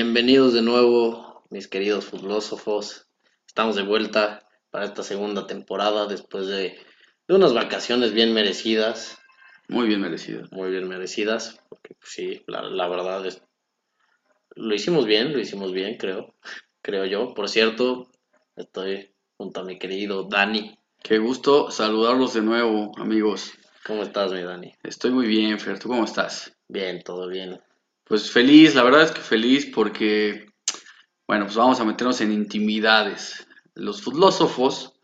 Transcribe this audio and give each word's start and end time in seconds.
Bienvenidos 0.00 0.52
de 0.52 0.62
nuevo, 0.62 1.42
mis 1.50 1.66
queridos 1.66 2.04
filósofos. 2.04 3.08
Estamos 3.48 3.74
de 3.74 3.82
vuelta 3.82 4.48
para 4.70 4.84
esta 4.84 5.02
segunda 5.02 5.48
temporada 5.48 6.06
después 6.06 6.46
de, 6.46 6.78
de 7.26 7.34
unas 7.34 7.52
vacaciones 7.52 8.12
bien 8.12 8.32
merecidas. 8.32 9.18
Muy 9.66 9.88
bien 9.88 10.00
merecidas. 10.00 10.52
Muy 10.52 10.70
bien 10.70 10.86
merecidas, 10.86 11.60
porque 11.68 11.96
pues, 11.98 12.12
sí, 12.12 12.44
la, 12.46 12.62
la 12.62 12.86
verdad 12.86 13.26
es... 13.26 13.42
Lo 14.54 14.72
hicimos 14.72 15.04
bien, 15.04 15.32
lo 15.32 15.40
hicimos 15.40 15.72
bien, 15.72 15.96
creo. 15.96 16.32
Creo 16.80 17.04
yo. 17.04 17.34
Por 17.34 17.48
cierto, 17.48 18.08
estoy 18.54 19.12
junto 19.36 19.62
a 19.62 19.64
mi 19.64 19.80
querido 19.80 20.28
Dani. 20.30 20.78
Qué 21.02 21.18
gusto 21.18 21.72
saludarlos 21.72 22.34
de 22.34 22.42
nuevo, 22.42 22.92
amigos. 22.98 23.52
¿Cómo 23.84 24.04
estás, 24.04 24.30
mi 24.30 24.42
Dani? 24.42 24.72
Estoy 24.84 25.10
muy 25.10 25.26
bien, 25.26 25.58
Fer. 25.58 25.80
¿Tú 25.80 25.88
cómo 25.88 26.04
estás? 26.04 26.56
Bien, 26.68 27.02
todo 27.02 27.26
bien. 27.26 27.60
Pues 28.08 28.30
feliz, 28.30 28.74
la 28.74 28.82
verdad 28.82 29.02
es 29.02 29.10
que 29.12 29.20
feliz 29.20 29.66
porque, 29.66 30.46
bueno, 31.26 31.44
pues 31.44 31.56
vamos 31.56 31.80
a 31.80 31.84
meternos 31.84 32.20
en 32.20 32.32
intimidades. 32.32 33.46
Los 33.74 34.02
filósofos 34.02 34.94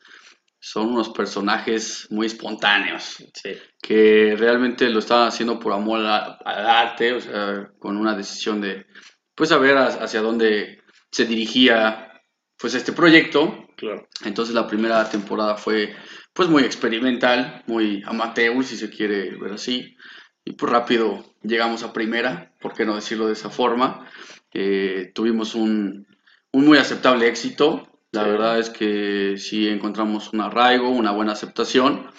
son 0.58 0.88
unos 0.88 1.10
personajes 1.10 2.06
muy 2.10 2.26
espontáneos, 2.26 3.16
Sí, 3.34 3.52
que 3.82 4.34
realmente 4.38 4.88
lo 4.88 5.00
estaban 5.00 5.28
haciendo 5.28 5.60
por 5.60 5.72
amor 5.74 6.00
a- 6.06 6.38
al 6.44 6.66
arte, 6.66 7.12
o 7.12 7.20
sea, 7.20 7.70
con 7.78 7.98
una 7.98 8.16
decisión 8.16 8.60
de, 8.62 8.86
pues, 9.34 9.50
saber 9.50 9.76
ha- 9.76 9.86
hacia 9.88 10.22
dónde 10.22 10.80
se 11.10 11.26
dirigía, 11.26 12.10
pues, 12.58 12.74
este 12.74 12.92
proyecto. 12.92 13.68
claro. 13.76 14.08
Entonces 14.24 14.54
la 14.54 14.66
primera 14.66 15.08
temporada 15.10 15.56
fue 15.56 15.94
pues 16.32 16.48
muy 16.48 16.62
experimental, 16.64 17.62
muy 17.66 18.02
amateur 18.06 18.64
si 18.64 18.76
se 18.76 18.88
quiere 18.90 19.36
ver 19.36 19.52
así. 19.54 19.96
Y 20.44 20.52
pues 20.52 20.70
rápido 20.72 21.34
llegamos 21.42 21.82
a 21.82 21.92
primera, 21.92 22.53
¿por 22.64 22.74
qué 22.74 22.86
no 22.86 22.96
decirlo 22.96 23.28
de 23.28 23.34
esa 23.34 23.50
forma? 23.50 24.08
Eh, 24.54 25.12
tuvimos 25.14 25.54
un, 25.54 26.06
un 26.52 26.66
muy 26.66 26.78
aceptable 26.78 27.28
éxito. 27.28 27.88
La 28.12 28.24
Sí. 28.24 28.30
verdad 28.30 28.58
es 28.60 28.70
que 28.70 29.36
sí 29.38 29.68
encontramos 29.68 30.32
un 30.32 30.40
arraigo, 30.42 30.90
una 30.90 31.12
buena 31.12 31.32
aceptación. 31.34 32.10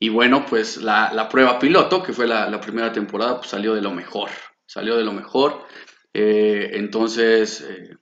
Y 0.00 0.08
bueno, 0.10 0.46
pues 0.46 0.78
la, 0.78 1.12
la 1.14 1.28
prueba 1.28 1.58
piloto, 1.60 2.02
que 2.02 2.14
fue 2.14 2.26
la, 2.28 2.48
la 2.50 2.60
primera 2.60 2.92
temporada, 2.92 3.38
pues 3.38 3.50
salió 3.50 3.74
de 3.74 3.82
lo 3.82 3.92
mejor. 3.92 4.30
Salió 4.66 4.96
de 4.96 5.04
lo 5.04 5.12
mejor. 5.12 5.64
Eh, 6.14 6.70
entonces, 6.74 7.62
eh, 7.68 7.96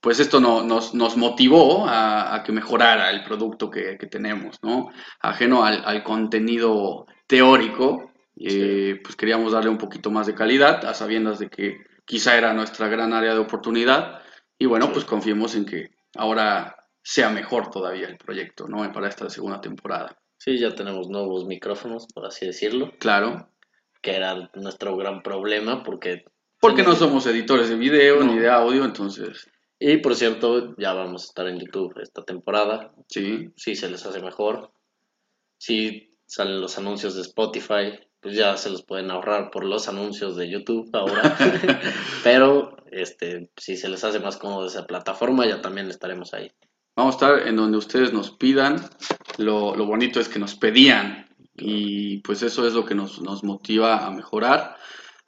pues 0.00 0.20
esto 0.20 0.40
no- 0.40 0.62
nos, 0.62 0.94
nos 0.94 1.16
motivó 1.16 1.86
a, 1.88 2.34
a 2.34 2.42
que 2.42 2.52
mejorara 2.52 3.10
el 3.10 3.22
producto 3.24 3.70
que, 3.70 3.98
que 3.98 4.06
tenemos, 4.06 4.56
¿no? 4.62 4.90
Ajeno 5.20 5.64
al, 5.64 5.82
al 5.84 6.02
contenido 6.02 7.06
teórico, 7.26 8.09
eh, 8.36 9.00
pues 9.02 9.16
queríamos 9.16 9.52
darle 9.52 9.70
un 9.70 9.78
poquito 9.78 10.10
más 10.10 10.26
de 10.26 10.34
calidad, 10.34 10.84
a 10.84 10.94
sabiendas 10.94 11.38
de 11.38 11.48
que 11.50 11.78
quizá 12.04 12.36
era 12.36 12.52
nuestra 12.54 12.88
gran 12.88 13.12
área 13.12 13.34
de 13.34 13.40
oportunidad, 13.40 14.22
y 14.58 14.66
bueno, 14.66 14.86
Sí. 14.86 14.92
pues 14.94 15.04
confiemos 15.04 15.54
en 15.54 15.64
que 15.66 15.90
ahora 16.16 16.76
sea 17.02 17.30
mejor 17.30 17.70
todavía 17.70 18.08
el 18.08 18.18
proyecto, 18.18 18.66
¿no? 18.68 18.90
Para 18.92 19.08
esta 19.08 19.28
segunda 19.30 19.60
temporada. 19.60 20.16
Sí, 20.36 20.58
ya 20.58 20.74
tenemos 20.74 21.08
nuevos 21.08 21.46
micrófonos, 21.46 22.06
por 22.14 22.26
así 22.26 22.46
decirlo, 22.46 22.92
Claro, 22.98 23.50
que 24.02 24.16
era 24.16 24.50
nuestro 24.54 24.96
gran 24.96 25.22
problema 25.22 25.82
porque... 25.82 26.24
porque 26.60 26.82
no 26.82 26.94
somos 26.94 27.26
editores 27.26 27.68
de 27.68 27.76
video 27.76 28.20
No. 28.24 28.32
ni 28.32 28.38
de 28.38 28.48
audio, 28.50 28.84
entonces, 28.84 29.50
Y 29.78 29.96
por 29.98 30.14
cierto, 30.14 30.74
ya 30.76 30.92
vamos 30.92 31.22
a 31.22 31.26
estar 31.26 31.46
en 31.48 31.58
YouTube 31.58 31.94
esta 32.02 32.22
temporada. 32.22 32.92
sí, 33.08 33.48
Si 33.56 33.74
se 33.76 33.88
les 33.90 34.04
hace 34.04 34.20
mejor. 34.20 34.72
Si 35.58 36.09
salen 36.30 36.60
los 36.60 36.78
anuncios 36.78 37.16
de 37.16 37.22
Spotify, 37.22 37.98
pues 38.20 38.36
ya 38.36 38.56
se 38.56 38.70
los 38.70 38.84
pueden 38.84 39.10
ahorrar 39.10 39.50
por 39.50 39.64
los 39.64 39.88
anuncios 39.88 40.36
de 40.36 40.48
YouTube 40.48 40.88
ahora. 40.92 41.36
Pero 42.22 42.76
este, 42.92 43.50
si 43.56 43.76
se 43.76 43.88
les 43.88 44.04
hace 44.04 44.20
más 44.20 44.36
cómodo 44.36 44.68
esa 44.68 44.86
plataforma, 44.86 45.44
ya 45.44 45.60
también 45.60 45.90
estaremos 45.90 46.32
ahí. 46.32 46.52
Vamos 46.94 47.14
a 47.14 47.16
estar 47.16 47.48
en 47.48 47.56
donde 47.56 47.78
ustedes 47.78 48.12
nos 48.12 48.30
pidan. 48.30 48.76
Lo, 49.38 49.74
lo 49.74 49.86
bonito 49.86 50.20
es 50.20 50.28
que 50.28 50.38
nos 50.38 50.54
pedían 50.54 51.28
y 51.56 52.18
pues 52.18 52.42
eso 52.42 52.64
es 52.64 52.74
lo 52.74 52.84
que 52.84 52.94
nos, 52.94 53.20
nos 53.20 53.42
motiva 53.42 54.06
a 54.06 54.10
mejorar. 54.12 54.76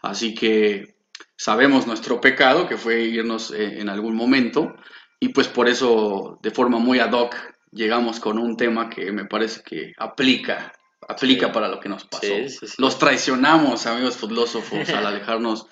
Así 0.02 0.36
que 0.36 0.98
sabemos 1.36 1.88
nuestro 1.88 2.20
pecado, 2.20 2.68
que 2.68 2.76
fue 2.76 3.02
irnos 3.02 3.50
eh, 3.50 3.80
en 3.80 3.88
algún 3.88 4.14
momento 4.14 4.76
y 5.18 5.30
pues 5.30 5.48
por 5.48 5.68
eso 5.68 6.38
de 6.42 6.52
forma 6.52 6.78
muy 6.78 7.00
ad 7.00 7.12
hoc 7.12 7.34
llegamos 7.72 8.20
con 8.20 8.38
un 8.38 8.56
tema 8.56 8.88
que 8.88 9.10
me 9.10 9.24
parece 9.24 9.62
que 9.64 9.92
aplica, 9.98 10.72
aplica 11.08 11.46
Sí. 11.46 11.52
para 11.52 11.68
lo 11.68 11.80
que 11.80 11.88
nos 11.88 12.04
pasó. 12.04 12.26
Sí. 12.26 12.66
Los 12.78 12.98
traicionamos, 12.98 13.86
amigos 13.86 14.16
filósofos, 14.16 14.88
al 14.90 15.06
alejarnos 15.06 15.66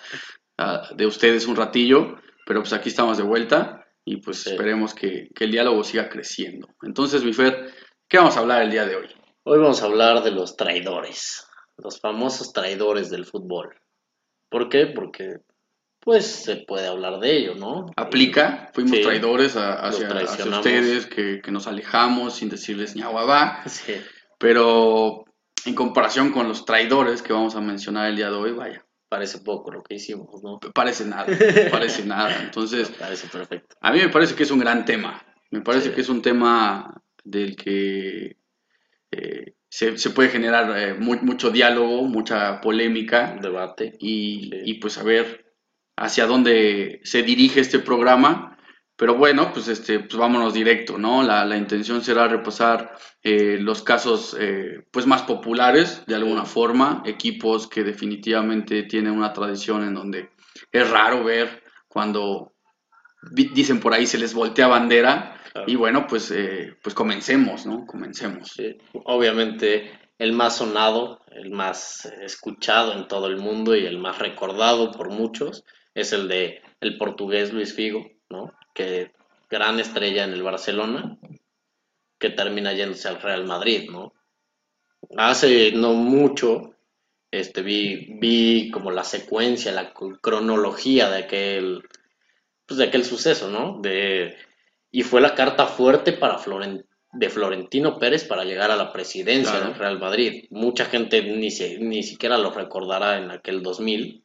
ah, 0.58 0.88
de 0.94 1.06
ustedes 1.06 1.46
un 1.46 1.56
ratillo, 1.56 2.16
pero 2.46 2.60
pues 2.60 2.72
aquí 2.72 2.88
estamos 2.88 3.16
de 3.18 3.22
vuelta 3.24 3.86
y 4.04 4.16
pues 4.18 4.46
esperemos 4.46 4.94
que, 4.94 5.28
que 5.34 5.44
el 5.44 5.50
diálogo 5.52 5.84
siga 5.84 6.08
creciendo. 6.08 6.68
Entonces, 6.82 7.22
mi 7.22 7.32
Fer, 7.32 7.72
¿qué 8.08 8.18
vamos 8.18 8.36
a 8.36 8.40
hablar 8.40 8.62
el 8.62 8.70
día 8.70 8.84
de 8.86 8.96
hoy? 8.96 9.06
Hoy 9.44 9.58
vamos 9.58 9.82
a 9.82 9.86
hablar 9.86 10.22
de 10.22 10.30
los 10.32 10.56
traidores, 10.56 11.46
los 11.78 12.00
famosos 12.00 12.52
traidores 12.52 13.10
del 13.10 13.24
fútbol. 13.24 13.74
¿Por 14.50 14.68
qué? 14.68 14.86
Porque 14.86 15.36
pues 16.02 16.24
se 16.26 16.56
puede 16.56 16.86
hablar 16.88 17.20
de 17.20 17.36
ello, 17.36 17.54
¿no? 17.54 17.86
¿Aplica? 17.96 18.70
Fuimos 18.72 18.96
Sí. 18.96 19.02
traidores 19.02 19.54
a- 19.56 19.74
hacia, 19.86 20.08
hacia 20.08 20.46
ustedes, 20.46 21.06
que, 21.06 21.40
que 21.42 21.50
nos 21.52 21.66
alejamos 21.66 22.36
sin 22.36 22.48
decirles 22.48 22.96
ni 22.96 23.02
aguabá, 23.02 23.62
Sí, 23.66 23.94
pero 24.40 25.24
en 25.66 25.74
comparación 25.74 26.32
con 26.32 26.48
los 26.48 26.64
traidores 26.64 27.20
que 27.20 27.34
vamos 27.34 27.54
a 27.54 27.60
mencionar 27.60 28.08
el 28.08 28.16
día 28.16 28.30
de 28.30 28.36
hoy, 28.36 28.52
vaya, 28.52 28.84
parece 29.10 29.38
poco 29.40 29.70
lo 29.70 29.82
que 29.82 29.96
hicimos, 29.96 30.42
¿no? 30.42 30.58
parece 30.74 31.04
nada, 31.04 31.26
parece 31.70 32.04
nada. 32.06 32.42
Entonces, 32.42 32.88
Parece 32.98 33.28
perfecto. 33.28 33.76
A 33.82 33.92
mí 33.92 33.98
me 33.98 34.08
parece 34.08 34.34
que 34.34 34.44
es 34.44 34.50
un 34.50 34.58
gran 34.58 34.84
tema. 34.86 35.22
Me 35.50 35.60
parece 35.60 35.90
Sí. 35.90 35.94
que 35.94 36.00
es 36.00 36.08
un 36.08 36.22
tema 36.22 37.02
del 37.22 37.54
que 37.56 38.36
eh, 39.12 39.54
se, 39.68 39.98
se 39.98 40.10
puede 40.10 40.30
generar 40.30 40.72
eh, 40.78 40.94
mu- 40.94 41.20
mucho 41.22 41.50
diálogo, 41.50 42.02
mucha 42.04 42.60
polémica 42.62 43.32
Un 43.36 43.42
debate. 43.42 43.92
y, 44.00 44.48
Sí. 44.50 44.60
y, 44.64 44.74
pues 44.74 44.96
a 44.96 45.02
ver 45.02 45.52
hacia 45.96 46.26
dónde 46.26 47.00
se 47.04 47.22
dirige 47.22 47.60
este 47.60 47.78
programa. 47.80 48.49
Pero 49.00 49.14
bueno, 49.14 49.50
pues 49.54 49.66
este, 49.68 49.98
pues 50.00 50.16
vámonos 50.16 50.52
directo, 50.52 50.98
¿no? 50.98 51.22
La, 51.22 51.46
la 51.46 51.56
intención 51.56 52.02
será 52.02 52.28
repasar 52.28 52.92
eh, 53.22 53.56
los 53.58 53.82
casos 53.82 54.36
eh, 54.38 54.84
pues 54.90 55.06
más 55.06 55.22
populares 55.22 56.04
de 56.06 56.14
alguna 56.16 56.44
forma, 56.44 57.02
equipos 57.06 57.66
que 57.66 57.82
definitivamente 57.82 58.82
tienen 58.82 59.12
una 59.12 59.32
tradición 59.32 59.84
en 59.84 59.94
donde 59.94 60.28
es 60.70 60.90
raro 60.90 61.24
ver 61.24 61.62
cuando 61.88 62.52
di- 63.32 63.50
dicen 63.54 63.80
por 63.80 63.94
ahí 63.94 64.06
se 64.06 64.18
les 64.18 64.34
voltea 64.34 64.66
bandera 64.68 65.36
Claro. 65.52 65.66
y 65.68 65.74
bueno, 65.74 66.06
pues, 66.06 66.30
eh, 66.30 66.76
pues 66.80 66.94
comencemos, 66.94 67.66
¿no? 67.66 67.84
Comencemos. 67.84 68.50
Sí, 68.54 68.76
obviamente 68.92 69.90
el 70.18 70.32
más 70.32 70.58
sonado, 70.58 71.22
el 71.32 71.50
más 71.50 72.04
escuchado 72.22 72.92
en 72.92 73.08
todo 73.08 73.26
el 73.26 73.38
mundo 73.38 73.74
y 73.74 73.84
el 73.84 73.98
más 73.98 74.18
recordado 74.18 74.92
por 74.92 75.10
muchos 75.10 75.64
es 75.94 76.12
el 76.12 76.28
de 76.28 76.62
el 76.80 76.98
portugués 76.98 77.52
Luis 77.52 77.74
Figo, 77.74 78.06
¿no? 78.28 78.52
Que 78.80 79.12
gran 79.50 79.78
estrella 79.80 80.24
en 80.24 80.32
el 80.32 80.42
Barcelona, 80.42 81.18
que 82.18 82.30
termina 82.30 82.72
yéndose 82.72 83.08
al 83.08 83.20
Real 83.20 83.44
Madrid, 83.46 83.90
¿no? 83.90 84.12
Hace 85.16 85.72
no 85.72 85.92
mucho 85.94 86.74
este 87.30 87.62
vi 87.62 88.16
vi 88.20 88.70
como 88.70 88.90
la 88.90 89.04
secuencia, 89.04 89.72
la 89.72 89.92
cr- 89.94 90.18
cronología 90.20 91.10
de 91.10 91.18
aquel 91.18 91.82
pues 92.66 92.78
de 92.78 92.84
aquel 92.84 93.04
suceso, 93.04 93.50
¿no? 93.50 93.80
De 93.80 94.36
y 94.92 95.02
fue 95.02 95.20
la 95.20 95.34
carta 95.34 95.66
fuerte 95.66 96.12
para 96.12 96.38
de 97.12 97.28
Florentino 97.30 97.98
Pérez 97.98 98.24
para 98.24 98.44
llegar 98.44 98.70
a 98.70 98.76
la 98.76 98.92
presidencia 98.92 99.52
Claro. 99.52 99.66
del 99.70 99.78
Real 99.78 99.98
Madrid. 99.98 100.44
Mucha 100.50 100.84
gente 100.86 101.22
ni, 101.22 101.50
se- 101.50 101.78
ni 101.78 102.02
siquiera 102.02 102.38
lo 102.38 102.50
recordará 102.50 103.18
en 103.18 103.30
aquel 103.30 103.62
2000, 103.62 104.22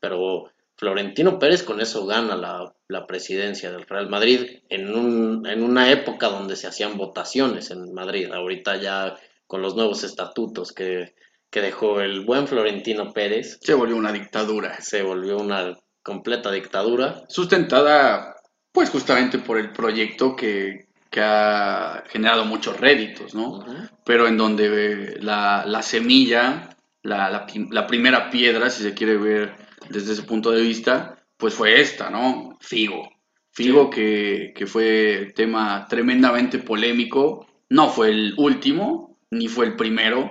pero 0.00 0.50
Florentino 0.78 1.40
Pérez 1.40 1.64
con 1.64 1.80
eso 1.80 2.06
gana 2.06 2.36
la, 2.36 2.72
la 2.86 3.04
presidencia 3.04 3.72
del 3.72 3.84
Real 3.84 4.08
Madrid 4.08 4.60
en, 4.68 4.94
un, 4.94 5.44
en 5.44 5.64
una 5.64 5.90
época 5.90 6.28
donde 6.28 6.54
se 6.54 6.68
hacían 6.68 6.96
votaciones 6.96 7.72
en 7.72 7.92
Madrid. 7.92 8.30
Ahorita 8.32 8.76
ya 8.76 9.16
con 9.48 9.60
los 9.60 9.74
nuevos 9.74 10.04
estatutos 10.04 10.72
que, 10.72 11.16
que 11.50 11.62
dejó 11.62 12.00
el 12.00 12.24
buen 12.24 12.46
Florentino 12.46 13.12
Pérez, 13.12 13.58
Se 13.60 13.74
volvió 13.74 13.96
una 13.96 14.12
dictadura. 14.12 14.80
se 14.80 15.02
volvió 15.02 15.38
una 15.38 15.76
completa 16.00 16.52
dictadura. 16.52 17.24
Sustentada, 17.28 18.36
pues 18.70 18.88
justamente 18.88 19.38
por 19.40 19.58
el 19.58 19.72
proyecto 19.72 20.36
que, 20.36 20.86
que 21.10 21.20
ha 21.20 22.04
generado 22.08 22.44
muchos 22.44 22.78
réditos, 22.78 23.34
¿no? 23.34 23.64
Pero 24.04 24.28
en 24.28 24.36
donde 24.36 25.16
la, 25.20 25.64
la 25.66 25.82
semilla, 25.82 26.76
la, 27.02 27.46
la 27.70 27.86
primera 27.88 28.30
piedra, 28.30 28.70
si 28.70 28.84
se 28.84 28.94
quiere 28.94 29.16
ver 29.16 29.67
desde 29.88 30.12
ese 30.12 30.22
punto 30.22 30.50
de 30.50 30.62
vista, 30.62 31.24
pues 31.36 31.54
fue 31.54 31.80
esta, 31.80 32.10
¿no? 32.10 32.56
Figo. 32.60 33.08
Figo 33.52 33.84
Sí. 33.84 33.90
que, 33.90 34.52
que 34.54 34.66
fue 34.66 35.32
tema 35.34 35.86
tremendamente 35.88 36.58
polémico, 36.58 37.46
no 37.70 37.88
fue 37.90 38.10
el 38.10 38.34
último, 38.36 39.18
ni 39.30 39.48
fue 39.48 39.66
el 39.66 39.76
primero, 39.76 40.30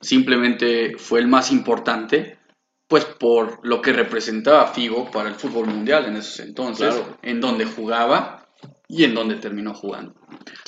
simplemente 0.00 0.96
fue 0.96 1.20
el 1.20 1.26
más 1.26 1.50
importante, 1.50 2.38
pues 2.86 3.04
por 3.04 3.66
lo 3.66 3.80
que 3.82 3.92
representaba 3.92 4.68
Figo 4.68 5.10
para 5.10 5.28
el 5.28 5.34
fútbol 5.34 5.66
mundial 5.66 6.06
en 6.06 6.16
esos 6.16 6.40
entonces, 6.40 6.94
en 7.22 7.40
donde 7.40 7.64
jugaba 7.64 8.46
y 8.88 9.04
en 9.04 9.14
donde 9.14 9.36
terminó 9.36 9.74
jugando. 9.74 10.14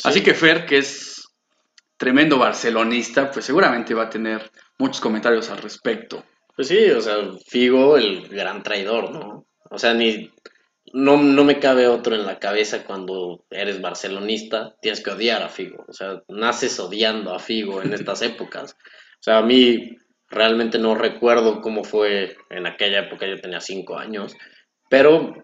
Así 0.05 0.23
que 0.23 0.35
Fer, 0.35 0.67
que 0.67 0.79
es 0.79 1.29
tremendo 1.97 2.39
barcelonista, 2.39 3.31
pues 3.31 3.45
seguramente 3.45 3.95
va 3.95 4.05
a 4.05 4.11
tener 4.11 4.51
muchos 4.79 5.01
comentarios 5.01 5.51
al 5.51 5.59
respecto. 5.59 6.25
Pues 6.57 6.69
sí, 6.69 6.91
o 6.91 7.01
sea, 7.03 7.17
Figo, 7.47 7.99
el 7.99 8.29
gran 8.29 8.63
traidor, 8.63 9.13
¿no? 9.13 9.47
O 9.71 9.79
sea, 9.79 9.93
ni 9.93 10.31
no, 10.93 11.23
no 11.23 11.45
me 11.45 11.59
cabe 11.59 11.87
otro 11.87 12.15
en 12.15 12.25
la 12.25 12.39
cabeza 12.39 12.85
cuando 12.85 13.45
eres 13.51 13.83
barcelonista, 13.83 14.75
tienes 14.81 15.03
que 15.03 15.11
odiar 15.11 15.43
a 15.43 15.51
Figo. 15.51 15.85
O 15.87 15.93
sea, 15.93 16.23
naces 16.29 16.81
odiando 16.81 17.35
a 17.35 17.39
Figo 17.39 17.83
en 17.83 17.93
estas 17.93 18.23
épocas. 18.23 18.73
O 18.73 19.23
sea, 19.23 19.39
a 19.39 19.43
mí 19.43 19.97
realmente 20.29 20.79
no 20.79 20.95
recuerdo 20.95 21.61
cómo 21.61 21.85
fue 21.85 22.37
en 22.51 22.67
aquella 22.67 23.01
época, 23.01 23.27
yo 23.27 23.39
tenía 23.41 23.61
cinco 23.61 23.99
años, 23.99 24.35
pero 24.89 25.35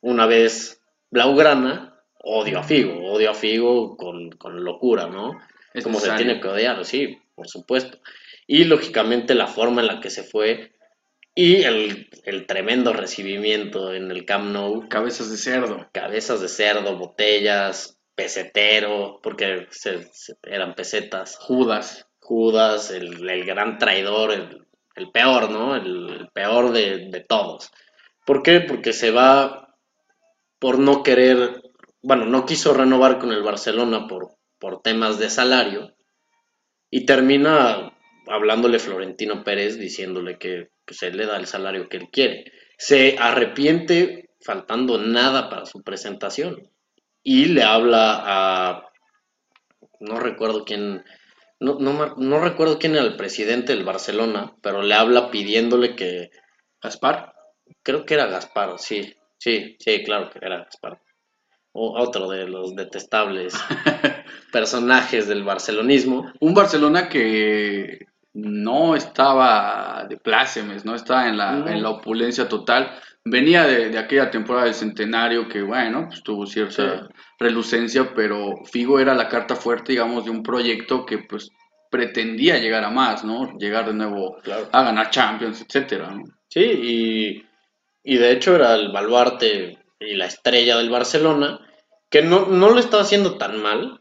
una 0.00 0.26
vez 0.26 0.80
Blaugrana, 1.10 2.02
odio 2.24 2.58
a 2.58 2.62
Figo, 2.62 3.12
odio 3.12 3.30
a 3.30 3.34
Figo 3.34 3.96
con, 3.96 4.30
con 4.30 4.64
locura, 4.64 5.06
¿no? 5.06 5.38
Es 5.74 5.84
como 5.84 6.00
se 6.00 6.12
tiene 6.12 6.40
que 6.40 6.48
odiar, 6.48 6.84
sí, 6.84 7.18
por 7.34 7.48
supuesto. 7.48 7.98
Y 8.52 8.64
lógicamente 8.64 9.34
la 9.34 9.46
forma 9.46 9.80
en 9.80 9.86
la 9.86 10.00
que 10.00 10.10
se 10.10 10.24
fue 10.24 10.74
y 11.34 11.62
el, 11.62 12.10
tremendo 12.46 12.92
recibimiento 12.92 13.94
en 13.94 14.10
el 14.10 14.26
Camp 14.26 14.52
Nou. 14.52 14.90
Cabezas 14.90 15.30
de 15.30 15.38
cerdo. 15.38 15.88
Cabezas 15.90 16.42
de 16.42 16.48
cerdo, 16.48 16.98
botellas, 16.98 17.98
pesetero, 18.14 19.20
porque 19.22 19.68
eran 20.42 20.74
pesetas. 20.74 21.38
Judas. 21.38 22.06
Judas, 22.18 22.90
el, 22.90 23.46
gran 23.46 23.78
traidor, 23.78 24.32
el, 24.32 25.10
peor, 25.12 25.50
¿no? 25.50 25.74
El, 25.74 26.28
peor 26.34 26.72
de, 26.72 27.08
de, 27.08 27.20
todos. 27.20 27.70
¿Por 28.26 28.42
qué? 28.42 28.60
Porque 28.60 28.92
se 28.92 29.12
va 29.12 29.78
por 30.58 30.78
no 30.78 31.02
querer, 31.02 31.62
bueno, 32.02 32.26
no 32.26 32.44
quiso 32.44 32.74
renovar 32.74 33.18
con 33.18 33.32
el 33.32 33.42
Barcelona 33.42 34.06
por, 34.06 34.36
por 34.58 34.82
temas 34.82 35.18
de 35.18 35.30
salario 35.30 35.94
y 36.90 37.06
termina 37.06 37.92
hablándole 38.26 38.78
Florentino 38.78 39.44
Pérez 39.44 39.78
diciéndole 39.78 40.38
que 40.38 40.70
pues 40.84 41.02
él 41.02 41.16
le 41.16 41.26
da 41.26 41.36
el 41.36 41.46
salario 41.46 41.88
que 41.88 41.96
él 41.98 42.08
quiere. 42.10 42.52
Se 42.76 43.16
arrepiente 43.18 44.30
faltando 44.40 44.98
nada 44.98 45.48
para 45.48 45.66
su 45.66 45.82
presentación 45.82 46.68
y 47.22 47.46
le 47.46 47.62
habla 47.62 48.22
a 48.24 48.88
no 50.00 50.18
recuerdo 50.18 50.64
quién 50.64 51.04
no, 51.60 51.78
no, 51.78 52.16
no, 52.16 52.40
recuerdo 52.40 52.80
quién 52.80 52.96
era 52.96 53.04
el 53.04 53.14
presidente 53.14 53.72
del 53.72 53.84
Barcelona, 53.84 54.52
pero 54.62 54.82
le 54.82 54.94
habla 54.94 55.30
pidiéndole 55.30 55.94
que 55.94 56.32
Gaspar, 56.82 57.34
creo 57.84 58.04
que 58.04 58.14
era 58.14 58.26
Gaspar, 58.26 58.80
sí, 58.80 59.14
sí, 59.38 59.76
sí, 59.78 60.02
claro 60.02 60.28
que 60.28 60.40
era 60.42 60.64
Gaspar. 60.64 61.00
O 61.70 61.96
otro 62.00 62.28
de 62.28 62.48
los 62.48 62.74
detestables 62.74 63.54
personajes 64.52 65.28
del 65.28 65.44
barcelonismo. 65.44 66.32
Un 66.40 66.52
Barcelona 66.52 67.08
que 67.08 68.06
no 68.34 68.96
estaba 68.96 70.06
de 70.08 70.16
plácemes, 70.16 70.84
no 70.84 70.94
estaba 70.94 71.28
en 71.28 71.36
la, 71.36 71.64
en 71.66 71.82
la 71.82 71.90
opulencia 71.90 72.48
total. 72.48 72.90
Venía 73.24 73.64
de, 73.64 73.96
aquella 73.98 74.30
temporada 74.30 74.66
del 74.66 74.74
centenario 74.74 75.48
que, 75.48 75.62
bueno, 75.62 76.06
pues 76.08 76.22
tuvo 76.22 76.46
cierta 76.46 77.08
relucencia, 77.38 78.12
pero 78.14 78.54
Figo 78.64 78.98
era 78.98 79.14
la 79.14 79.28
carta 79.28 79.54
fuerte, 79.54 79.92
digamos, 79.92 80.24
de 80.24 80.30
un 80.30 80.42
proyecto 80.42 81.04
que, 81.04 81.18
pues, 81.18 81.50
pretendía 81.90 82.58
llegar 82.58 82.84
a 82.84 82.90
más, 82.90 83.22
¿no? 83.22 83.56
Llegar 83.58 83.86
de 83.86 83.92
nuevo 83.92 84.38
a 84.72 84.82
ganar 84.82 85.10
Champions, 85.10 85.60
etcétera, 85.60 86.10
¿no? 86.10 86.24
Sí, 86.48 86.60
y, 86.60 87.46
y 88.02 88.16
de 88.16 88.32
hecho 88.32 88.56
era 88.56 88.74
el 88.74 88.90
baluarte 88.90 89.78
y 90.00 90.14
la 90.14 90.26
estrella 90.26 90.78
del 90.78 90.90
Barcelona, 90.90 91.60
que 92.10 92.22
no, 92.22 92.46
no 92.46 92.70
lo 92.70 92.78
estaba 92.78 93.02
haciendo 93.02 93.36
tan 93.36 93.62
mal, 93.62 94.00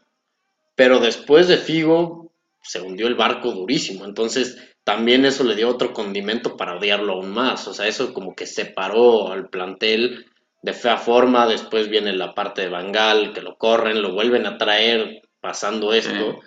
pero 0.76 1.00
después 1.00 1.48
de 1.48 1.58
Figo 1.58 2.21
se 2.62 2.82
hundió 2.82 3.08
el 3.08 3.16
barco 3.16 3.52
durísimo. 3.52 4.06
Entonces, 4.06 4.58
también 4.84 5.26
eso 5.26 5.44
le 5.44 5.56
dio 5.56 5.70
otro 5.70 5.94
condimento 5.94 6.58
para 6.58 6.78
odiarlo 6.78 7.14
aún 7.14 7.32
más. 7.32 7.68
O 7.68 7.74
sea, 7.74 7.88
eso 7.88 8.14
como 8.14 8.36
que 8.36 8.46
separó 8.46 9.32
al 9.32 9.50
plantel 9.50 10.26
de 10.62 10.74
fea 10.74 10.98
forma. 10.98 11.48
Después 11.48 11.90
viene 11.90 12.14
la 12.14 12.34
parte 12.34 12.62
de 12.62 12.70
Bangal, 12.70 13.34
que 13.34 13.42
lo 13.42 13.58
corren, 13.58 14.02
lo 14.02 14.14
vuelven 14.14 14.46
a 14.46 14.58
traer 14.58 15.22
pasando 15.40 15.94
esto. 15.94 16.40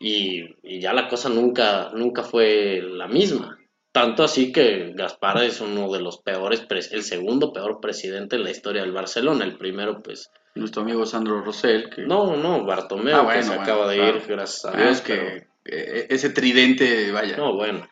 Y, 0.00 0.80
ya 0.80 0.92
la 0.92 1.08
cosa 1.08 1.28
nunca, 1.28 1.90
nunca 1.94 2.22
fue 2.22 2.80
la 2.82 3.06
misma. 3.06 3.58
Tanto 3.92 4.24
así 4.24 4.52
que 4.52 4.92
Gaspar 4.94 5.44
es 5.44 5.60
uno 5.60 5.92
de 5.92 6.00
los 6.00 6.18
peores, 6.18 6.66
el 6.90 7.02
segundo 7.02 7.52
peor 7.52 7.78
presidente 7.80 8.36
en 8.36 8.44
la 8.44 8.50
historia 8.50 8.82
del 8.82 8.92
Barcelona. 8.92 9.44
El 9.44 9.58
primero, 9.58 10.02
pues, 10.02 10.30
nuestro 10.54 10.82
amigo 10.82 11.06
Sandro 11.06 11.42
Rosell. 11.42 11.90
Que... 11.90 12.02
No, 12.02 12.36
no, 12.36 12.64
Bartomeu, 12.64 13.28
ah, 13.28 13.34
que 13.34 13.42
se 13.42 13.54
acaba 13.54 13.88
de 13.88 13.96
ir, 13.96 14.22
gracias 14.26 14.64
a 14.64 14.76
Dios. 14.76 15.00
que 15.00 15.46
e, 15.64 16.06
ese 16.10 16.30
tridente, 16.30 17.10
vaya. 17.12 17.36
No, 17.36 17.54
bueno. 17.54 17.88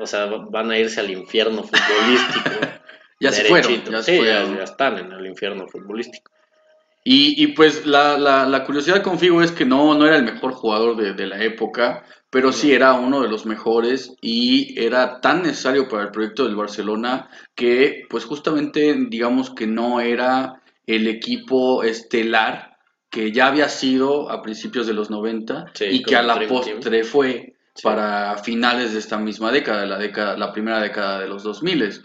o 0.00 0.06
sea, 0.06 0.26
van 0.26 0.70
a 0.70 0.78
irse 0.78 1.00
al 1.00 1.10
infierno 1.10 1.62
futbolístico. 1.62 2.50
ya 3.20 3.32
se 3.32 3.44
fueron. 3.44 3.84
Ya, 3.84 4.02
sí, 4.02 4.20
ya, 4.22 4.42
están 4.62 4.98
en 4.98 5.12
el 5.12 5.26
infierno 5.26 5.66
futbolístico. 5.68 6.30
Y, 7.04 7.40
y 7.40 7.48
pues 7.48 7.86
la, 7.86 8.18
la, 8.18 8.46
la, 8.46 8.64
curiosidad 8.64 9.00
con 9.00 9.20
Figo 9.20 9.40
es 9.40 9.52
que 9.52 9.64
no, 9.64 9.94
no 9.94 10.06
era 10.06 10.16
el 10.16 10.24
mejor 10.24 10.52
jugador 10.52 10.96
de, 10.96 11.14
de 11.14 11.26
la 11.28 11.40
época, 11.40 12.04
pero 12.36 12.52
sí 12.52 12.70
era 12.70 12.92
uno 12.92 13.22
de 13.22 13.30
los 13.30 13.46
mejores 13.46 14.12
y 14.20 14.78
era 14.78 15.22
tan 15.22 15.42
necesario 15.42 15.88
para 15.88 16.02
el 16.02 16.10
proyecto 16.10 16.44
del 16.44 16.54
Barcelona 16.54 17.30
que 17.54 18.04
pues 18.10 18.26
justamente 18.26 18.94
digamos 19.08 19.48
que 19.48 19.66
no 19.66 20.02
era 20.02 20.60
el 20.86 21.08
equipo 21.08 21.82
estelar 21.82 22.76
que 23.08 23.32
ya 23.32 23.46
había 23.46 23.70
sido 23.70 24.30
a 24.30 24.42
principios 24.42 24.86
de 24.86 24.92
los 24.92 25.08
90 25.08 25.72
y 25.88 26.02
que 26.02 26.14
a 26.14 26.20
la 26.20 26.38
postre 26.46 27.04
fue 27.04 27.54
para 27.82 28.36
finales 28.36 28.92
de 28.92 28.98
esta 28.98 29.16
misma 29.16 29.50
década, 29.50 29.86
la 29.86 29.96
década, 29.96 30.36
la 30.36 30.52
primera 30.52 30.78
década 30.80 31.20
de 31.20 31.28
los 31.28 31.42
2000. 31.42 32.02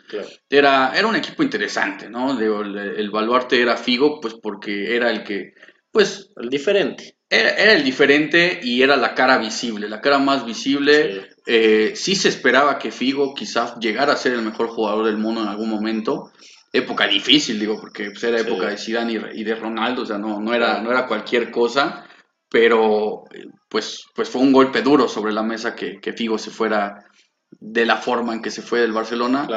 Era, 0.50 0.94
era 0.96 1.08
un 1.08 1.16
equipo 1.18 1.44
interesante, 1.44 2.10
¿no? 2.10 2.40
el, 2.40 2.78
el, 2.78 3.10
baluarte 3.10 3.62
era 3.62 3.76
Figo, 3.76 4.22
pues 4.22 4.36
porque 4.36 4.96
era 4.96 5.12
el 5.12 5.26
que, 5.26 5.56
pues... 5.92 6.32
El 6.36 6.50
diferente 6.50 7.16
era, 7.32 7.74
el 7.74 7.84
diferente 7.84 8.60
y 8.62 8.82
era 8.82 8.98
la 8.98 9.16
cara 9.16 9.38
visible, 9.38 9.88
la 9.88 10.02
cara 10.02 10.20
más 10.20 10.46
visible. 10.46 11.14
Sí. 11.14 11.28
Eh, 11.48 11.92
sí 11.96 12.16
se 12.16 12.28
esperaba 12.28 12.78
que 12.78 12.92
Figo 12.92 13.34
quizás 13.34 13.78
llegara 13.80 14.14
a 14.14 14.18
ser 14.18 14.34
el 14.34 14.42
mejor 14.42 14.68
jugador 14.68 15.06
del 15.06 15.18
mundo 15.18 15.42
en 15.42 15.48
algún 15.48 15.70
momento. 15.70 16.32
Época 16.74 17.08
difícil, 17.08 17.60
digo, 17.60 17.80
porque 17.80 18.12
pues, 18.12 18.24
era 18.24 18.40
época 18.40 18.68
de 18.68 18.78
Zidane 18.78 19.14
y, 19.34 19.44
de 19.44 19.56
Ronaldo, 19.56 20.04
o 20.04 20.06
sea, 20.06 20.18
no, 20.18 20.40
no, 20.40 20.54
era, 20.54 20.82
no 20.82 20.92
era 20.92 21.06
cualquier 21.06 21.52
cosa, 21.52 22.06
pero 22.50 23.24
pues, 23.68 24.06
pues 24.16 24.30
fue 24.30 24.42
un 24.42 24.54
golpe 24.54 24.82
duro 24.82 25.10
sobre 25.10 25.34
la 25.34 25.44
mesa 25.44 25.76
que, 25.76 26.00
que 26.00 26.14
Figo 26.14 26.38
se 26.38 26.50
fuera 26.50 27.06
de 27.50 27.86
la 27.86 27.98
forma 27.98 28.34
en 28.34 28.42
que 28.42 28.52
se 28.52 28.62
fue 28.62 28.80
del 28.80 28.94
Barcelona 28.94 29.48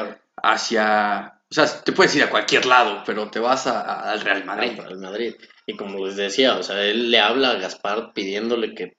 hacia, 0.43 1.41
o 1.49 1.55
sea, 1.55 1.67
te 1.85 1.93
puedes 1.93 2.15
ir 2.17 2.25
a 2.25 2.31
cualquier 2.31 2.67
lado, 2.67 3.05
pero 3.07 3.31
te 3.31 3.39
vas 3.39 3.69
al 3.69 4.21
Real 4.21 4.45
Madrid. 4.45 4.81
Al 4.81 4.99
Madrid. 4.99 5.35
Y 5.67 5.77
como 5.77 6.05
les 6.07 6.17
decía, 6.17 6.57
o 6.57 6.63
sea, 6.63 6.85
él 6.85 7.11
le 7.11 7.19
habla 7.19 7.51
a 7.51 7.59
Gaspar 7.59 8.13
pidiéndole 8.13 8.75
que, 8.75 8.97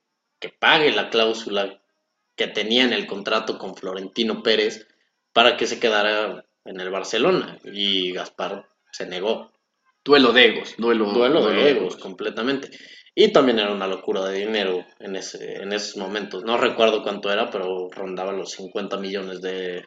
pague 0.60 0.92
la 0.92 1.10
cláusula 1.10 1.82
que 2.36 2.48
tenía 2.48 2.84
en 2.84 2.94
el 2.94 3.08
contrato 3.08 3.58
con 3.58 3.76
Florentino 3.76 4.44
Pérez 4.44 4.88
para 5.34 5.58
que 5.58 5.66
se 5.66 5.80
quedara 5.80 6.46
en 6.66 6.80
el 6.80 6.92
Barcelona. 6.92 7.58
Y 7.64 8.12
Gaspar 8.12 8.68
se 8.92 9.08
negó. 9.08 9.52
Duelo 10.04 10.34
de 10.34 10.46
egos, 10.46 10.76
duelo, 10.78 11.06
duelo, 11.06 11.48
de, 11.48 11.72
egos, 11.72 11.98
completamente. 11.98 12.70
Y 13.16 13.32
también 13.32 13.58
era 13.58 13.74
una 13.74 13.88
locura 13.88 14.24
de 14.26 14.40
dinero 14.46 14.86
en, 15.00 15.16
ese, 15.16 15.64
en 15.64 15.74
esos 15.74 15.98
momentos. 15.98 16.44
No 16.44 16.58
recuerdo 16.58 17.02
cuánto 17.02 17.32
era, 17.32 17.50
pero 17.50 17.90
rondaba 17.90 18.32
los 18.32 18.52
50 18.52 18.98
millones 18.98 19.42
de... 19.42 19.84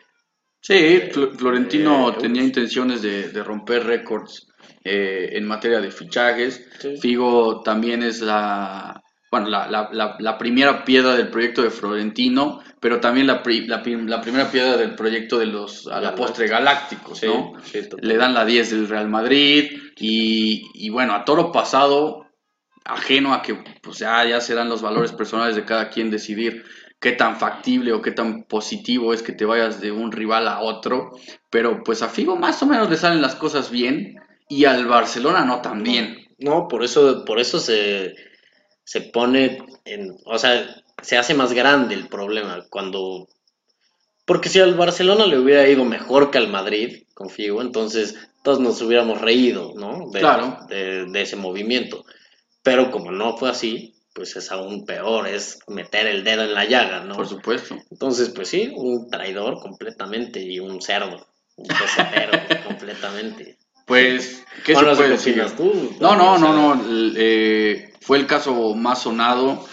Sí, 0.60 1.00
Florentino 1.36 2.14
tenía 2.16 2.42
intenciones 2.42 3.02
de, 3.02 3.30
de 3.30 3.42
romper 3.42 3.84
récords 3.84 4.48
eh, 4.84 5.30
en 5.32 5.46
materia 5.46 5.80
de 5.80 5.90
fichajes. 5.90 6.64
Figo 7.00 7.62
también 7.62 8.02
es 8.02 8.20
la, 8.20 9.02
bueno, 9.30 9.48
la, 9.48 9.68
la, 9.68 10.16
la, 10.18 10.38
primera 10.38 10.84
piedra 10.84 11.14
del 11.14 11.28
proyecto 11.28 11.62
de 11.62 11.70
Florentino, 11.70 12.60
pero 12.80 12.98
también 12.98 13.26
la, 13.26 13.42
la, 13.44 13.82
primera 14.20 14.50
piedra 14.50 14.76
del 14.76 14.94
proyecto 14.94 15.38
de 15.38 15.46
los 15.46 15.86
a 15.88 16.00
la 16.00 16.14
postre 16.14 16.46
galácticos, 16.48 17.22
¿no? 17.24 17.52
Le 18.00 18.16
dan 18.16 18.32
la 18.34 18.44
10 18.44 18.70
del 18.70 18.88
Real 18.88 19.08
Madrid 19.08 19.78
y, 19.96 20.64
y, 20.74 20.88
bueno, 20.88 21.14
a 21.14 21.24
toro 21.24 21.52
pasado, 21.52 22.26
ajeno 22.84 23.34
a 23.34 23.42
que 23.42 23.62
pues 23.82 23.98
ya, 23.98 24.24
ya 24.24 24.40
serán 24.40 24.70
los 24.70 24.80
valores 24.80 25.12
personales 25.12 25.56
de 25.56 25.64
cada 25.64 25.90
quien 25.90 26.10
decidir 26.10 26.64
qué 27.00 27.12
tan 27.12 27.36
factible 27.38 27.92
o 27.92 28.02
qué 28.02 28.10
tan 28.12 28.44
positivo 28.44 29.12
es 29.14 29.22
que 29.22 29.32
te 29.32 29.44
vayas 29.44 29.80
de 29.80 29.92
un 29.92 30.12
rival 30.12 30.48
a 30.48 30.60
otro, 30.60 31.12
pero 31.50 31.82
pues 31.84 32.02
a 32.02 32.08
Figo 32.08 32.36
más 32.36 32.62
o 32.62 32.66
menos 32.66 32.90
le 32.90 32.96
salen 32.96 33.22
las 33.22 33.36
cosas 33.36 33.70
bien 33.70 34.16
y 34.48 34.64
al 34.64 34.86
Barcelona 34.86 35.44
no 35.44 35.60
también. 35.62 36.26
No, 36.38 36.68
por 36.68 36.84
eso, 36.84 37.24
por 37.24 37.40
eso 37.40 37.60
se, 37.60 38.14
se 38.84 39.00
pone 39.02 39.58
en, 39.84 40.16
o 40.24 40.38
sea, 40.38 40.82
se 41.02 41.16
hace 41.18 41.34
más 41.34 41.52
grande 41.52 41.94
el 41.94 42.08
problema 42.08 42.64
cuando 42.70 43.28
Porque 44.24 44.48
si 44.48 44.60
al 44.60 44.74
Barcelona 44.74 45.26
le 45.26 45.38
hubiera 45.38 45.66
ido 45.68 45.84
mejor 45.84 46.30
que 46.30 46.38
al 46.38 46.48
Madrid, 46.48 47.04
confío, 47.14 47.60
entonces 47.62 48.16
todos 48.42 48.60
nos 48.60 48.80
hubiéramos 48.82 49.20
reído, 49.20 49.72
¿no? 49.76 50.10
De, 50.10 50.20
Claro. 50.20 50.58
de, 50.68 51.06
de 51.06 51.22
ese 51.22 51.36
movimiento. 51.36 52.04
Pero 52.62 52.90
como 52.90 53.10
no 53.10 53.36
fue 53.36 53.50
así, 53.50 53.94
pues 54.18 54.34
es 54.34 54.50
aún 54.50 54.84
peor, 54.84 55.28
es 55.28 55.60
meter 55.68 56.08
el 56.08 56.24
dedo 56.24 56.42
en 56.42 56.52
la 56.52 56.64
llaga, 56.64 57.04
¿no? 57.04 57.14
Por 57.14 57.28
supuesto. 57.28 57.76
Entonces, 57.88 58.30
pues 58.30 58.48
sí, 58.48 58.72
un 58.74 59.08
traidor 59.08 59.60
completamente 59.60 60.40
y 60.40 60.58
un 60.58 60.82
cerdo, 60.82 61.24
un 61.54 61.68
pesetero 61.68 62.32
completamente. 62.66 63.58
Pues, 63.86 64.44
¿qué 64.64 64.74
se 64.74 64.82
puede 64.82 64.96
¿qué 64.96 65.08
decir? 65.10 65.44
tú? 65.56 65.96
No, 66.00 66.16
no, 66.16 66.36
no, 66.36 66.74
no. 66.74 66.84
eh, 67.16 67.92
fue 68.00 68.18
el 68.18 68.26
caso 68.26 68.74
más 68.74 69.02
sonado. 69.02 69.64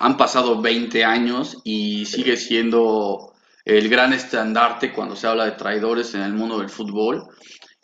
Han 0.00 0.16
pasado 0.16 0.60
20 0.60 1.04
años 1.04 1.58
y 1.62 2.04
sigue 2.06 2.36
siendo 2.36 3.32
el 3.64 3.88
gran 3.88 4.12
estandarte 4.12 4.92
cuando 4.92 5.14
se 5.14 5.28
habla 5.28 5.44
de 5.44 5.52
traidores 5.52 6.14
en 6.14 6.22
el 6.22 6.32
mundo 6.32 6.58
del 6.58 6.68
fútbol. 6.68 7.28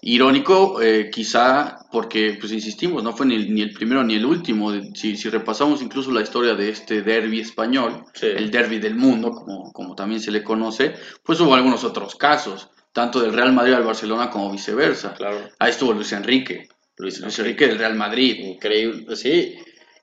Irónico, 0.02 0.80
eh, 0.80 1.10
quizá 1.12 1.78
porque, 1.92 2.36
pues 2.40 2.52
insistimos, 2.52 3.02
no 3.04 3.12
fue 3.14 3.26
ni, 3.26 3.48
ni 3.48 3.60
el 3.62 3.72
primero 3.72 4.02
ni 4.02 4.14
el 4.14 4.24
último. 4.24 4.72
Si, 4.94 5.16
si 5.16 5.28
repasamos 5.28 5.82
incluso 5.82 6.10
la 6.10 6.22
historia 6.22 6.54
de 6.54 6.70
este 6.70 7.02
derby 7.02 7.40
español, 7.40 8.04
Sí. 8.14 8.26
el 8.26 8.50
derby 8.50 8.78
del 8.78 8.94
mundo, 8.94 9.30
como, 9.32 9.72
como 9.72 9.94
también 9.94 10.20
se 10.20 10.30
le 10.30 10.42
conoce, 10.42 10.94
pues 11.22 11.38
hubo 11.40 11.54
algunos 11.54 11.84
otros 11.84 12.14
casos, 12.16 12.70
tanto 12.92 13.20
del 13.20 13.32
Real 13.34 13.52
Madrid 13.52 13.74
al 13.74 13.84
Barcelona 13.84 14.30
como 14.30 14.50
viceversa. 14.50 15.14
Claro, 15.14 15.48
Ahí 15.58 15.70
estuvo 15.70 15.92
Luis 15.92 16.12
Enrique, 16.12 16.68
Luis 16.96 17.20
Luis 17.20 17.38
Enrique. 17.38 17.64
Enrique 17.64 17.66
del 17.68 17.78
Real 17.78 17.94
Madrid. 17.94 18.36
Increíble, 18.40 19.16
sí, 19.16 19.54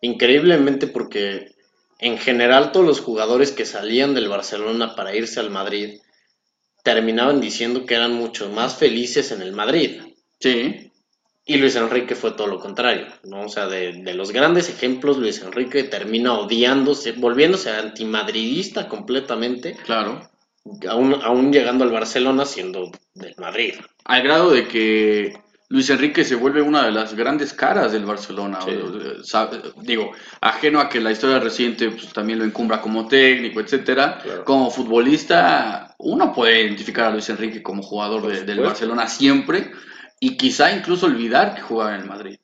increíblemente 0.01 0.87
porque 0.87 1.51
en 1.99 2.17
general 2.19 2.71
todos 2.71 2.85
los 2.85 3.01
jugadores 3.01 3.51
que 3.51 3.65
salían 3.65 4.13
del 4.13 4.29
Barcelona 4.29 4.95
para 4.95 5.15
irse 5.15 5.39
al 5.39 5.49
Madrid 5.49 5.99
terminaban 6.87 7.41
diciendo 7.41 7.85
que 7.85 7.95
eran 7.95 8.13
mucho 8.13 8.49
más 8.49 8.77
felices 8.77 9.31
en 9.33 9.41
el 9.41 9.51
Madrid. 9.51 9.91
Sí, 10.39 10.91
Y 11.45 11.57
Luis 11.57 11.75
Enrique 11.75 12.15
fue 12.15 12.31
todo 12.31 12.47
lo 12.47 12.59
contrario, 12.59 13.07
¿no? 13.23 13.41
O 13.45 13.49
sea, 13.49 13.67
de, 13.67 13.93
de 14.03 14.13
los 14.13 14.31
grandes 14.31 14.69
ejemplos, 14.69 15.17
Luis 15.17 15.41
Enrique 15.41 15.83
termina 15.83 16.33
odiándose, 16.39 17.13
volviéndose 17.13 17.71
antimadridista 17.71 18.87
completamente, 18.87 19.75
claro. 19.85 20.29
aún, 20.89 21.15
aún 21.23 21.51
llegando 21.51 21.83
al 21.83 21.91
Barcelona 21.91 22.45
siendo 22.45 22.91
del 23.13 23.35
Madrid. 23.37 23.73
Al 24.05 24.23
grado 24.23 24.51
de 24.51 24.67
que 24.67 25.33
Luis 25.69 25.89
Enrique 25.89 26.23
se 26.23 26.35
vuelve 26.35 26.61
una 26.61 26.85
de 26.85 26.91
las 26.93 27.13
grandes 27.13 27.51
caras 27.53 27.91
del 27.91 28.05
Barcelona. 28.05 28.59
Sí. 28.61 28.71
Sa- 29.23 29.49
Digo, 29.81 30.11
ajeno 30.39 30.79
a 30.79 30.87
que 30.87 31.01
la 31.01 31.11
historia 31.11 31.39
reciente 31.39 31.89
pues, 31.91 32.13
también 32.13 32.39
lo 32.39 32.45
encumbra 32.45 32.79
como 32.81 33.05
técnico, 33.07 33.59
etcétera. 33.59 34.19
Claro. 34.23 34.45
Como 34.45 34.71
futbolista, 34.71 35.93
uno 35.99 36.31
puede 36.33 36.61
identificar 36.63 37.07
a 37.07 37.11
Luis 37.11 37.27
Enrique 37.29 37.61
como 37.61 37.83
jugador 37.83 38.27
de- 38.27 38.43
del. 38.45 38.61
Barcelona 38.61 39.07
siempre 39.07 39.71
y 40.21 40.37
quizá 40.37 40.71
incluso 40.73 41.05
olvidar 41.05 41.53
que 41.53 41.61
jugaba 41.61 41.95
en 41.95 42.01
el 42.01 42.07
Madrid. 42.07 42.37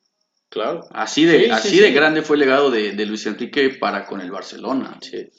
Claro. 0.50 0.82
Así 0.92 1.24
de, 1.26 1.40
Sí, 1.40 1.46
sí, 1.46 1.52
así 1.52 1.70
sí. 1.70 1.80
de 1.80 1.92
grande 1.94 2.22
fue 2.24 2.36
el 2.36 2.42
legado 2.42 2.70
de, 2.72 2.92
de 2.92 3.06
Luis 3.06 3.26
Enrique 3.26 3.70
para 3.80 4.06
con 4.06 4.20
el 4.22 4.30
Barcelona. 4.32 4.98
Sí. 5.02 5.30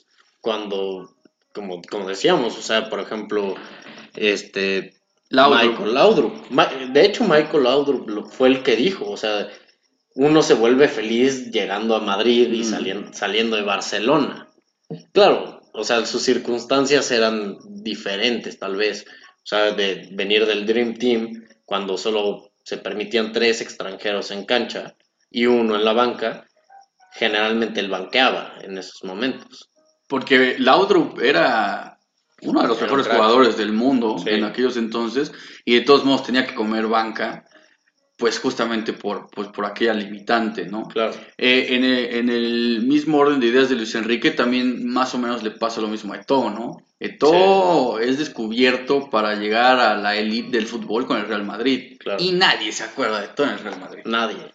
Cuando, 0.40 1.16
como, 1.52 1.82
como 1.82 2.08
decíamos, 2.08 2.56
o 2.58 2.62
sea, 2.62 2.88
por 2.88 2.98
ejemplo, 3.00 3.54
este 4.16 4.94
Laudrup. 5.34 5.62
Michael 5.70 5.94
Laudrup. 5.94 6.48
De 6.92 7.04
hecho, 7.04 7.24
Michael 7.24 7.64
Laudrup 7.64 8.30
fue 8.30 8.48
el 8.48 8.62
que 8.62 8.76
dijo, 8.76 9.10
o 9.10 9.16
sea, 9.16 9.48
uno 10.14 10.42
se 10.42 10.54
vuelve 10.54 10.88
feliz 10.88 11.50
llegando 11.50 11.96
a 11.96 12.00
Madrid 12.00 12.52
y 12.52 12.60
Mm. 12.60 12.64
saliendo, 12.64 13.12
saliendo 13.12 13.56
de 13.56 13.62
Barcelona. 13.62 14.48
Claro, 15.12 15.60
o 15.72 15.82
sea, 15.84 16.04
sus 16.06 16.22
circunstancias 16.22 17.10
eran 17.10 17.56
diferentes, 17.82 18.58
tal 18.58 18.76
vez. 18.76 19.04
O 19.08 19.46
sea, 19.46 19.72
de 19.72 20.08
venir 20.12 20.46
del 20.46 20.64
Dream 20.66 20.94
Team, 20.94 21.44
cuando 21.64 21.98
solo 21.98 22.52
se 22.62 22.78
permitían 22.78 23.32
tres 23.32 23.60
extranjeros 23.60 24.30
en 24.30 24.44
cancha 24.46 24.94
y 25.30 25.46
uno 25.46 25.74
en 25.74 25.84
la 25.84 25.92
banca, 25.92 26.46
generalmente 27.12 27.80
él 27.80 27.90
banqueaba 27.90 28.54
en 28.62 28.78
esos 28.78 29.04
momentos. 29.04 29.70
Porque 30.08 30.56
Laudrup 30.58 31.20
era 31.20 31.93
uno 32.44 32.62
de 32.62 32.68
los 32.68 32.80
mejores 32.80 33.06
jugadores 33.08 33.56
del 33.56 33.72
mundo 33.72 34.16
Sí. 34.18 34.30
en 34.30 34.44
aquellos 34.44 34.76
entonces 34.76 35.32
y 35.64 35.74
de 35.74 35.80
todos 35.82 36.04
modos 36.04 36.24
tenía 36.24 36.46
que 36.46 36.54
comer 36.54 36.86
banca, 36.86 37.44
pues 38.16 38.38
justamente 38.38 38.92
por, 38.92 39.28
pues 39.30 39.48
por 39.48 39.66
aquella 39.66 39.92
limitante, 39.94 40.66
¿no? 40.66 40.84
Claro. 40.88 41.14
Eh, 41.36 41.66
en, 41.70 41.84
el, 41.84 41.98
en 42.14 42.28
el 42.28 42.82
mismo 42.86 43.18
orden 43.18 43.40
de 43.40 43.46
ideas 43.48 43.68
de 43.68 43.74
Luis 43.74 43.94
Enrique 43.96 44.30
también 44.30 44.86
más 44.88 45.14
o 45.14 45.18
menos 45.18 45.42
le 45.42 45.50
pasa 45.50 45.80
lo 45.80 45.88
mismo 45.88 46.12
a 46.12 46.18
Eto'o, 46.18 46.48
¿no? 46.50 46.76
Eto'o 47.00 47.98
es 47.98 48.18
descubierto 48.18 49.10
para 49.10 49.34
llegar 49.34 49.80
a 49.80 49.96
la 49.96 50.16
elite 50.16 50.50
del 50.56 50.66
fútbol 50.66 51.06
con 51.06 51.16
el 51.18 51.26
Real 51.26 51.44
Madrid 51.44 51.96
Claro. 51.98 52.22
y 52.22 52.32
nadie 52.32 52.70
se 52.72 52.84
acuerda 52.84 53.18
de 53.20 53.26
Eto'o 53.26 53.46
en 53.46 53.52
el 53.52 53.58
Real 53.58 53.80
Madrid. 53.80 54.02
Nadie. 54.04 54.52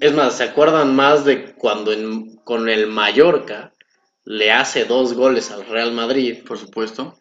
Es 0.00 0.12
más, 0.14 0.36
¿se 0.36 0.42
acuerdan 0.44 0.96
más 0.96 1.24
de 1.24 1.52
cuando 1.54 1.92
en- 1.92 2.36
con 2.44 2.68
el 2.68 2.88
Mallorca 2.88 3.72
le 4.24 4.50
hace 4.50 4.84
dos 4.84 5.14
goles 5.14 5.52
al 5.52 5.64
Real 5.66 5.92
Madrid 5.92 6.38
Por 6.44 6.58
supuesto. 6.58 7.16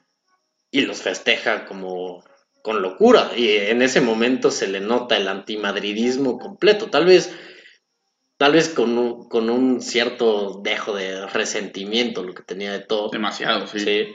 Y 0.80 0.82
los 0.82 1.02
festeja 1.02 1.66
como 1.66 2.24
con 2.62 2.82
locura? 2.82 3.32
Y 3.36 3.50
en 3.50 3.82
ese 3.82 4.02
momento 4.02 4.52
se 4.52 4.68
le 4.68 4.80
nota 4.80 5.18
el 5.18 5.28
antimadridismo 5.28 6.38
completo. 6.40 6.88
Tal 6.90 7.06
vez, 7.06 7.32
tal 8.38 8.54
vez 8.54 8.70
con 8.70 8.98
un, 8.98 9.30
con 9.30 9.50
un 9.50 9.82
cierto 9.82 10.60
dejo 10.64 10.94
de 10.96 11.26
resentimiento 11.28 12.24
lo 12.24 12.34
que 12.34 12.44
tenía 12.44 12.72
de 12.74 12.80
todo. 12.80 13.10
Demasiado, 13.10 13.68
sí. 13.68 13.80
Sí. 13.80 14.08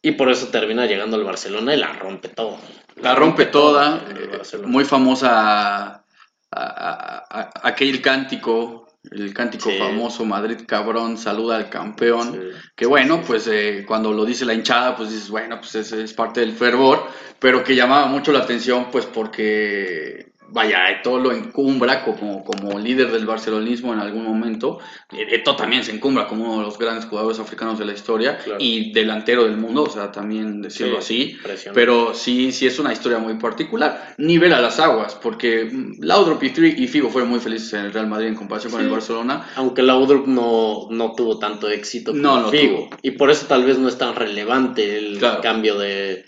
Y 0.00 0.12
por 0.12 0.30
eso 0.30 0.48
termina 0.48 0.86
llegando 0.86 1.16
al 1.16 1.24
Barcelona 1.24 1.74
y 1.74 1.78
la 1.78 1.92
rompe 1.92 2.28
todo. 2.28 2.58
La 2.96 3.14
rompe 3.14 3.46
toda, 3.46 4.04
eh, 4.16 4.58
muy 4.64 4.84
famosa 4.84 5.28
a- 5.32 6.04
a- 6.52 7.26
a- 7.30 7.50
aquel 7.64 8.00
cántico, 8.00 8.87
el 9.12 9.32
cántico 9.34 9.70
Sí. 9.70 9.78
famoso 9.78 10.24
Madrid 10.24 10.58
cabrón, 10.66 11.16
saluda 11.18 11.56
al 11.56 11.68
campeón, 11.68 12.32
Sí. 12.32 12.58
que 12.76 12.86
bueno, 12.86 13.22
pues 13.26 13.46
eh, 13.48 13.84
cuando 13.86 14.12
lo 14.12 14.24
dice 14.24 14.44
la 14.44 14.54
hinchada, 14.54 14.96
pues 14.96 15.10
dices, 15.10 15.30
bueno, 15.30 15.58
pues 15.60 15.74
ese 15.74 16.02
es 16.02 16.12
parte 16.12 16.40
del 16.40 16.52
fervor, 16.52 17.06
pero 17.38 17.62
que 17.64 17.74
llamaba 17.74 18.06
mucho 18.06 18.32
la 18.32 18.40
atención, 18.40 18.88
pues 18.90 19.06
porque, 19.06 20.32
vaya, 20.50 20.90
Eto'o 20.90 21.18
lo 21.18 21.32
encumbra 21.32 22.04
como, 22.04 22.42
como 22.44 22.78
líder 22.78 23.10
del 23.12 23.26
barcelonismo 23.26 23.92
en 23.92 24.00
algún 24.00 24.24
momento, 24.24 24.78
Eto'o 25.12 25.56
también 25.56 25.84
se 25.84 25.92
encumbra 25.92 26.26
como 26.26 26.44
uno 26.44 26.58
de 26.58 26.62
los 26.64 26.78
grandes 26.78 27.04
jugadores 27.06 27.38
africanos 27.38 27.78
de 27.78 27.84
la 27.84 27.92
historia 27.92 28.38
Claro. 28.38 28.58
y 28.60 28.92
delantero 28.92 29.44
del 29.44 29.56
mundo, 29.56 29.84
o 29.84 29.90
sea, 29.90 30.10
también 30.12 30.62
decirlo 30.62 31.00
Sí, 31.02 31.36
así, 31.42 31.70
pero 31.74 32.14
sí, 32.14 32.52
sí 32.52 32.66
es 32.66 32.78
una 32.78 32.92
historia 32.92 33.18
muy 33.18 33.34
particular. 33.34 34.14
Nivel 34.18 34.52
a 34.52 34.60
las 34.60 34.78
aguas, 34.80 35.14
porque 35.14 35.66
mm, 35.70 36.02
Laudrup 36.02 36.42
y 36.42 36.50
Tri- 36.50 36.74
y 36.78 36.86
Figo 36.88 37.08
fueron 37.10 37.30
muy 37.30 37.40
felices 37.40 37.72
en 37.74 37.80
el 37.86 37.92
Real 37.92 38.06
Madrid 38.08 38.28
en 38.28 38.34
comparación 38.34 38.72
con 38.72 38.80
el 38.82 38.88
Barcelona. 38.90 39.46
Aunque 39.56 39.82
Laudrup 39.82 40.26
no, 40.26 40.88
no 40.90 41.12
tuvo 41.14 41.38
tanto 41.38 41.68
éxito 41.68 42.12
como 42.12 42.22
No, 42.22 42.40
no 42.42 42.48
Figo. 42.50 42.88
tuvo. 42.88 42.90
Y 43.02 43.12
por 43.12 43.30
eso 43.30 43.46
tal 43.46 43.64
vez 43.64 43.78
no 43.78 43.88
es 43.88 43.98
tan 43.98 44.14
relevante 44.14 44.96
el 44.98 45.18
Claro. 45.18 45.40
cambio 45.42 45.78
de, 45.78 46.24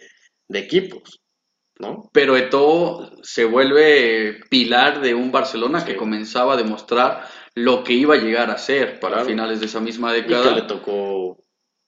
de 0.48 0.58
equipos, 0.58 1.20
¿no? 1.80 2.08
Pero 2.12 2.36
Eto'o 2.36 3.10
se 3.22 3.44
vuelve 3.44 4.40
pilar 4.50 5.00
de 5.00 5.14
un 5.14 5.32
Barcelona 5.32 5.84
que 5.84 5.96
comenzaba 5.96 6.54
a 6.54 6.56
demostrar 6.56 7.26
lo 7.54 7.82
que 7.82 7.94
iba 7.94 8.14
a 8.14 8.18
llegar 8.18 8.50
a 8.50 8.58
ser 8.58 9.00
para 9.00 9.14
Claro. 9.16 9.28
finales 9.28 9.60
de 9.60 9.66
esa 9.66 9.80
misma 9.80 10.16
Y 10.16 10.22
que 10.22 10.28
década. 10.28 10.54
le 10.54 10.62
tocó 10.62 11.44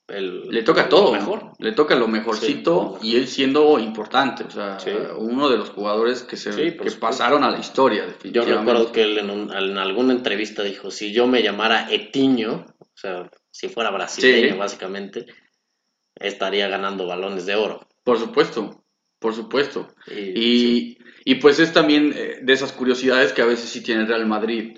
el, 0.09 0.49
Le 0.49 0.63
toca 0.63 0.89
todo, 0.89 1.13
mejor. 1.13 1.53
le 1.59 1.73
toca 1.73 1.95
lo 1.95 2.09
mejorcito 2.09 2.99
y 3.01 3.17
él 3.17 3.29
siendo 3.29 3.79
importante, 3.79 4.45
o 4.45 4.51
sea, 4.51 4.79
Sí. 4.79 4.91
uno 5.17 5.49
de 5.49 5.57
los 5.57 5.71
jugadores 5.71 6.23
que 6.25 6.37
se 6.37 6.53
Sí, 6.53 6.63
que 6.63 6.71
supuesto. 6.73 7.01
pasaron 7.01 7.45
a 7.45 7.51
la 7.51 7.59
historia, 7.59 8.05
Yo 8.25 8.45
recuerdo 8.45 8.91
que 8.93 9.03
él 9.05 9.19
en, 9.19 9.31
un- 9.31 9.53
en 9.55 9.79
alguna 9.79 10.13
entrevista 10.13 10.63
dijo, 10.65 10.91
si 10.91 11.13
yo 11.13 11.27
me 11.29 11.43
llamara 11.43 11.87
Etiño, 11.91 12.67
o 12.81 12.87
sea, 12.97 13.31
si 13.51 13.69
fuera 13.69 13.91
brasileño 13.91 14.57
básicamente, 14.59 15.27
estaría 16.17 16.69
ganando 16.69 17.07
balones 17.07 17.47
de 17.47 17.55
oro. 17.55 17.81
Por 18.05 18.19
supuesto, 18.19 18.82
por 19.23 19.35
supuesto. 19.35 19.95
Y, 20.07 20.33
Y, 20.35 20.99
y 21.25 21.37
pues 21.37 21.59
es 21.61 21.73
también 21.73 22.13
eh, 22.15 22.41
de 22.43 22.53
esas 22.53 22.73
curiosidades 22.73 23.33
que 23.33 23.43
a 23.43 23.47
veces 23.47 23.71
sí 23.71 23.83
tiene 23.83 24.03
el 24.03 24.09
Real 24.09 24.27
Madrid. 24.27 24.77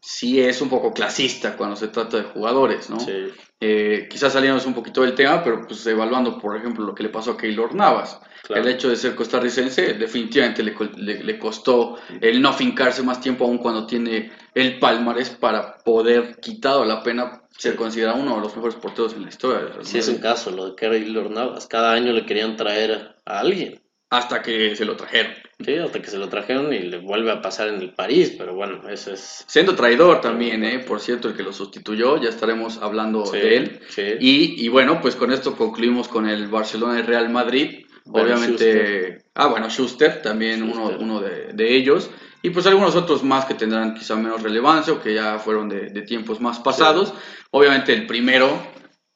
Sí 0.00 0.40
es 0.40 0.60
un 0.60 0.68
poco 0.68 0.92
clasista 0.92 1.56
cuando 1.56 1.76
se 1.76 1.88
trata 1.88 2.18
de 2.18 2.24
jugadores, 2.24 2.90
¿no? 2.90 3.00
sí, 3.00 3.32
Eh, 3.60 4.08
quizás 4.10 4.32
saliéndonos 4.32 4.66
un 4.66 4.74
poquito 4.74 5.02
del 5.02 5.14
tema, 5.14 5.42
pero 5.44 5.66
pues 5.66 5.86
evaluando, 5.86 6.38
por 6.38 6.56
ejemplo, 6.56 6.84
lo 6.84 6.94
que 6.94 7.04
le 7.04 7.08
pasó 7.08 7.32
a 7.32 7.36
Keylor 7.36 7.74
Navas. 7.74 8.20
Claro. 8.42 8.62
El 8.62 8.68
hecho 8.68 8.88
de 8.90 8.96
ser 8.96 9.14
costarricense 9.14 9.94
definitivamente 9.94 10.62
le, 10.62 10.74
le- 10.96 11.22
le 11.24 11.38
costó 11.38 11.98
el 12.20 12.40
no 12.42 12.52
fincarse 12.52 13.02
más 13.02 13.20
tiempo 13.20 13.44
aún 13.44 13.58
cuando 13.58 13.86
tiene 13.86 14.30
el 14.54 14.78
palmarés 14.78 15.30
para 15.30 15.78
poder, 15.78 16.38
quitado 16.40 16.84
la 16.84 17.02
pena, 17.02 17.42
ser 17.56 17.76
considerado 17.76 18.20
uno 18.20 18.36
de 18.36 18.40
los 18.42 18.54
mejores 18.54 18.76
porteros 18.76 19.14
en 19.14 19.22
la 19.22 19.28
historia. 19.28 19.72
Sí, 19.82 19.98
es 19.98 20.08
un 20.08 20.18
caso, 20.18 20.50
lo 20.50 20.70
de 20.70 20.74
Keylor 20.76 21.30
Navas. 21.30 21.66
Cada 21.66 21.92
año 21.92 22.12
le 22.12 22.26
querían 22.26 22.56
traer 22.56 23.16
a 23.24 23.40
alguien. 23.40 23.80
hasta 24.10 24.42
que 24.42 24.76
se 24.76 24.84
lo 24.84 24.94
trajeron. 24.96 25.32
Sí, 25.64 25.76
hasta 25.76 26.02
que 26.02 26.10
se 26.10 26.18
lo 26.18 26.28
trajeron 26.28 26.72
y 26.72 26.80
le 26.80 26.98
vuelve 26.98 27.30
a 27.30 27.40
pasar 27.40 27.68
en 27.68 27.80
el 27.80 27.94
París, 27.94 28.34
pero 28.36 28.54
bueno, 28.54 28.86
eso 28.88 29.12
es... 29.12 29.44
Siendo 29.46 29.74
traidor 29.74 30.20
también, 30.20 30.64
¿eh? 30.64 30.80
por 30.80 31.00
cierto, 31.00 31.28
el 31.28 31.36
que 31.36 31.42
lo 31.42 31.52
sustituyó, 31.52 32.20
ya 32.20 32.28
estaremos 32.28 32.78
hablando 32.82 33.30
de 33.30 33.56
él. 33.56 33.80
Y, 34.20 34.64
y, 34.64 34.68
bueno, 34.68 35.00
pues 35.00 35.16
con 35.16 35.32
esto 35.32 35.56
concluimos 35.56 36.08
con 36.08 36.28
el 36.28 36.48
Barcelona 36.48 36.98
y 36.98 37.02
Real 37.02 37.30
Madrid. 37.30 37.86
Obviamente, 38.06 39.24
ah, 39.34 39.46
bueno, 39.46 39.70
Schuster, 39.70 40.22
también 40.22 40.62
uno, 40.62 40.96
uno 40.98 41.20
de, 41.20 41.52
de, 41.52 41.76
ellos. 41.76 42.10
Y 42.42 42.50
pues 42.50 42.66
algunos 42.66 42.96
otros 42.96 43.22
más 43.22 43.44
que 43.44 43.54
tendrán 43.54 43.94
quizá 43.94 44.16
menos 44.16 44.42
relevancia 44.42 44.92
o 44.92 45.00
que 45.00 45.14
ya 45.14 45.38
fueron 45.38 45.68
de, 45.68 45.90
de 45.90 46.02
tiempos 46.02 46.40
más 46.40 46.58
pasados. 46.58 47.14
Obviamente 47.50 47.92
el 47.92 48.06
primero 48.06 48.60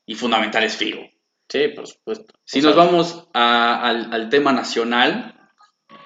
y 0.06 0.14
fundamental 0.14 0.62
es 0.64 0.76
Figo. 0.76 1.02
Sí, 1.48 1.68
por 1.68 1.86
supuesto. 1.86 2.34
Si 2.44 2.60
nos 2.60 2.74
vamos 2.74 3.28
al, 3.32 4.12
al, 4.12 4.28
tema 4.30 4.52
nacional, 4.52 5.50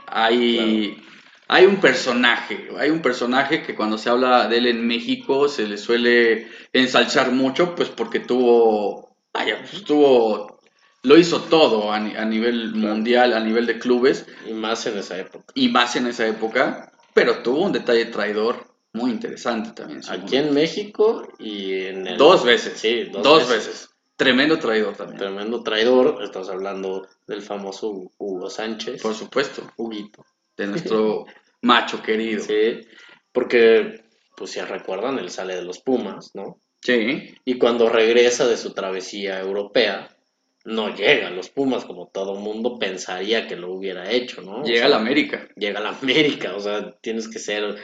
hay, 0.06 1.02
hay 1.48 1.64
un 1.64 1.80
personaje, 1.80 2.68
hay 2.78 2.90
un 2.90 3.00
personaje 3.00 3.62
que 3.62 3.74
cuando 3.74 3.96
se 3.96 4.10
habla 4.10 4.48
de 4.48 4.58
él 4.58 4.66
en 4.66 4.86
México 4.86 5.48
se 5.48 5.66
le 5.66 5.78
suele 5.78 6.48
ensalzar 6.72 7.32
mucho, 7.32 7.74
pues 7.74 7.88
porque 7.88 8.20
tuvo, 8.20 9.16
vaya, 9.32 9.58
pues 9.58 9.82
tuvo, 9.84 10.59
lo 11.02 11.16
hizo 11.16 11.42
todo 11.42 11.92
a, 11.92 11.96
a 11.96 12.24
nivel 12.24 12.74
mundial, 12.74 13.32
a 13.32 13.40
nivel 13.40 13.66
de 13.66 13.78
clubes. 13.78 14.26
Y 14.46 14.52
más 14.52 14.86
en 14.86 14.98
esa 14.98 15.18
época. 15.18 15.44
Y 15.54 15.68
más 15.68 15.96
en 15.96 16.06
esa 16.06 16.26
época, 16.26 16.92
pero 17.14 17.42
tuvo 17.42 17.64
un 17.64 17.72
detalle 17.72 18.06
traidor 18.06 18.70
muy 18.92 19.10
interesante 19.10 19.70
también. 19.72 20.00
Aquí 20.08 20.36
en 20.36 20.52
México 20.52 21.28
y 21.38 21.84
en 21.84 22.06
el... 22.06 22.16
Dos 22.16 22.44
veces. 22.44 22.78
Sí, 22.78 23.04
dos, 23.04 23.48
veces. 23.48 23.88
Tremendo 24.16 24.58
traidor 24.58 24.96
también. 24.96 25.18
Tremendo 25.18 25.62
traidor. 25.62 26.22
Estamos 26.22 26.50
hablando 26.50 27.06
del 27.26 27.42
famoso 27.42 28.10
Hugo 28.18 28.50
Sánchez. 28.50 29.00
Por 29.00 29.14
supuesto. 29.14 29.62
Huguito. 29.76 30.24
De 30.56 30.66
nuestro 30.66 31.26
macho 31.62 32.02
querido. 32.02 32.42
Sí, 32.42 32.80
porque, 33.32 34.04
pues 34.36 34.50
si 34.50 34.60
recuerdan, 34.60 35.18
él 35.18 35.30
sale 35.30 35.54
de 35.54 35.62
los 35.62 35.80
Pumas, 35.80 36.32
¿no? 36.34 36.58
Sí. 36.82 37.34
Y 37.44 37.58
cuando 37.58 37.88
regresa 37.88 38.46
de 38.46 38.56
su 38.56 38.72
travesía 38.72 39.40
europea, 39.40 40.16
no 40.64 40.94
llega 40.94 41.28
a 41.28 41.30
los 41.30 41.48
Pumas 41.48 41.84
como 41.84 42.08
todo 42.08 42.34
mundo 42.34 42.78
pensaría 42.78 43.46
que 43.46 43.56
lo 43.56 43.72
hubiera 43.72 44.10
hecho, 44.10 44.42
¿no? 44.42 44.62
Llega 44.62 44.86
a 44.86 44.88
la 44.88 44.96
América. 44.96 45.48
Llega 45.56 45.78
a 45.80 45.82
la 45.82 45.90
América, 45.90 46.54
o 46.54 46.60
sea, 46.60 46.92
tienes 47.00 47.28
que 47.28 47.38
ser 47.38 47.76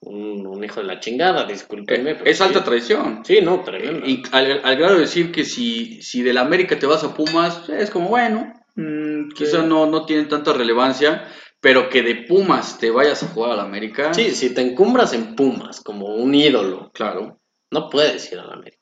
un, 0.00 0.64
hijo 0.64 0.80
de 0.80 0.86
la 0.86 1.00
chingada, 1.00 1.44
discúlpenme. 1.44 2.12
Eh, 2.12 2.18
es 2.24 2.40
alta 2.40 2.64
traición. 2.64 3.24
Sí, 3.24 3.40
no, 3.42 3.62
tremendo. 3.62 4.06
Y 4.06 4.22
al, 4.32 4.76
grado 4.76 4.94
de 4.94 5.00
decir 5.00 5.30
que 5.30 5.44
si, 5.44 6.02
si 6.02 6.22
de 6.22 6.32
la 6.32 6.42
América 6.42 6.78
te 6.78 6.86
vas 6.86 7.04
a 7.04 7.14
Pumas, 7.14 7.68
es 7.68 7.90
como, 7.90 8.08
bueno, 8.08 8.52
mmm, 8.74 9.28
quizá 9.30 9.62
no, 9.62 9.86
no 9.86 10.04
tiene 10.04 10.24
tanta 10.24 10.52
relevancia, 10.52 11.28
pero 11.60 11.88
que 11.88 12.02
de 12.02 12.14
Pumas 12.14 12.78
te 12.78 12.90
vayas 12.90 13.22
a 13.22 13.28
jugar 13.28 13.52
a 13.52 13.56
la 13.56 13.62
América. 13.62 14.12
Sí, 14.12 14.30
si 14.30 14.54
te 14.54 14.60
encumbras 14.60 15.12
en 15.12 15.34
Pumas 15.34 15.80
como 15.80 16.14
un 16.14 16.34
ídolo, 16.34 16.90
claro, 16.92 17.40
no 17.70 17.88
puedes 17.88 18.30
ir 18.32 18.38
a 18.38 18.46
la 18.46 18.54
América. 18.54 18.75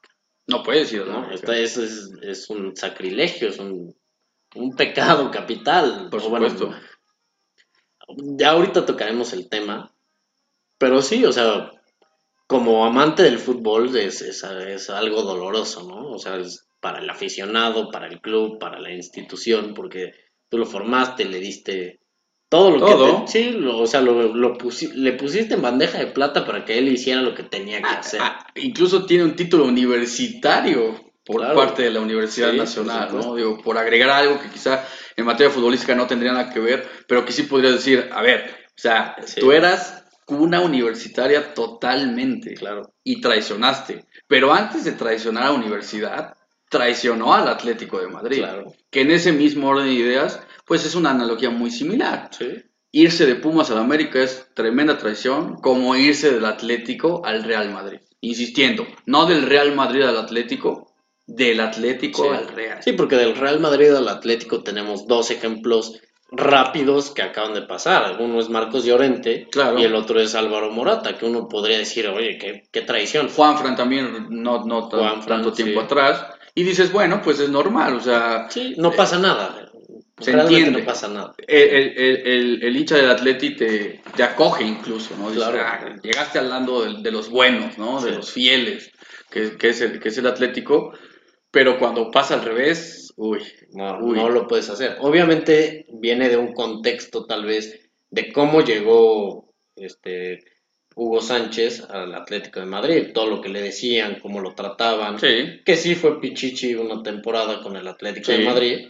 No 0.47 0.63
puedes 0.63 0.93
ir 0.93 1.07
¿no? 1.07 1.19
América. 1.19 1.57
es, 1.57 1.77
es, 1.77 2.51
un 2.51 2.77
sacrilegio, 2.77 3.49
es 3.49 3.59
un, 3.59 3.95
un 4.55 4.77
pecado 4.77 5.31
capital. 5.31 6.09
Por 6.11 6.21
supuesto. 6.21 6.75
ya 8.39 8.51
ahorita 8.51 8.85
tocaremos 8.85 9.33
el 9.33 9.49
tema, 9.49 9.95
pero 10.79 11.01
sí, 11.01 11.25
o 11.25 11.33
sea, 11.33 11.71
como 12.47 12.85
amante 12.85 13.23
del 13.23 13.39
fútbol 13.39 13.97
es, 13.97 14.21
es, 14.21 14.91
algo 14.91 15.23
doloroso, 15.23 15.89
¿no? 15.89 16.11
O 16.11 16.19
sea, 16.19 16.37
es 16.37 16.69
para 16.81 17.01
el 17.01 17.09
aficionado, 17.09 17.91
para 17.91 18.07
el 18.07 18.21
club, 18.21 18.59
para 18.59 18.79
la 18.79 18.93
institución, 18.93 19.73
porque 19.75 20.13
tú 20.51 20.59
lo 20.59 20.67
formaste, 20.67 21.25
le 21.25 21.39
diste 21.39 22.01
todo 22.49 22.71
lo 22.71 23.25
que... 23.25 23.33
sí, 23.33 23.59
o 23.67 23.87
sea, 23.87 24.01
lo, 24.01 24.33
le 24.33 25.13
pusiste 25.13 25.55
en 25.55 25.63
bandeja 25.63 25.99
de 25.99 26.07
plata 26.07 26.47
para 26.47 26.65
que 26.65 26.79
él 26.79 26.88
hiciera 26.88 27.21
lo 27.21 27.35
que 27.35 27.42
tenía 27.42 27.79
que 27.79 27.88
ah, 27.88 27.99
hacer. 27.99 28.21
Ah, 28.23 28.47
incluso 28.55 29.07
tiene 29.07 29.25
un 29.25 29.35
título 29.35 29.64
universitario 29.64 30.95
por 31.25 31.55
parte 31.55 31.83
de 31.83 31.90
la 31.90 32.01
Universidad 32.01 32.53
Nacional, 32.53 33.09
¿no? 33.12 33.35
Digo, 33.35 33.59
por 33.62 33.79
agregar 33.79 34.11
algo 34.11 34.40
que 34.40 34.51
quizá 34.51 34.85
en 35.16 35.25
materia 35.25 35.53
futbolística 35.53 35.95
no 35.95 36.07
tendría 36.07 36.33
nada 36.33 36.53
que 36.53 36.61
ver, 36.61 36.87
pero 37.09 37.25
que 37.25 37.33
sí 37.33 37.45
podría 37.45 37.73
decir, 37.73 38.09
a 38.12 38.21
ver, 38.23 38.45
o 38.68 38.81
sea, 38.81 39.16
tú 39.40 39.53
eras 39.53 40.05
cuna 40.25 40.61
universitaria 40.61 41.55
totalmente. 41.55 42.55
Claro. 42.55 42.95
Y 43.03 43.21
traicionaste. 43.21 44.05
Pero 44.27 44.53
antes 44.53 44.85
de 44.85 44.92
traicionar 44.92 45.45
a 45.45 45.47
la 45.47 45.53
universidad, 45.53 46.35
traicionó 46.68 47.35
al 47.35 47.49
Atlético 47.49 48.01
de 48.01 48.09
Madrid. 48.09 48.38
Claro. 48.38 48.73
Que 48.90 49.03
en 49.03 49.11
ese 49.11 49.33
mismo 49.33 49.68
orden 49.68 49.87
de 49.87 49.92
ideas, 49.92 50.40
pues 50.64 50.85
es 50.85 50.94
una 50.94 51.11
analogía 51.11 51.50
muy 51.50 51.70
similar. 51.70 52.31
Sí. 52.37 52.64
Irse 52.92 53.27
de 53.27 53.35
Pumas 53.35 53.70
al 53.70 53.79
América 53.79 54.22
es 54.22 54.48
tremenda 54.55 54.96
traición, 54.96 55.57
como 55.57 55.96
irse 55.96 56.33
del 56.33 56.44
Atlético 56.44 57.24
al 57.24 57.42
Real 57.42 57.72
Madrid. 57.72 57.98
Insistiendo, 58.20 58.87
no 59.07 59.27
del 59.27 59.42
Real 59.42 59.74
Madrid 59.74 60.03
al 60.03 60.16
Atlético, 60.16 60.94
del 61.27 61.61
Atlético 61.61 62.33
al 62.33 62.48
Real. 62.48 62.83
Sí, 62.83 62.92
porque 62.92 63.16
del 63.16 63.37
Real 63.37 63.61
Madrid 63.61 63.90
al 63.90 64.09
Atlético 64.09 64.62
tenemos 64.62 65.07
dos 65.07 65.31
ejemplos 65.31 66.00
rápidos 66.31 67.11
que 67.11 67.22
acaban 67.22 67.55
de 67.55 67.62
pasar. 67.62 68.20
Uno 68.20 68.40
es 68.40 68.48
Marcos 68.48 68.85
Llorente 68.85 69.48
claro. 69.50 69.79
y 69.79 69.85
el 69.85 69.94
otro 69.94 70.20
es 70.20 70.35
Álvaro 70.35 70.70
Morata, 70.70 71.16
que 71.16 71.27
uno 71.27 71.48
podría 71.48 71.79
decir, 71.79 72.07
oye, 72.09 72.38
qué, 72.38 72.62
qué 72.70 72.83
traición. 72.83 73.29
Juanfran 73.29 73.77
también 73.77 74.29
no, 74.31 74.64
no 74.64 74.88
tanto 74.88 75.53
tiempo 75.53 75.81
atrás. 75.81 76.27
Y 76.55 76.62
dices, 76.62 76.92
bueno, 76.92 77.20
pues 77.22 77.40
es 77.40 77.48
normal, 77.48 77.96
o 77.96 78.00
sea... 78.00 78.48
Sí, 78.48 78.74
no 78.79 78.92
pasa 78.92 79.18
nada. 79.18 79.72
Se 80.20 80.31
entiende. 80.31 80.81
No 80.81 80.87
pasa 80.87 81.09
nada. 81.09 81.35
El, 81.46 81.98
el, 81.98 82.62
el, 82.62 82.77
hincha 82.77 82.96
del 82.96 83.11
Atleti 83.11 83.57
te, 83.57 84.00
te 84.16 84.22
acoge 84.22 84.62
incluso, 84.62 85.16
¿no? 85.16 85.31
claro. 85.31 85.59
Ah, 85.61 85.96
llegaste 86.03 86.38
hablando 86.38 86.85
de, 86.85 87.03
de, 87.03 87.11
los 87.11 87.29
buenos, 87.29 87.79
¿no? 87.79 88.00
De 88.00 88.12
los 88.12 88.31
fieles, 88.31 88.92
que, 89.31 89.57
que, 89.57 89.70
es 89.70 89.81
el, 89.81 89.98
que 89.98 90.09
es 90.09 90.18
el 90.18 90.27
Atlético. 90.27 90.92
Pero 91.50 91.79
cuando 91.79 92.11
pasa 92.11 92.35
al 92.35 92.44
revés, 92.44 93.12
uy, 93.16 93.42
no, 93.72 94.00
no 94.00 94.29
lo 94.29 94.46
puedes 94.46 94.70
hacer. 94.70 94.96
Obviamente 95.00 95.87
viene 95.92 96.29
de 96.29 96.37
un 96.37 96.53
contexto 96.53 97.27
tal 97.27 97.44
vez 97.44 97.90
de 98.11 98.33
cómo 98.33 98.61
llegó 98.61 99.53
este 99.77 100.44
Hugo 100.96 101.20
Sánchez 101.20 101.88
al 101.90 102.14
Atlético 102.14 102.61
de 102.61 102.66
Madrid, 102.66 103.12
todo 103.12 103.27
lo 103.27 103.40
que 103.40 103.48
le 103.48 103.61
decían, 103.61 104.18
cómo 104.20 104.40
lo 104.40 104.55
trataban, 104.55 105.18
sí. 105.18 105.61
que 105.64 105.77
sí 105.77 105.96
fue 105.96 106.20
Pichichi 106.20 106.74
una 106.74 107.03
temporada 107.03 107.61
con 107.62 107.77
el 107.77 107.88
Atlético 107.88 108.33
de 108.33 108.44
Madrid, 108.44 108.88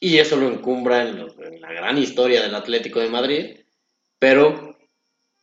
y 0.00 0.18
eso 0.18 0.36
lo 0.36 0.48
encumbra 0.48 1.08
en, 1.08 1.18
en, 1.18 1.60
la 1.60 1.72
gran 1.72 1.98
historia 1.98 2.42
del 2.42 2.54
Atlético 2.54 3.00
de 3.00 3.08
Madrid, 3.08 3.56
pero 4.18 4.78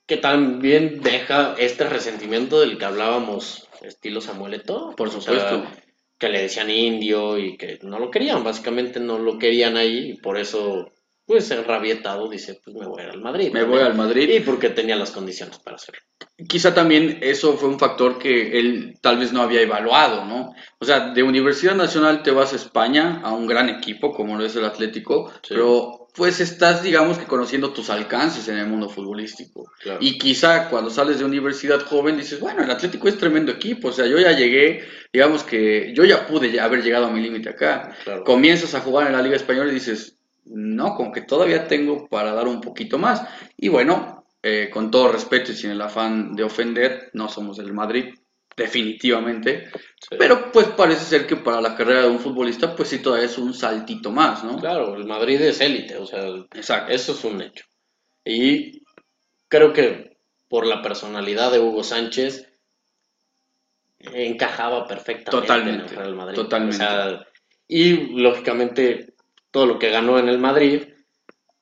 que 0.08 0.18
también 0.18 1.02
deja 1.02 1.56
este 1.58 1.90
resentimiento 1.90 2.60
del 2.60 2.78
que 2.78 2.86
hablábamos, 2.86 3.68
estilo 3.82 4.22
Samuel 4.22 4.56
Eto'o, 4.56 4.96
por 4.96 5.10
supuesto. 5.10 5.60
O 5.60 5.62
sea, 5.62 5.82
que 6.18 6.30
le 6.30 6.44
decían 6.44 6.70
indio 6.70 7.38
y 7.38 7.58
que 7.58 7.80
no 7.82 8.00
lo 8.00 8.10
querían, 8.10 8.44
básicamente 8.44 9.00
no 9.00 9.20
lo 9.20 9.38
querían 9.38 9.76
ahí 9.76 10.12
y 10.12 10.18
por 10.18 10.38
eso, 10.38 10.94
pues 11.26 11.50
enrabietado 11.50 12.30
dice, 12.30 12.60
pues 12.64 12.76
me 12.76 12.86
voy 12.86 13.02
al 13.02 13.20
Madrid. 13.20 13.52
Me 13.52 13.64
voy 13.64 13.82
al 13.82 13.96
Madrid. 13.96 14.30
Y 14.30 14.42
porque 14.42 14.70
tenía 14.70 14.96
las 14.96 15.12
condiciones 15.12 15.58
para 15.58 15.78
hacerlo. 15.78 16.02
Quizá 16.48 16.74
también 16.74 17.20
eso 17.22 17.58
fue 17.58 17.70
un 17.70 17.80
factor 17.80 18.20
que 18.20 18.60
él 18.60 18.98
tal 19.02 19.18
vez 19.18 19.34
no 19.34 19.42
había 19.42 19.62
evaluado, 19.62 20.26
¿no? 20.26 20.54
O 20.80 20.86
sea, 20.86 21.14
de 21.14 21.24
Universidad 21.24 21.76
Nacional 21.76 22.22
te 22.22 22.32
vas 22.32 22.54
a 22.54 22.58
España, 22.58 23.22
a 23.24 23.34
un 23.34 23.48
gran 23.48 23.70
equipo 23.70 24.14
como 24.14 24.38
lo 24.38 24.46
es 24.46 24.56
el 24.56 24.66
Atlético, 24.66 25.32
sí. 25.42 25.56
pero 25.56 26.06
pues 26.16 26.40
estás, 26.40 26.82
digamos 26.82 27.18
que 27.18 27.26
conociendo 27.26 27.74
tus 27.74 27.90
alcances 27.90 28.48
en 28.48 28.58
el 28.58 28.68
mundo 28.68 28.88
futbolístico. 28.88 29.72
Claro. 29.82 30.00
Y 30.02 30.18
quizá 30.18 30.70
cuando 30.70 30.90
sales 30.90 31.20
de 31.20 31.26
universidad 31.26 31.82
joven 31.82 32.18
dices, 32.18 32.40
bueno, 32.40 32.64
el 32.64 32.72
Atlético 32.72 33.08
es 33.08 33.18
tremendo 33.18 33.52
equipo, 33.52 33.90
o 33.90 33.92
sea, 33.92 34.06
yo 34.06 34.18
ya 34.18 34.32
llegué, 34.32 34.86
digamos 35.12 35.44
que 35.44 35.94
yo 35.94 36.06
ya 36.06 36.26
pude 36.26 36.60
haber 36.60 36.84
llegado 36.84 37.08
a 37.08 37.12
mi 37.12 37.22
límite 37.22 37.50
acá. 37.50 37.96
Claro. 38.04 38.24
Comienzas 38.24 38.74
a 38.76 38.82
jugar 38.82 39.08
en 39.08 39.14
la 39.14 39.22
Liga 39.22 39.36
Española 39.36 39.72
y 39.72 39.76
dices, 39.76 40.15
no, 40.46 40.96
como 40.96 41.12
que 41.12 41.22
todavía 41.22 41.68
tengo 41.68 42.08
para 42.08 42.34
dar 42.34 42.48
un 42.48 42.62
poquito 42.62 42.98
más. 42.98 43.28
Y 43.58 43.68
bueno, 43.68 44.26
eh, 44.42 44.70
con 44.72 44.92
todo 44.92 45.12
respeto 45.12 45.52
y 45.52 45.56
sin 45.56 45.72
el 45.72 45.82
afán 45.82 46.34
de 46.34 46.44
ofender, 46.44 47.10
no 47.14 47.28
somos 47.30 47.58
del 47.58 47.74
Madrid, 47.74 48.14
definitivamente. 48.56 49.70
Sí. 50.00 50.16
Pero 50.20 50.52
pues 50.52 50.68
parece 50.68 51.04
ser 51.04 51.28
que 51.28 51.36
para 51.36 51.62
la 51.62 51.76
carrera 51.76 52.04
de 52.04 52.10
un 52.10 52.20
futbolista, 52.20 52.76
pues 52.76 52.90
sí 52.90 53.00
todavía 53.00 53.26
es 53.26 53.38
un 53.38 53.54
saltito 53.54 54.12
más, 54.12 54.44
¿no? 54.44 54.60
Claro, 54.60 54.96
el 54.96 55.06
Madrid 55.06 55.42
es 55.42 55.62
élite, 55.62 55.98
o 55.98 56.06
sea, 56.06 56.22
Exacto. 56.54 56.92
eso 56.94 57.14
es 57.14 57.24
un 57.24 57.42
hecho. 57.42 57.66
Y 58.24 58.84
creo 59.48 59.74
que 59.74 60.18
por 60.48 60.66
la 60.68 60.82
personalidad 60.82 61.52
de 61.52 61.60
Hugo 61.60 61.84
Sánchez 61.84 62.48
encajaba 64.00 64.86
perfectamente 64.86 65.32
totalmente, 65.32 65.86
en 65.86 65.90
el 65.90 65.96
Real 65.96 66.16
Madrid. 66.16 66.36
Totalmente. 66.36 66.76
O 66.76 66.88
sea, 66.88 67.28
y 67.68 68.20
lógicamente 68.22 69.15
todo 69.56 69.66
lo 69.68 69.80
que 69.80 69.90
ganó 69.90 70.20
en 70.20 70.28
el 70.28 70.38
Madrid 70.38 70.84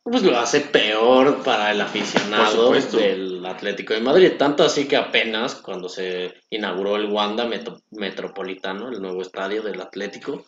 pues 0.03 0.23
lo 0.23 0.35
hace 0.37 0.61
peor 0.61 1.43
para 1.43 1.71
el 1.71 1.79
aficionado 1.79 2.71
del 2.97 3.45
Atlético 3.45 3.93
de 3.93 4.01
Madrid. 4.01 4.31
Tanto 4.37 4.63
así 4.63 4.87
que 4.87 4.97
apenas 4.97 5.53
cuando 5.55 5.87
se 5.87 6.33
inauguró 6.49 6.95
el 6.95 7.05
Wanda 7.05 7.45
Metro 7.45 7.77
Metropolitano, 7.91 8.89
el 8.89 8.99
nuevo 8.99 9.21
estadio 9.21 9.61
del 9.61 9.79
Atlético, 9.79 10.43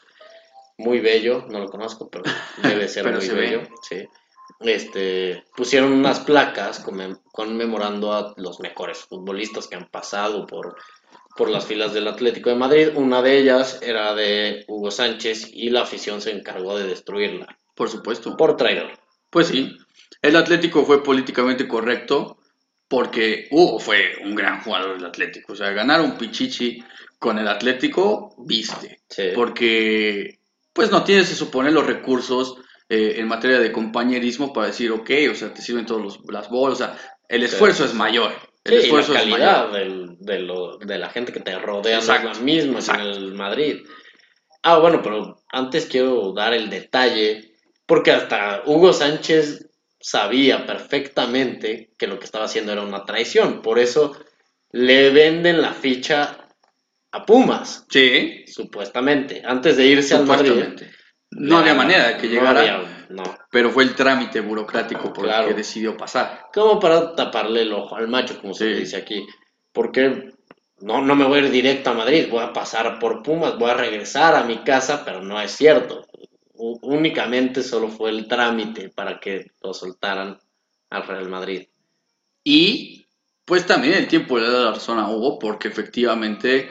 muy 0.80 1.00
bello, 1.00 1.46
no 1.50 1.60
lo 1.60 1.70
conozco, 1.70 2.10
pero 2.10 2.24
debe 2.64 2.88
ser 2.88 3.04
Pero 3.06 3.18
muy 3.18 3.26
se 3.28 3.34
ve. 3.34 3.42
bello, 3.42 3.62
sí. 3.88 4.08
Este, 4.62 5.44
pusieron 5.56 5.92
unas 5.94 6.20
placas 6.22 6.84
conmem- 6.84 7.22
conmemorando 7.32 8.12
a 8.12 8.34
los 8.38 8.60
mejores 8.60 8.98
futbolistas 9.06 9.68
que 9.68 9.76
han 9.76 9.88
pasado 9.90 10.48
por, 10.48 10.76
por 11.36 11.50
las 11.50 11.66
filas 11.66 11.94
del 11.94 12.08
Atlético 12.08 12.50
de 12.50 12.56
Madrid. 12.56 12.90
Una 12.96 13.22
de 13.22 13.38
ellas 13.38 13.80
era 13.82 14.14
de 14.16 14.64
Hugo 14.68 14.90
Sánchez 14.92 15.50
y 15.54 15.70
la 15.70 15.82
afición 15.82 16.22
se 16.22 16.32
encargó 16.32 16.78
de 16.78 16.88
destruirla 16.88 17.58
Por 17.76 17.90
supuesto. 17.90 18.36
por 18.38 18.56
traidor. 18.56 18.92
Pues 19.30 19.48
sí, 19.48 19.76
el 20.22 20.36
Atlético 20.36 20.86
fue 20.86 21.04
políticamente 21.04 21.68
correcto 21.68 22.38
porque 22.88 23.48
Hugo 23.52 23.80
fue 23.80 24.14
un 24.24 24.36
gran 24.36 24.62
jugador 24.62 24.96
del 24.96 25.06
Atlético. 25.06 25.54
O 25.54 25.56
sea, 25.56 25.72
ganar 25.72 26.02
un 26.02 26.18
Pichichi 26.18 26.84
con 27.20 27.40
el 27.40 27.48
Atlético, 27.48 28.36
viste. 28.38 29.00
Sí. 29.10 29.30
Porque, 29.34 30.40
pues 30.72 30.92
no 30.92 31.04
tienes, 31.04 31.28
se 31.28 31.36
supone, 31.36 31.72
los 31.72 31.86
recursos 31.86 32.58
eh, 32.88 33.16
en 33.18 33.28
materia 33.28 33.60
de 33.60 33.72
compañerismo 33.72 34.54
para 34.54 34.68
decir, 34.68 34.92
ok, 34.92 35.10
o 35.32 35.36
sea, 35.36 35.52
te 35.54 35.62
sirven 35.64 35.86
todas 35.88 36.20
las 36.30 36.50
bolas. 36.50 36.80
O 36.80 36.84
sea, 36.86 36.98
el 37.28 37.40
Sí. 37.42 37.46
esfuerzo 37.48 37.84
es 37.86 37.94
mayor. 37.96 38.32
El 38.66 38.82
Sí, 38.82 38.90
y 38.90 38.92
la 38.92 39.00
es 39.00 39.08
calidad 39.10 39.72
del- 39.72 40.18
de, 40.20 40.40
lo- 40.40 40.78
de 40.80 40.98
la 40.98 41.10
gente 41.10 41.32
que 41.32 41.40
te 41.40 41.58
rodea 41.58 41.98
no 41.98 42.02
es 42.02 42.10
Exacto, 42.10 42.34
la 42.34 42.40
misma 42.40 42.74
que 42.74 42.80
exacto. 42.80 43.04
en 43.04 43.08
el 43.10 43.34
Madrid. 43.34 43.86
Ah, 44.64 44.80
bueno, 44.80 45.02
pero 45.04 45.38
antes 45.52 45.86
quiero 45.86 46.34
dar 46.34 46.54
el 46.54 46.70
detalle, 46.70 47.54
porque 47.86 48.12
hasta 48.12 48.64
Hugo 48.66 48.92
Sánchez 48.92 49.70
sabía 50.00 50.66
perfectamente 50.66 51.92
que 51.98 52.08
lo 52.08 52.18
que 52.20 52.26
estaba 52.26 52.46
haciendo 52.46 52.72
era 52.72 52.82
una 52.82 53.06
traición. 53.06 53.62
Por 53.62 53.78
eso 53.80 54.18
le 54.72 55.12
venden 55.12 55.62
la 55.62 55.74
ficha 55.74 56.38
a 57.12 57.26
Pumas, 57.26 57.86
Sí, 57.90 58.44
supuestamente. 58.48 59.42
Antes 59.46 59.78
de 59.78 59.86
irse 59.86 60.16
al 60.16 60.26
Madrid. 60.26 60.52
No 61.32 61.60
había 61.60 61.74
manera 61.76 62.08
de 62.10 62.18
que 62.18 62.28
no 62.28 62.34
llegara, 62.34 62.60
había- 62.62 62.95
no. 63.10 63.24
pero 63.52 63.70
fue 63.72 63.84
el 63.84 63.96
trámite 63.96 64.40
burocrático 64.42 65.12
por 65.14 65.26
Claro. 65.26 65.44
el 65.44 65.50
que 65.50 65.58
decidió 65.58 65.96
pasar. 65.98 66.46
como 66.54 66.80
para 66.80 67.16
taparle 67.16 67.62
el 67.64 67.74
ojo 67.74 67.96
al 67.96 68.08
macho, 68.08 68.40
como 68.42 68.54
se 68.54 68.74
Sí. 68.74 68.80
dice 68.82 68.98
aquí. 68.98 69.26
Porque 69.72 70.32
no, 70.80 71.02
no 71.02 71.16
me 71.16 71.26
voy 71.26 71.40
a 71.40 71.42
ir 71.44 71.52
directo 71.52 71.90
a 71.90 71.94
Madrid, 71.94 72.28
voy 72.30 72.44
a 72.44 72.54
pasar 72.54 73.00
por 73.00 73.22
Pumas, 73.24 73.58
voy 73.58 73.70
a 73.72 73.76
regresar 73.76 74.36
a 74.36 74.44
mi 74.44 74.58
casa, 74.64 75.04
pero 75.06 75.22
no 75.22 75.40
es 75.42 75.52
cierto. 75.52 76.06
U- 76.54 76.80
únicamente 76.84 77.62
solo 77.64 77.90
fue 77.90 78.10
el 78.12 78.28
trámite 78.28 78.90
para 78.90 79.20
que 79.20 79.52
lo 79.62 79.74
soltaran 79.74 80.38
al 80.90 81.08
Real 81.08 81.28
Madrid. 81.30 81.68
Y 82.44 83.06
pues 83.44 83.66
también 83.66 83.94
el 83.96 84.08
tiempo 84.08 84.38
le 84.40 84.50
da 84.50 84.66
la 84.66 84.72
razón 84.72 84.98
a 85.00 85.10
Hugo 85.10 85.38
porque 85.40 85.68
efectivamente 85.68 86.70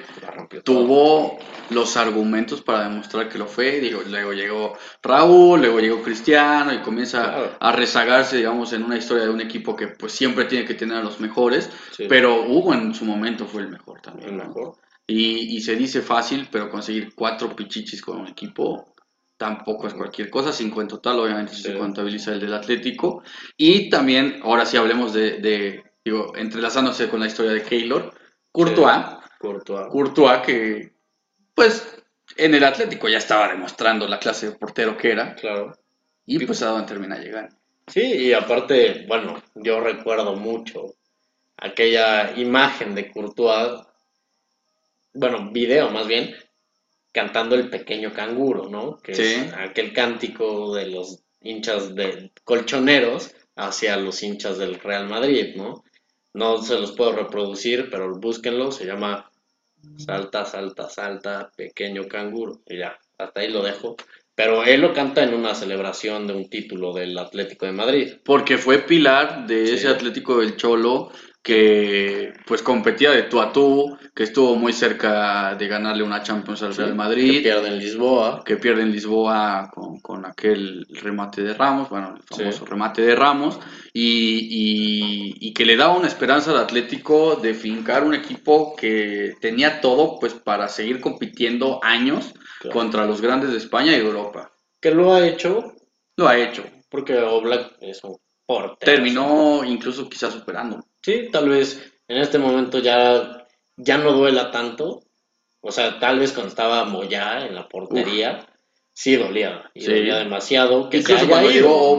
tuvo 0.64 1.38
los 1.70 1.96
argumentos 1.96 2.62
para 2.62 2.84
demostrar 2.88 3.28
que 3.28 3.38
lo 3.38 3.46
fue. 3.46 3.80
Digo, 3.80 4.02
luego 4.08 4.32
llegó 4.32 4.76
Raúl, 5.02 5.60
luego 5.60 5.80
llegó 5.80 6.02
Cristiano 6.02 6.72
y 6.72 6.78
comienza 6.78 7.22
Claro. 7.22 7.56
a 7.60 7.72
rezagarse, 7.72 8.36
digamos, 8.38 8.72
en 8.72 8.82
una 8.82 8.96
historia 8.96 9.24
de 9.24 9.30
un 9.30 9.40
equipo 9.40 9.74
que 9.76 9.88
pues 9.88 10.12
siempre 10.12 10.44
tiene 10.46 10.64
que 10.64 10.74
tener 10.74 10.98
a 10.98 11.02
los 11.02 11.20
mejores. 11.20 11.70
Sí, 11.92 12.06
Pero 12.08 12.42
Hugo 12.44 12.74
en 12.74 12.94
su 12.94 13.04
momento 13.04 13.46
fue 13.46 13.62
el 13.62 13.68
mejor 13.68 14.00
también. 14.00 14.30
el 14.30 14.36
¿no? 14.38 14.44
mejor. 14.44 14.76
Y, 15.06 15.56
y 15.56 15.60
se 15.60 15.76
dice 15.76 16.00
fácil, 16.00 16.48
pero 16.50 16.70
conseguir 16.70 17.14
cuatro 17.14 17.54
pichichis 17.54 18.00
con 18.00 18.20
un 18.20 18.28
equipo 18.28 18.94
tampoco 19.36 19.86
es 19.86 19.94
cualquier 19.94 20.30
cosa, 20.30 20.52
cinco 20.52 20.80
en 20.80 20.88
total, 20.88 21.18
obviamente 21.18 21.52
Sí. 21.54 21.62
se 21.64 21.76
contabiliza 21.78 22.32
el 22.32 22.40
del 22.40 22.54
Atlético. 22.54 23.22
Y 23.56 23.90
también, 23.90 24.40
ahora 24.42 24.64
sí 24.64 24.76
hablemos 24.76 25.12
de, 25.12 25.38
de, 25.40 25.84
digo, 26.04 26.34
entrelazándose 26.36 27.08
con 27.10 27.20
la 27.20 27.26
historia 27.26 27.52
de 27.52 27.62
Keylor, 27.62 28.14
Courtois, 28.52 28.96
Courtois. 29.38 29.88
Courtois 29.90 30.38
que, 30.46 30.93
pues, 31.54 31.86
en 32.36 32.54
el 32.54 32.64
Atlético 32.64 33.08
ya 33.08 33.18
estaba 33.18 33.48
demostrando 33.48 34.06
la 34.08 34.18
clase 34.18 34.50
de 34.50 34.56
portero 34.56 34.96
que 34.96 35.12
era, 35.12 35.34
Claro. 35.34 35.76
y 36.26 36.44
pues 36.44 36.62
a 36.62 36.68
dónde 36.68 36.86
termina 36.88 37.18
llegando. 37.18 37.54
Sí, 37.86 38.00
y 38.02 38.32
aparte, 38.32 39.04
bueno, 39.06 39.42
yo 39.54 39.80
recuerdo 39.80 40.34
mucho 40.36 40.94
aquella 41.56 42.32
imagen 42.36 42.94
de 42.94 43.10
Courtois, 43.10 43.82
bueno, 45.12 45.50
video 45.52 45.90
más 45.90 46.06
bien, 46.06 46.34
cantando 47.12 47.54
el 47.54 47.70
pequeño 47.70 48.12
canguro, 48.12 48.68
¿no? 48.68 48.96
Que 48.98 49.14
Sí. 49.14 49.22
es 49.22 49.52
aquel 49.52 49.92
cántico 49.92 50.74
de 50.74 50.86
los 50.86 51.20
hinchas 51.40 51.94
de 51.94 52.32
colchoneros 52.42 53.32
hacia 53.54 53.96
los 53.96 54.20
hinchas 54.22 54.58
del 54.58 54.80
Real 54.80 55.06
Madrid, 55.08 55.54
¿no? 55.56 55.84
No 56.32 56.60
se 56.62 56.74
los 56.80 56.92
puedo 56.92 57.12
reproducir, 57.12 57.88
pero 57.90 58.12
búsquenlo, 58.18 58.72
se 58.72 58.86
llama 58.86 59.30
Salta, 59.96 60.44
salta, 60.44 60.88
salta, 60.88 61.50
pequeño 61.56 62.06
canguro. 62.08 62.60
Y 62.66 62.78
ya, 62.78 62.98
hasta 63.18 63.40
ahí 63.40 63.50
lo 63.50 63.62
dejo. 63.62 63.96
Pero 64.34 64.64
él 64.64 64.80
lo 64.80 64.92
canta 64.92 65.22
en 65.22 65.32
una 65.32 65.54
celebración 65.54 66.26
de 66.26 66.34
un 66.34 66.48
título 66.50 66.92
del 66.92 67.16
Atlético 67.16 67.66
de 67.66 67.72
Madrid. 67.72 68.14
Porque 68.24 68.58
fue 68.58 68.78
pilar 68.78 69.46
de 69.46 69.66
Sí. 69.66 69.74
ese 69.74 69.88
Atlético 69.88 70.38
del 70.38 70.56
Cholo 70.56 71.10
que 71.44 72.32
pues 72.46 72.62
competía 72.62 73.10
de 73.12 73.24
tú 73.24 73.38
a 73.40 73.52
tú, 73.52 73.96
que 74.14 74.22
estuvo 74.24 74.56
muy 74.56 74.72
cerca 74.72 75.54
de 75.54 75.68
ganarle 75.68 76.02
una 76.02 76.22
Champions 76.22 76.62
al 76.62 76.74
Real 76.74 76.88
Que 76.90 76.94
Madrid, 76.96 77.42
pierde 77.42 77.68
en 77.68 77.78
Lisboa. 77.78 78.42
que 78.44 78.56
pierde 78.56 78.82
en 78.82 78.90
Lisboa 78.92 79.70
con, 79.72 80.00
con 80.00 80.24
aquel 80.24 80.86
remate 81.02 81.42
de 81.42 81.52
Ramos, 81.54 81.90
bueno, 81.90 82.14
el 82.16 82.22
famoso 82.22 82.64
Sí. 82.64 82.70
remate 82.70 83.02
de 83.02 83.14
Ramos, 83.14 83.60
y, 83.92 84.38
y- 85.40 85.48
y 85.48 85.52
que 85.52 85.66
le 85.66 85.76
daba 85.76 85.96
una 85.96 86.08
esperanza 86.08 86.50
al 86.50 86.56
Atlético 86.58 87.36
de 87.36 87.52
fincar 87.54 88.04
un 88.04 88.14
equipo 88.14 88.74
que 88.74 89.34
tenía 89.40 89.80
todo 89.82 90.18
pues 90.18 90.32
para 90.34 90.68
seguir 90.68 91.00
compitiendo 91.00 91.78
años 91.84 92.32
Claro. 92.60 92.74
contra 92.78 93.04
los 93.04 93.20
grandes 93.20 93.50
de 93.52 93.58
España 93.58 93.92
y 93.92 94.00
Europa. 94.00 94.50
Que 94.80 94.90
lo 94.92 95.12
ha 95.12 95.26
hecho 95.26 95.74
Lo 96.16 96.26
ha 96.26 96.38
hecho. 96.38 96.64
porque 96.88 97.18
Oblak 97.18 97.72
es 97.82 98.02
un 98.04 98.16
portero. 98.46 98.76
Terminó 98.78 99.64
incluso 99.64 100.08
quizás 100.08 100.32
superando. 100.32 100.84
Sí, 101.02 101.28
tal 101.30 101.48
vez 101.48 101.92
en 102.08 102.18
este 102.18 102.38
momento 102.38 102.78
ya, 102.78 103.46
ya 103.76 103.98
no 103.98 104.12
duela 104.12 104.50
tanto. 104.50 105.02
O 105.60 105.72
sea, 105.72 105.98
tal 105.98 106.18
vez 106.18 106.32
cuando 106.32 106.48
estaba 106.48 106.84
Moyá 106.84 107.46
en 107.46 107.54
la 107.54 107.68
portería, 107.68 108.46
sí 108.92 109.16
dolía. 109.16 109.70
Y 109.74 109.80
Sí. 109.82 109.92
dolía 109.92 110.16
demasiado. 110.16 110.90
Que 110.90 110.98
Incluso 110.98 111.26
cuando 111.28 111.50
ido, 111.50 111.98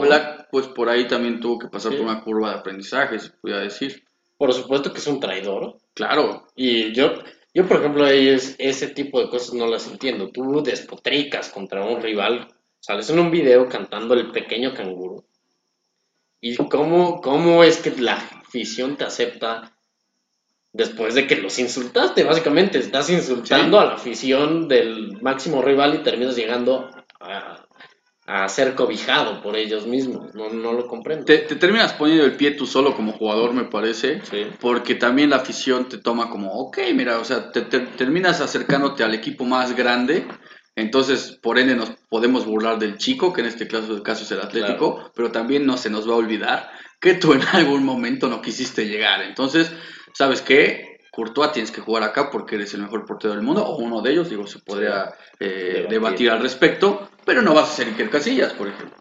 pues 0.50 0.68
por 0.68 0.88
ahí 0.88 1.06
también 1.06 1.40
tuvo 1.40 1.58
que 1.58 1.68
pasar 1.68 1.92
Sí. 1.92 1.98
por 1.98 2.06
una 2.06 2.22
curva 2.22 2.50
de 2.52 2.58
aprendizaje, 2.60 3.18
se 3.18 3.30
podría 3.30 3.58
decir. 3.60 4.04
Por 4.38 4.52
supuesto 4.52 4.92
que 4.92 4.98
es 4.98 5.06
un 5.06 5.18
traidor. 5.20 5.76
Claro, 5.94 6.46
Y 6.54 6.92
yo, 6.92 7.14
yo 7.54 7.66
por 7.66 7.78
ejemplo, 7.78 8.06
es, 8.06 8.54
ese 8.58 8.88
tipo 8.88 9.20
de 9.20 9.28
cosas 9.28 9.54
no 9.54 9.66
las 9.66 9.86
entiendo. 9.90 10.28
Tú 10.30 10.62
despotricas 10.62 11.50
contra 11.50 11.84
un 11.84 12.00
rival, 12.00 12.48
sales 12.80 13.10
en 13.10 13.18
un 13.18 13.30
video 13.30 13.68
cantando 13.68 14.14
el 14.14 14.30
pequeño 14.30 14.72
canguro. 14.74 15.24
¿Y 16.50 16.56
cómo, 16.56 17.20
cómo 17.20 17.62
es 17.64 17.78
que 17.78 17.90
la 17.90 18.14
afición 18.14 18.96
te 18.96 19.04
acepta 19.04 19.72
después 20.72 21.14
de 21.14 21.26
que 21.26 21.36
los 21.36 21.58
insultaste? 21.58 22.24
Básicamente, 22.24 22.78
estás 22.78 23.10
insultando 23.10 23.78
Sí. 23.78 23.82
a 23.84 23.86
la 23.86 23.94
afición 23.94 24.68
del 24.68 25.20
máximo 25.22 25.62
rival 25.62 25.94
y 25.94 25.98
terminas 26.02 26.36
llegando 26.36 26.90
a, 27.20 27.66
a 28.26 28.48
ser 28.48 28.74
cobijado 28.74 29.40
por 29.42 29.56
ellos 29.56 29.86
mismos. 29.86 30.34
No, 30.34 30.50
no 30.50 30.72
lo 30.72 30.86
comprendo. 30.86 31.24
te, 31.24 31.38
te 31.38 31.56
terminas 31.56 31.92
poniendo 31.94 32.24
el 32.24 32.36
pie 32.36 32.52
tú 32.52 32.66
solo 32.66 32.94
como 32.94 33.12
jugador, 33.12 33.52
me 33.52 33.64
parece, 33.64 34.20
Sí. 34.24 34.46
porque 34.60 34.94
también 34.96 35.30
la 35.30 35.36
afición 35.36 35.88
te 35.88 35.98
toma 35.98 36.28
como, 36.28 36.52
ok, 36.52 36.78
mira, 36.94 37.18
o 37.18 37.24
sea, 37.24 37.50
te, 37.52 37.62
te- 37.62 37.80
terminas 37.80 38.40
acercándote 38.40 39.02
al 39.04 39.14
equipo 39.14 39.44
más 39.44 39.74
grande, 39.76 40.26
entonces 40.76 41.38
por 41.42 41.58
ende 41.58 41.74
nos 41.74 41.90
podemos 42.08 42.46
burlar 42.46 42.78
del 42.78 42.96
chico, 42.98 43.32
que 43.32 43.40
en 43.40 43.48
este 43.48 43.66
caso, 43.66 44.02
caso 44.02 44.22
es 44.24 44.30
el 44.30 44.40
Atlético, 44.40 45.10
pero 45.14 45.32
también 45.32 45.66
no 45.66 45.76
se 45.76 45.90
nos 45.90 46.08
va 46.08 46.12
a 46.12 46.16
olvidar 46.16 46.70
que 47.00 47.14
tú 47.14 47.32
en 47.32 47.42
algún 47.52 47.84
momento 47.84 48.28
no 48.28 48.40
quisiste 48.40 48.86
llegar. 48.86 49.22
Entonces, 49.22 49.72
¿sabes 50.14 50.40
qué? 50.42 50.98
Courtois 51.10 51.50
tienes 51.52 51.70
que 51.70 51.80
jugar 51.80 52.02
acá 52.02 52.30
porque 52.30 52.56
eres 52.56 52.74
el 52.74 52.82
mejor 52.82 53.06
portero 53.06 53.32
del 53.34 53.42
mundo, 53.42 53.64
o 53.64 53.78
uno 53.78 54.02
de 54.02 54.12
ellos, 54.12 54.28
digo, 54.28 54.46
se 54.46 54.58
podría 54.58 55.14
eh, 55.40 55.46
Debatir. 55.48 55.88
debatir 55.88 56.30
al 56.30 56.42
respecto, 56.42 57.08
pero 57.24 57.40
no 57.40 57.54
vas 57.54 57.70
a 57.70 57.72
ser 57.76 57.88
Iker 57.88 58.10
Casillas, 58.10 58.52
por 58.52 58.68
ejemplo. 58.68 58.98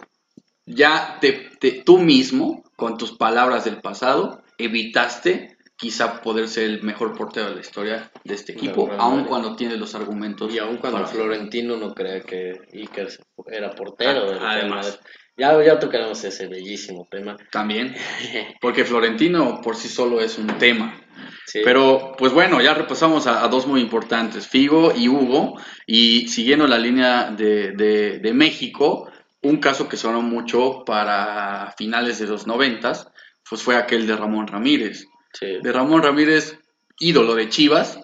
Ya 0.65 1.17
te, 1.19 1.51
te- 1.59 1.83
tú 1.85 1.97
mismo, 1.97 2.63
con 2.77 2.97
tus 2.97 3.11
palabras 3.11 3.65
del 3.65 3.81
pasado, 3.81 4.43
evitaste 4.57 5.55
quizá 5.77 6.21
poder 6.21 6.47
ser 6.47 6.63
el 6.65 6.83
mejor 6.83 7.15
portero 7.17 7.49
de 7.49 7.55
la 7.55 7.61
historia 7.61 8.11
de 8.23 8.33
este 8.33 8.53
equipo, 8.53 8.89
aun 8.97 9.15
Madrid. 9.17 9.27
cuando 9.29 9.55
tienes 9.55 9.77
los 9.77 9.93
argumentos. 9.95 10.53
Y 10.53 10.57
aun 10.59 10.77
cuando 10.77 10.99
para- 10.99 11.09
Florentino 11.11 11.75
no 11.77 11.93
crea 11.93 12.21
que 12.21 12.53
Iker 12.73 13.07
era 13.51 13.71
portero 13.71 14.31
Ah, 14.39 14.51
además. 14.51 14.99
Ya, 15.38 15.61
ya 15.61 15.77
tocaremos 15.77 16.23
ese 16.23 16.47
bellísimo 16.47 17.05
tema. 17.11 17.35
También, 17.51 17.93
porque 18.61 18.85
Florentino 18.85 19.59
por 19.61 19.75
sí 19.75 19.89
solo 19.89 20.21
es 20.21 20.38
un 20.38 20.47
tema. 20.57 21.01
Sí. 21.45 21.59
Pero, 21.63 22.13
pues 22.17 22.31
bueno, 22.33 22.61
ya 22.61 22.73
repasamos 22.73 23.27
a, 23.27 23.43
a 23.43 23.47
dos 23.49 23.67
muy 23.67 23.81
importantes, 23.81 24.47
Figo 24.47 24.93
y 24.95 25.09
Hugo, 25.09 25.59
y 25.85 26.27
siguiendo 26.29 26.67
la 26.67 26.77
línea 26.77 27.31
de, 27.31 27.71
de- 27.73 28.19
de 28.19 28.33
México, 28.33 29.09
un 29.43 29.57
caso 29.57 29.88
que 29.89 29.97
sonó 29.97 30.21
mucho 30.21 30.83
para 30.85 31.73
finales 31.77 32.17
de 32.19 32.27
los 32.27 32.47
noventas, 32.47 33.07
pues 33.47 33.61
fue 33.61 33.75
aquel 33.75 34.07
de 34.07 34.15
Ramón 34.15 34.47
Ramírez. 34.47 35.05
Sí. 35.38 35.60
De 35.62 35.71
Ramón 35.71 36.02
Ramírez, 36.02 36.58
ídolo 37.00 37.36
de 37.36 37.50
Chivas, 37.50 38.00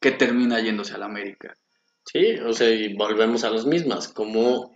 que 0.00 0.12
termina 0.12 0.60
yéndose 0.60 0.94
al 0.94 1.02
América. 1.02 1.54
Sí, 2.04 2.36
o 2.38 2.52
sea, 2.52 2.70
y 2.70 2.94
volvemos 2.94 3.44
a 3.44 3.50
las 3.50 3.66
mismas. 3.66 4.08
¿Cómo, 4.08 4.72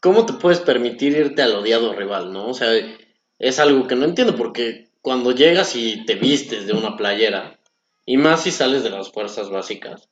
¿Cómo 0.00 0.26
te 0.26 0.34
puedes 0.34 0.60
permitir 0.60 1.16
irte 1.16 1.42
al 1.42 1.54
odiado 1.54 1.94
rival, 1.94 2.32
no? 2.32 2.48
O 2.48 2.54
sea, 2.54 2.70
es 3.38 3.58
algo 3.58 3.86
que 3.86 3.96
no 3.96 4.04
entiendo 4.04 4.36
porque 4.36 4.88
cuando 5.00 5.32
llegas 5.32 5.76
y 5.76 6.04
te 6.04 6.16
vistes 6.16 6.66
de 6.66 6.72
una 6.72 6.96
playera, 6.96 7.58
y 8.04 8.16
más 8.16 8.42
si 8.42 8.50
sales 8.50 8.82
de 8.82 8.90
las 8.90 9.10
fuerzas 9.10 9.50
básicas, 9.50 10.08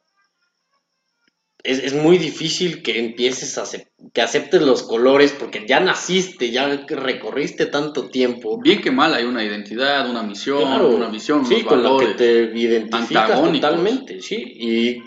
es, 1.65 1.79
es 1.79 1.95
muy 1.95 2.19
difícil 2.19 2.83
que 2.83 2.99
empieces 2.99 3.57
a 3.57 3.65
que 4.13 4.21
aceptes 4.23 4.61
los 4.61 4.83
colores 4.83 5.33
porque 5.33 5.65
ya 5.67 5.81
naciste, 5.81 6.51
ya 6.51 6.69
recorriste 6.87 7.67
tanto 7.67 8.11
tiempo. 8.11 8.61
Bien 8.61 8.83
que 8.83 8.91
mal 8.91 9.15
hay 9.15 9.25
una 9.25 9.43
identidad, 9.43 10.09
una 10.09 10.23
misión, 10.23 10.61
Claro, 10.61 10.91
una 10.91 11.09
visión, 11.09 11.45
sí, 11.47 11.55
unos 11.55 11.67
con 11.67 11.83
la 11.83 11.89
que 11.89 11.95
valores. 11.95 12.17
te 12.19 12.59
identificas 12.59 13.43
totalmente, 13.43 14.21
sí, 14.21 14.37
y 14.37 15.03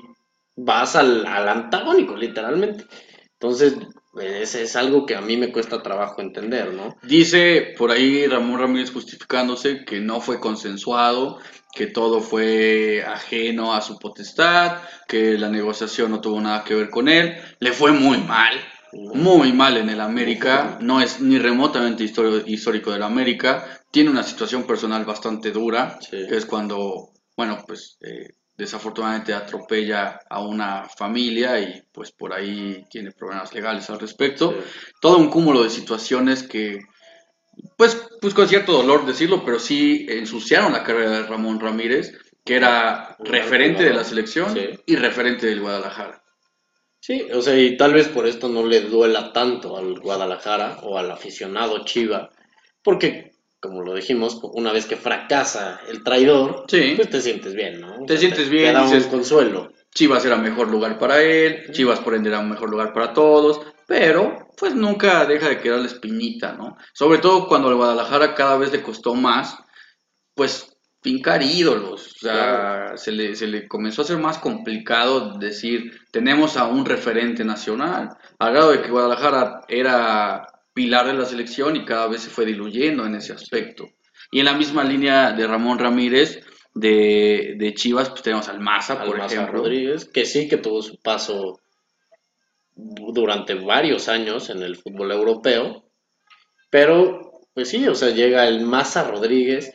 vas 0.55 0.95
al, 0.95 1.25
al 1.27 1.47
antagónico, 1.47 2.15
literalmente. 2.17 2.85
Entonces, 3.33 3.75
es, 4.21 4.55
es 4.55 4.75
algo 4.75 5.05
que 5.05 5.15
a 5.15 5.21
mí 5.21 5.37
me 5.37 5.51
cuesta 5.51 5.81
trabajo 5.81 6.21
entender, 6.21 6.73
¿no? 6.73 6.95
Dice 7.03 7.73
por 7.77 7.91
ahí 7.91 8.25
Ramón 8.27 8.59
Ramírez 8.59 8.91
justificándose 8.91 9.83
que 9.85 9.99
no 9.99 10.21
fue 10.21 10.39
consensuado, 10.39 11.39
que 11.73 11.87
todo 11.87 12.21
fue 12.21 13.03
ajeno 13.05 13.73
a 13.73 13.81
su 13.81 13.97
potestad, 13.99 14.77
que 15.07 15.37
la 15.37 15.49
negociación 15.49 16.11
no 16.11 16.21
tuvo 16.21 16.41
nada 16.41 16.63
que 16.63 16.75
ver 16.75 16.89
con 16.89 17.07
él. 17.07 17.35
Le 17.59 17.71
fue 17.71 17.91
muy 17.91 18.17
mal, 18.17 18.53
muy 18.93 19.53
mal 19.53 19.77
en 19.77 19.89
el 19.89 20.01
América, 20.01 20.77
no 20.81 21.01
es 21.01 21.19
ni 21.21 21.37
remotamente 21.37 22.03
histórico 22.47 22.91
del 22.91 23.03
América, 23.03 23.67
tiene 23.91 24.09
una 24.09 24.23
situación 24.23 24.63
personal 24.65 25.05
bastante 25.05 25.51
dura, 25.51 25.99
Sí. 26.01 26.25
que 26.27 26.37
es 26.37 26.45
cuando, 26.45 27.09
bueno, 27.35 27.63
pues 27.67 27.97
eh, 28.01 28.29
desafortunadamente 28.57 29.33
atropella 29.33 30.19
a 30.29 30.41
una 30.41 30.85
familia 30.89 31.59
y 31.59 31.83
pues 31.91 32.11
por 32.11 32.33
ahí 32.33 32.85
tiene 32.89 33.11
problemas 33.11 33.53
legales 33.53 33.89
al 33.89 33.99
respecto. 33.99 34.51
Sí. 34.51 34.57
Todo 34.99 35.17
un 35.17 35.29
cúmulo 35.29 35.63
de 35.63 35.69
situaciones 35.69 36.43
que, 36.43 36.79
pues, 37.77 37.95
pues 38.19 38.33
con 38.33 38.47
cierto 38.47 38.71
dolor 38.73 39.05
decirlo, 39.05 39.43
pero 39.45 39.59
sí 39.59 40.07
ensuciaron 40.09 40.73
la 40.73 40.83
carrera 40.83 41.11
de 41.11 41.23
Ramón 41.23 41.59
Ramírez, 41.59 42.13
que 42.43 42.55
era 42.55 43.15
referente 43.19 43.83
de 43.83 43.93
la 43.93 44.03
selección 44.03 44.53
Sí. 44.53 44.69
y 44.85 44.95
referente 44.95 45.45
del 45.47 45.61
Guadalajara. 45.61 46.23
Sí, 46.99 47.27
o 47.31 47.41
sea, 47.41 47.55
y 47.57 47.77
tal 47.77 47.93
vez 47.93 48.07
por 48.07 48.25
esto 48.27 48.49
no 48.49 48.65
le 48.65 48.81
duela 48.81 49.31
tanto 49.31 49.77
al 49.77 49.99
Guadalajara 49.99 50.79
o 50.81 50.97
al 50.97 51.11
aficionado 51.11 51.85
Chiva, 51.85 52.29
porque, 52.83 53.31
como 53.67 53.81
lo 53.83 53.93
dijimos, 53.93 54.39
una 54.53 54.71
vez 54.71 54.85
que 54.85 54.95
fracasa 54.95 55.79
el 55.89 56.03
traidor, 56.03 56.65
Sí. 56.67 56.93
pues 56.95 57.09
te 57.09 57.21
sientes 57.21 57.53
bien, 57.53 57.81
¿no? 57.81 57.95
O 58.01 58.05
Te 58.05 58.17
sientes 58.17 58.49
bien, 58.49 58.67
Te 58.67 58.73
da 58.73 58.83
un 58.83 58.91
dices- 58.91 59.07
consuelo. 59.07 59.71
Chivas 59.93 60.25
era 60.25 60.35
mejor 60.37 60.67
lugar 60.69 60.99
para 60.99 61.21
él, 61.21 61.71
Chivas 61.71 61.99
por 61.99 62.13
ende 62.13 62.29
era 62.29 62.39
un 62.39 62.49
mejor 62.49 62.69
lugar 62.69 62.93
para 62.93 63.13
todos, 63.13 63.61
pero 63.87 64.47
pues 64.57 64.75
nunca 64.75 65.25
deja 65.25 65.49
de 65.49 65.59
quedar 65.59 65.79
la 65.79 65.87
espinita, 65.87 66.53
¿no? 66.53 66.77
Sobre 66.93 67.19
todo 67.19 67.47
cuando 67.47 67.69
al 67.69 67.75
Guadalajara 67.75 68.35
cada 68.35 68.57
vez 68.57 68.71
le 68.71 68.83
costó 68.83 69.15
más, 69.15 69.57
pues 70.35 70.71
fincar 71.01 71.41
ídolos, 71.41 72.07
o 72.15 72.19
sea, 72.19 72.33
Claro. 72.33 72.97
se, 72.97 73.11
le, 73.11 73.35
se 73.35 73.47
le 73.47 73.67
comenzó 73.67 74.01
a 74.01 74.05
hacer 74.05 74.17
más 74.17 74.37
complicado 74.39 75.37
decir, 75.39 75.91
tenemos 76.11 76.57
a 76.57 76.65
un 76.65 76.85
referente 76.85 77.43
nacional, 77.45 78.09
al 78.39 78.51
grado 78.51 78.71
de 78.71 78.81
que 78.81 78.89
Guadalajara 78.91 79.61
era 79.67 80.45
pilar 80.77 81.07
de 81.07 81.15
la 81.15 81.25
selección 81.25 81.75
y 81.75 81.85
cada 81.85 82.07
vez 82.07 82.21
se 82.21 82.29
fue 82.29 82.45
diluyendo 82.45 83.03
en 83.03 83.15
ese 83.15 83.33
aspecto. 83.33 83.89
Y 84.29 84.41
en 84.41 84.45
la 84.45 84.53
misma 84.53 84.83
línea 84.83 85.31
de 85.31 85.47
Ramón 85.47 85.79
Ramírez, 85.79 86.45
de, 86.75 87.55
de 87.57 87.73
Chivas, 87.73 88.11
pues 88.11 88.21
tenemos 88.21 88.47
al 88.47 88.59
Maza, 88.59 89.03
por 89.03 89.19
ejemplo. 89.19 89.53
Rodríguez, 89.53 90.05
que 90.05 90.23
sí 90.25 90.47
que 90.47 90.57
tuvo 90.57 90.83
su 90.83 90.99
paso 91.01 91.59
durante 92.75 93.55
varios 93.55 94.07
años 94.07 94.51
en 94.51 94.61
el 94.61 94.75
fútbol 94.75 95.11
europeo, 95.11 95.89
pero 96.69 97.41
pues 97.55 97.69
sí, 97.69 97.87
o 97.87 97.95
sea, 97.95 98.11
llega 98.11 98.47
el 98.47 98.61
Maza 98.61 99.09
Rodríguez, 99.09 99.73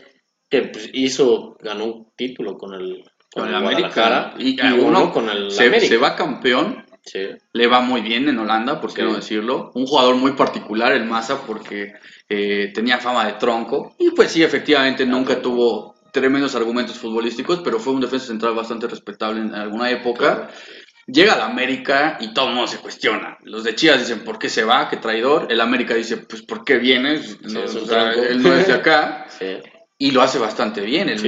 que 0.49 0.63
pues, 0.63 0.89
hizo, 0.93 1.57
ganó 1.59 1.87
un 1.87 2.13
título 2.15 2.57
con 2.57 2.75
el, 2.75 3.03
con 3.35 3.49
el 3.49 3.57
América. 3.57 4.35
Y, 4.39 4.61
uno 4.61 4.87
uno 4.87 5.13
con 5.13 5.29
el 5.29 5.51
se, 5.51 5.67
América. 5.67 5.89
se 5.89 5.97
va 5.97 6.15
campeón, 6.15 6.87
Sí, 7.05 7.29
le 7.53 7.67
va 7.67 7.81
muy 7.81 8.01
bien 8.01 8.29
en 8.29 8.39
Holanda, 8.39 8.81
por 8.81 8.93
qué 8.95 9.03
Sí. 9.03 9.09
no 9.09 9.15
decirlo. 9.17 9.71
Un 9.75 9.87
jugador 9.87 10.15
muy 10.17 10.33
particular, 10.33 10.93
el 10.93 11.05
Maza, 11.05 11.45
porque 11.47 11.95
eh, 12.29 12.71
tenía 12.75 12.99
fama 12.99 13.27
de 13.27 13.33
tronco. 13.35 13.95
Y 13.99 14.11
pues 14.11 14.31
sí, 14.31 14.43
efectivamente 14.43 15.05
nunca 15.05 15.41
tuvo 15.43 15.95
tremendos 16.13 16.55
argumentos 16.55 16.99
futbolísticos, 16.99 17.61
pero 17.65 17.79
fue 17.81 17.93
un 17.95 18.01
defensa 18.01 18.27
central 18.27 18.55
bastante 18.55 18.87
respetable 18.87 19.41
en 19.41 19.55
alguna 19.55 19.91
época. 19.91 20.37
Claro. 20.37 20.49
Llega 21.07 21.33
al 21.33 21.41
América 21.41 22.19
y 22.21 22.33
todo 22.33 22.49
el 22.49 22.55
mundo 22.55 22.69
se 22.69 22.79
cuestiona. 22.79 23.37
Los 23.43 23.65
de 23.65 23.75
Chivas 23.75 23.99
dicen, 23.99 24.23
¿por 24.23 24.39
qué 24.39 24.49
se 24.49 24.63
va? 24.63 24.89
¿Qué 24.89 24.99
traidor? 24.99 25.49
El 25.51 25.61
América 25.61 25.95
dice, 25.95 26.19
pues, 26.19 26.43
¿por 26.43 26.65
qué 26.65 26.79
vienes? 26.79 27.41
No, 27.43 27.65
o 27.65 27.69
sea, 27.69 28.13
él 28.13 28.41
no 28.41 28.55
es 28.55 28.67
de 28.67 28.75
acá. 28.75 29.27
Y 29.99 30.11
lo 30.11 30.21
hace 30.23 30.41
bastante 30.41 30.81
bien 30.81 31.09
el. 31.09 31.21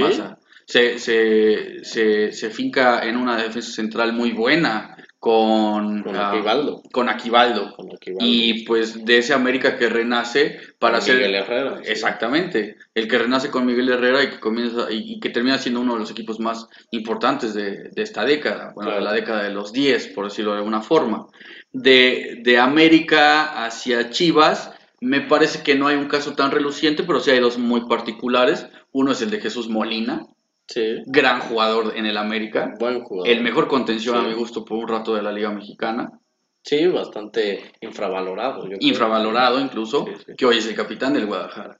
Se, 0.65 0.99
se, 0.99 1.85
se, 1.85 2.31
se 2.33 2.49
finca 2.49 3.05
en 3.05 3.15
una 3.15 3.37
defensa 3.37 3.71
central 3.71 4.11
muy 4.11 4.31
buena 4.31 4.94
con, 5.19 6.03
con 6.03 6.15
ah, 6.15 6.29
Aquivaldo. 6.29 6.81
con 6.91 7.09
Aquivaldo. 7.09 7.73
Con 7.75 7.93
Aquivaldo. 7.95 8.25
Y 8.25 8.65
pues 8.65 9.05
de 9.05 9.17
ese 9.17 9.33
América 9.33 9.77
que 9.77 9.89
renace 9.89 10.59
para 10.79 11.01
ser 11.01 11.15
Miguel 11.15 11.35
Herrera. 11.35 11.79
sí. 11.83 11.91
exactamente 11.91 12.77
el 12.93 13.07
que 13.07 13.17
renace 13.17 13.49
con 13.49 13.65
Miguel 13.65 13.89
Herrera 13.89 14.23
y 14.23 14.29
que 14.29 14.39
comienza 14.39 14.91
y, 14.91 15.13
y 15.13 15.19
que 15.19 15.29
termina 15.29 15.57
siendo 15.57 15.81
uno 15.81 15.93
de 15.93 15.99
los 15.99 16.11
equipos 16.11 16.39
más 16.39 16.67
importantes 16.91 17.53
de, 17.53 17.89
de 17.89 18.01
esta 18.01 18.23
década, 18.23 18.71
bueno, 18.73 18.91
de 18.91 19.01
la 19.01 19.11
década 19.11 19.43
de 19.43 19.51
los 19.51 19.73
10, 19.73 20.09
por 20.09 20.25
decirlo 20.25 20.51
de 20.51 20.59
alguna 20.59 20.81
forma. 20.81 21.27
De, 21.73 22.39
de 22.43 22.57
América 22.57 23.65
hacia 23.65 24.09
Chivas, 24.11 24.71
me 25.01 25.21
parece 25.21 25.61
que 25.61 25.75
no 25.75 25.87
hay 25.87 25.97
un 25.97 26.07
caso 26.07 26.35
tan 26.35 26.51
reluciente, 26.51 27.03
pero 27.03 27.19
sí 27.19 27.31
hay 27.31 27.39
dos 27.39 27.57
muy 27.57 27.87
particulares. 27.87 28.67
Uno 28.91 29.11
es 29.11 29.21
el 29.21 29.29
de 29.29 29.41
Jesús 29.41 29.67
Molina, 29.67 30.25
Sí, 30.67 31.03
gran 31.05 31.41
jugador 31.41 31.93
en 31.95 32.05
el 32.05 32.17
América, 32.17 32.73
buen 32.79 33.03
jugador. 33.03 33.29
el 33.29 33.41
mejor 33.41 33.67
contención 33.67 34.17
a 34.17 34.21
mi 34.23 34.33
gusto 34.33 34.65
por 34.65 34.79
un 34.79 34.87
rato 34.87 35.13
de 35.13 35.21
la 35.21 35.31
Liga 35.31 35.51
Mexicana. 35.51 36.19
Sí, 36.63 36.87
bastante 36.87 37.73
infravalorado. 37.81 38.63
yo 38.63 38.69
creo. 38.69 38.77
infravalorado 38.81 39.59
incluso, 39.59 40.05
Sí, 40.25 40.33
que 40.35 40.45
hoy 40.45 40.57
es 40.57 40.67
el 40.67 40.75
capitán 40.75 41.13
del 41.13 41.27
Guadalajara. 41.27 41.79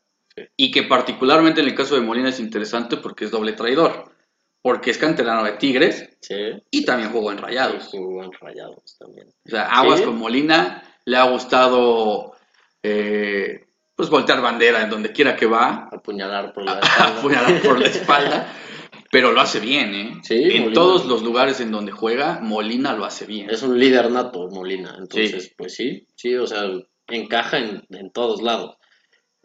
Y 0.55 0.69
que 0.69 0.83
particularmente 0.83 1.61
en 1.61 1.67
el 1.67 1.75
caso 1.75 1.95
de 1.95 2.01
Molina 2.01 2.29
es 2.29 2.39
interesante 2.39 2.97
porque 2.97 3.25
es 3.25 3.31
doble 3.31 3.53
traidor, 3.53 4.11
porque 4.61 4.91
es 4.91 4.97
canterano 4.97 5.43
de 5.43 5.53
Tigres 5.53 6.09
y 6.69 6.85
también 6.85 7.11
jugó 7.11 7.31
en 7.31 7.37
Rayados. 7.37 7.87
jugó 7.87 8.23
en 8.23 8.31
Rayados 8.33 8.97
también. 8.99 9.27
O 9.45 9.49
sea, 9.49 9.67
aguas 9.69 10.01
con 10.01 10.17
Molina, 10.17 10.83
le 11.05 11.17
ha 11.17 11.23
gustado 11.29 12.33
eh, 12.83 13.65
pues 13.95 14.09
voltear 14.09 14.41
bandera 14.41 14.81
en 14.81 14.89
donde 14.89 15.11
quiera 15.11 15.35
que 15.35 15.45
va, 15.45 15.89
Apuñalar 15.91 16.53
por 16.53 16.65
la 16.65 16.79
espalda. 16.79 17.17
apuñalar 17.17 17.61
por 17.61 17.79
la 17.79 17.87
espalda, 17.87 18.53
pero 19.15 19.31
lo 19.31 19.39
hace 19.39 19.61
bien, 19.61 19.95
¿eh? 19.95 20.19
Sí, 20.23 20.33
en 20.35 20.47
Molina. 20.63 20.73
todos 20.73 21.05
los 21.05 21.23
lugares 21.23 21.61
en 21.61 21.71
donde 21.71 21.93
juega, 21.93 22.39
Molina 22.41 22.91
lo 22.93 23.05
hace 23.05 23.25
bien. 23.25 23.49
Es 23.49 23.63
un 23.63 23.79
líder 23.79 24.11
nato, 24.11 24.49
Molina. 24.49 24.93
Entonces, 24.99 25.45
Sí. 25.45 25.51
pues 25.57 25.73
sí, 25.73 26.05
sí, 26.15 26.35
o 26.35 26.45
sea, 26.45 26.63
encaja 27.07 27.59
en, 27.59 27.81
en 27.91 28.11
todos 28.11 28.41
lados. 28.41 28.75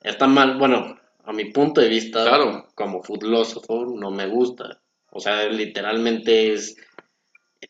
Está 0.03 0.27
mal, 0.27 0.59
bueno, 0.59 0.99
a 1.25 1.33
mi 1.33 1.45
punto 1.53 1.81
de 1.81 1.89
vista, 1.89 2.25
Claro. 2.25 2.67
como 2.75 3.01
filósofo, 3.05 3.85
no 3.87 4.11
me 4.11 4.27
gusta. 4.27 4.81
O 5.13 5.21
sea, 5.21 5.45
literalmente 5.49 6.53
es, 6.53 6.77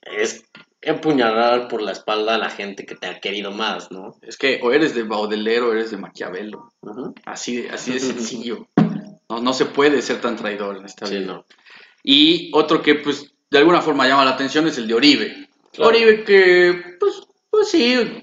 es 0.00 0.42
apuñalar 0.86 1.68
por 1.68 1.82
la 1.82 1.92
espalda 1.92 2.36
a 2.36 2.38
la 2.38 2.48
gente 2.48 2.86
que 2.86 2.94
te 2.94 3.08
ha 3.08 3.20
querido 3.20 3.50
más, 3.50 3.90
¿no? 3.90 4.16
Es 4.22 4.38
que 4.38 4.58
o 4.62 4.72
eres 4.72 4.94
de 4.94 5.02
Baudelaire 5.02 5.60
o 5.66 5.72
eres 5.72 5.90
de 5.90 5.98
Maquiavelo. 5.98 6.72
Así, 7.26 7.66
así 7.70 7.92
de 7.92 8.00
sencillo. 8.00 8.68
No, 9.28 9.40
no 9.40 9.52
se 9.52 9.66
puede 9.66 10.02
ser 10.02 10.20
tan 10.20 10.36
traidor 10.36 10.78
en 10.78 10.86
esta 10.86 11.06
Sí, 11.06 11.18
vida. 11.18 11.26
no. 11.26 11.44
Y 12.02 12.50
otro 12.54 12.82
que, 12.82 12.96
pues, 12.96 13.32
de 13.50 13.58
alguna 13.58 13.82
forma 13.82 14.06
llama 14.08 14.24
la 14.24 14.32
atención 14.32 14.66
es 14.66 14.78
el 14.78 14.86
de 14.88 14.94
Oribe. 14.94 15.48
Claro. 15.72 15.90
Oribe 15.90 16.24
que, 16.24 16.96
pues, 16.98 17.22
pues 17.50 17.68
sí, 17.68 18.22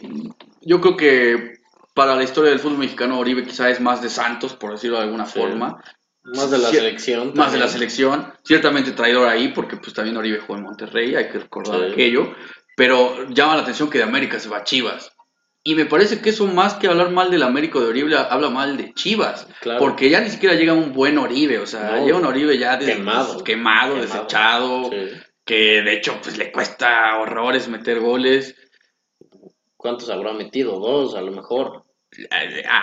yo 0.61 0.81
creo 0.81 0.97
que 0.97 1.57
para 1.93 2.15
la 2.15 2.23
historia 2.23 2.51
del 2.51 2.59
fútbol 2.59 2.77
mexicano 2.79 3.19
Oribe 3.19 3.43
quizá 3.45 3.69
es 3.69 3.79
más 3.79 4.01
de 4.01 4.09
Santos, 4.09 4.53
por 4.53 4.71
decirlo 4.71 4.97
de 4.97 5.03
alguna 5.03 5.25
Sí. 5.25 5.39
forma. 5.39 5.81
Más 6.23 6.51
de 6.51 6.57
la 6.57 6.69
selección. 6.69 7.31
Más 7.35 7.53
de 7.53 7.57
la 7.59 7.67
selección. 7.69 8.33
Ciertamente 8.43 8.91
traidor 8.91 9.29
ahí, 9.29 9.47
porque 9.49 9.77
pues 9.77 9.93
también 9.93 10.17
Oribe 10.17 10.39
jugó 10.39 10.57
en 10.57 10.63
Monterrey, 10.65 11.15
hay 11.15 11.29
que 11.29 11.39
recordar 11.39 11.87
Sí. 11.87 11.93
aquello. 11.93 12.35
Pero 12.75 13.27
llama 13.29 13.55
la 13.55 13.61
atención 13.61 13.89
que 13.89 13.97
de 13.99 14.03
América 14.03 14.39
se 14.39 14.49
va 14.49 14.57
a 14.57 14.63
Chivas. 14.63 15.11
Y 15.67 15.75
me 15.75 15.85
parece 15.85 16.21
que 16.21 16.29
eso 16.29 16.47
más 16.47 16.75
que 16.75 16.87
hablar 16.87 17.11
mal 17.11 17.29
del 17.29 17.43
América 17.43 17.79
o 17.79 17.81
de 17.81 17.87
Oribe, 17.89 18.15
habla 18.15 18.49
mal 18.49 18.77
de 18.77 18.93
Chivas. 18.93 19.47
Claro. 19.59 19.79
Porque 19.79 20.09
ya 20.09 20.21
ni 20.21 20.29
siquiera 20.29 20.55
llega 20.55 20.71
un 20.71 20.93
buen 20.93 21.17
Oribe, 21.17 21.59
o 21.59 21.65
sea, 21.65 21.97
No. 21.97 22.05
llega 22.05 22.17
un 22.17 22.25
Oribe 22.25 22.57
ya 22.57 22.77
des- 22.77 22.95
Quemado. 22.95 23.43
quemado, 23.43 23.95
Quemado. 23.95 23.95
desechado, 24.01 24.89
Sí. 24.89 25.19
que 25.43 25.81
de 25.81 25.93
hecho 25.93 26.19
pues 26.23 26.37
le 26.37 26.53
cuesta 26.53 27.17
horrores 27.19 27.67
meter 27.67 27.99
goles. 27.99 28.55
¿Cuántos 29.75 30.09
habrá 30.09 30.31
metido? 30.31 30.79
Dos, 30.79 31.15
a 31.15 31.21
lo 31.21 31.31
mejor. 31.33 31.83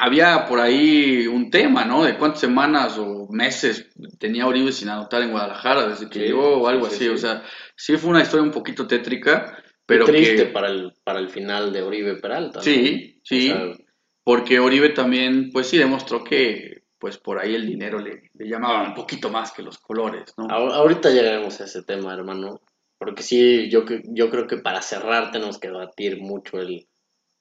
Había 0.03 0.45
por 0.45 0.61
ahí 0.61 1.27
un 1.27 1.51
tema, 1.51 1.87
¿no? 1.87 2.05
De 2.05 2.19
cuántas 2.19 2.41
semanas 2.41 2.99
o 2.99 3.27
meses 3.31 3.87
tenía 4.19 4.47
Oribe 4.47 4.73
sin 4.73 4.91
anotar 4.91 5.23
en 5.23 5.31
Guadalajara 5.31 5.87
desde 5.89 6.11
que 6.11 6.19
Sí, 6.21 6.25
llegó 6.27 6.59
o 6.59 6.69
algo 6.69 6.85
sí, 6.91 6.95
así. 6.97 7.05
sí, 7.05 7.09
O 7.11 7.17
sea, 7.17 7.43
sí 7.75 7.97
fue 7.97 8.11
una 8.11 8.21
historia 8.23 8.43
un 8.45 8.51
poquito 8.53 8.87
tétrica, 8.87 9.57
pero 9.87 10.05
triste 10.07 10.37
que... 10.47 10.47
para 10.47 10.69
el, 10.69 10.93
para 11.05 11.19
el 11.19 11.29
final 11.29 11.73
de 11.73 11.83
Oribe 11.83 12.17
Peralta. 12.17 12.59
¿no? 12.59 12.63
Sí, 12.65 13.21
sí, 13.23 13.51
O 13.51 13.55
sea, 13.55 13.85
porque 14.23 14.59
Oribe 14.61 14.91
también, 14.91 15.51
pues 15.53 15.69
sí 15.69 15.79
demostró 15.79 16.23
que 16.25 16.83
pues 16.99 17.19
por 17.19 17.39
ahí 17.39 17.55
el 17.55 17.67
dinero 17.67 17.99
le, 17.99 18.31
le 18.33 18.49
llamaba 18.49 18.83
un 18.83 18.95
poquito 18.95 19.29
más 19.29 19.53
que 19.53 19.63
los 19.63 19.77
colores, 19.79 20.33
¿no? 20.39 20.47
ahor- 20.49 20.73
ahorita 20.73 21.11
llegaremos 21.11 21.61
a 21.61 21.65
ese 21.65 21.83
tema, 21.83 22.15
hermano. 22.15 22.61
Porque 22.97 23.23
sí, 23.23 23.69
yo, 23.69 23.85
que- 23.85 24.01
yo 24.07 24.31
creo 24.31 24.47
que 24.47 24.57
para 24.57 24.81
cerrar 24.81 25.31
tenemos 25.31 25.59
que 25.59 25.69
debatir 25.69 26.19
mucho 26.21 26.59
el 26.59 26.87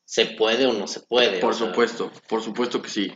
¿se 0.04 0.26
puede 0.26 0.66
o 0.66 0.74
no 0.74 0.86
se 0.88 1.00
puede? 1.02 1.40
Por 1.40 1.52
O 1.52 1.54
sea, 1.54 1.68
supuesto, 1.68 2.12
por 2.28 2.42
supuesto 2.42 2.82
que 2.82 2.90
sí. 2.90 3.14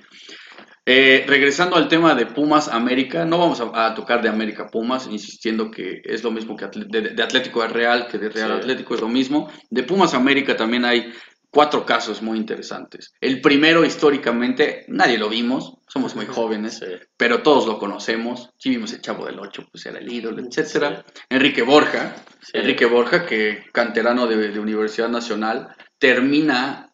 Eh, 0.90 1.26
regresando 1.28 1.76
al 1.76 1.90
tema 1.90 2.16
de 2.16 2.28
Pumas 2.28 2.70
América, 2.70 3.26
no 3.26 3.38
vamos 3.38 3.60
a, 3.60 3.88
a 3.88 3.94
tocar 3.94 4.22
de 4.22 4.30
América 4.30 4.68
Pumas, 4.72 5.06
insistiendo 5.12 5.70
que 5.70 6.02
es 6.06 6.24
lo 6.24 6.32
mismo 6.32 6.56
que 6.56 6.68
de, 6.74 7.02
de 7.10 7.24
Atlético 7.24 7.62
de 7.62 7.68
Real, 7.68 8.08
que 8.08 8.18
de 8.18 8.30
Real 8.30 8.52
Sí. 8.54 8.58
Atlético 8.60 8.96
es 8.96 9.02
lo 9.02 9.10
mismo. 9.10 9.52
De 9.70 9.84
Pumas 9.84 10.14
América 10.14 10.56
también 10.56 10.86
hay 10.86 11.12
cuatro 11.50 11.86
casos 11.86 12.22
muy 12.22 12.38
interesantes. 12.38 13.12
El 13.20 13.42
primero, 13.42 13.84
históricamente, 13.84 14.86
nadie 14.88 15.18
lo 15.18 15.28
vimos, 15.28 15.74
somos 15.90 16.16
muy 16.16 16.26
jóvenes, 16.26 16.78
Sí. 16.78 16.86
pero 17.18 17.42
todos 17.42 17.68
lo 17.68 17.80
conocemos. 17.80 18.52
Sí 18.58 18.70
vimos 18.70 18.94
el 18.94 19.02
Chavo 19.02 19.26
del 19.26 19.40
Ocho, 19.40 19.64
pues 19.70 19.86
era 19.86 20.00
el 20.00 20.10
ídolo, 20.10 20.42
etcétera. 20.42 21.04
Enrique 21.30 21.64
Borja, 21.64 22.16
Sí. 22.40 22.52
Enrique 22.54 22.86
Borja, 22.86 23.26
que 23.26 23.66
canterano 23.74 24.26
de, 24.26 24.38
de 24.52 24.60
Universidad 24.60 25.10
Nacional, 25.10 25.68
termina 26.00 26.87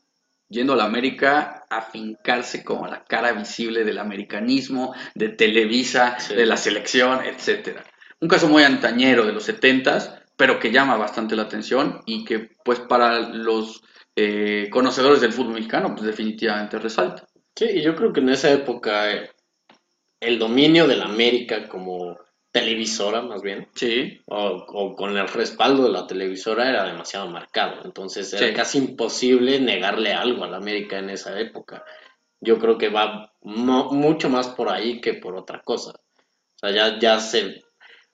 yendo 0.54 0.74
a 0.74 0.78
la 0.78 0.86
América 0.86 1.66
a 1.70 1.82
fincarse 1.82 2.64
como 2.64 2.88
la 2.88 3.04
cara 3.04 3.34
visible 3.34 3.84
del 3.84 3.98
americanismo, 3.98 4.94
de 5.16 5.30
Televisa, 5.30 6.18
Sí. 6.20 6.36
de 6.36 6.46
la 6.46 6.56
selección, 6.58 7.26
etcétera. 7.26 7.84
Un 8.22 8.30
caso 8.30 8.48
muy 8.48 8.64
antañero 8.64 9.26
de 9.26 9.34
los 9.34 9.44
setentas, 9.44 10.14
pero 10.38 10.60
que 10.60 10.72
llama 10.72 10.96
bastante 10.96 11.36
la 11.36 11.44
atención 11.44 12.02
y 12.06 12.24
que, 12.24 12.50
pues, 12.64 12.80
para 12.80 13.20
los 13.20 13.82
eh, 14.16 14.70
conocedores 14.72 15.22
del 15.22 15.34
fútbol 15.34 15.56
mexicano, 15.56 15.94
pues 15.96 16.06
definitivamente 16.06 16.78
resalta. 16.78 17.26
Sí, 17.56 17.66
y 17.66 17.82
yo 17.82 17.96
creo 17.96 18.14
que 18.14 18.20
en 18.22 18.30
esa 18.30 18.52
época 18.52 19.12
eh, 19.12 19.32
el 20.20 20.38
dominio 20.40 20.88
de 20.88 20.96
la 20.96 21.06
América 21.06 21.68
como 21.68 22.18
televisora, 22.54 23.22
más 23.22 23.42
bien, 23.42 23.68
Sí, 23.76 24.22
o, 24.28 24.66
o 24.70 24.96
con 24.96 25.18
el 25.18 25.28
respaldo 25.28 25.84
de 25.84 25.90
la 25.92 26.08
televisora 26.08 26.70
era 26.70 26.86
demasiado 26.86 27.28
marcado. 27.30 27.82
Entonces 27.84 28.32
era 28.34 28.48
Sí. 28.48 28.54
casi 28.54 28.78
imposible 28.78 29.60
negarle 29.60 30.14
algo 30.14 30.46
a 30.46 30.50
la 30.50 30.58
América 30.58 31.00
en 31.00 31.10
esa 31.10 31.38
época. 31.40 31.84
Yo 32.40 32.60
creo 32.60 32.78
que 32.78 32.90
va 32.90 33.32
mo- 33.42 33.92
mucho 33.92 34.30
más 34.30 34.48
por 34.50 34.70
ahí 34.70 35.02
que 35.02 35.16
por 35.16 35.36
otra 35.36 35.62
cosa. 35.64 35.92
O 35.92 36.58
sea, 36.60 36.72
ya, 36.72 37.00
ya 37.00 37.20
se... 37.20 37.64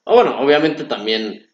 o 0.04 0.14
bueno, 0.16 0.40
obviamente 0.40 0.84
también 0.84 1.46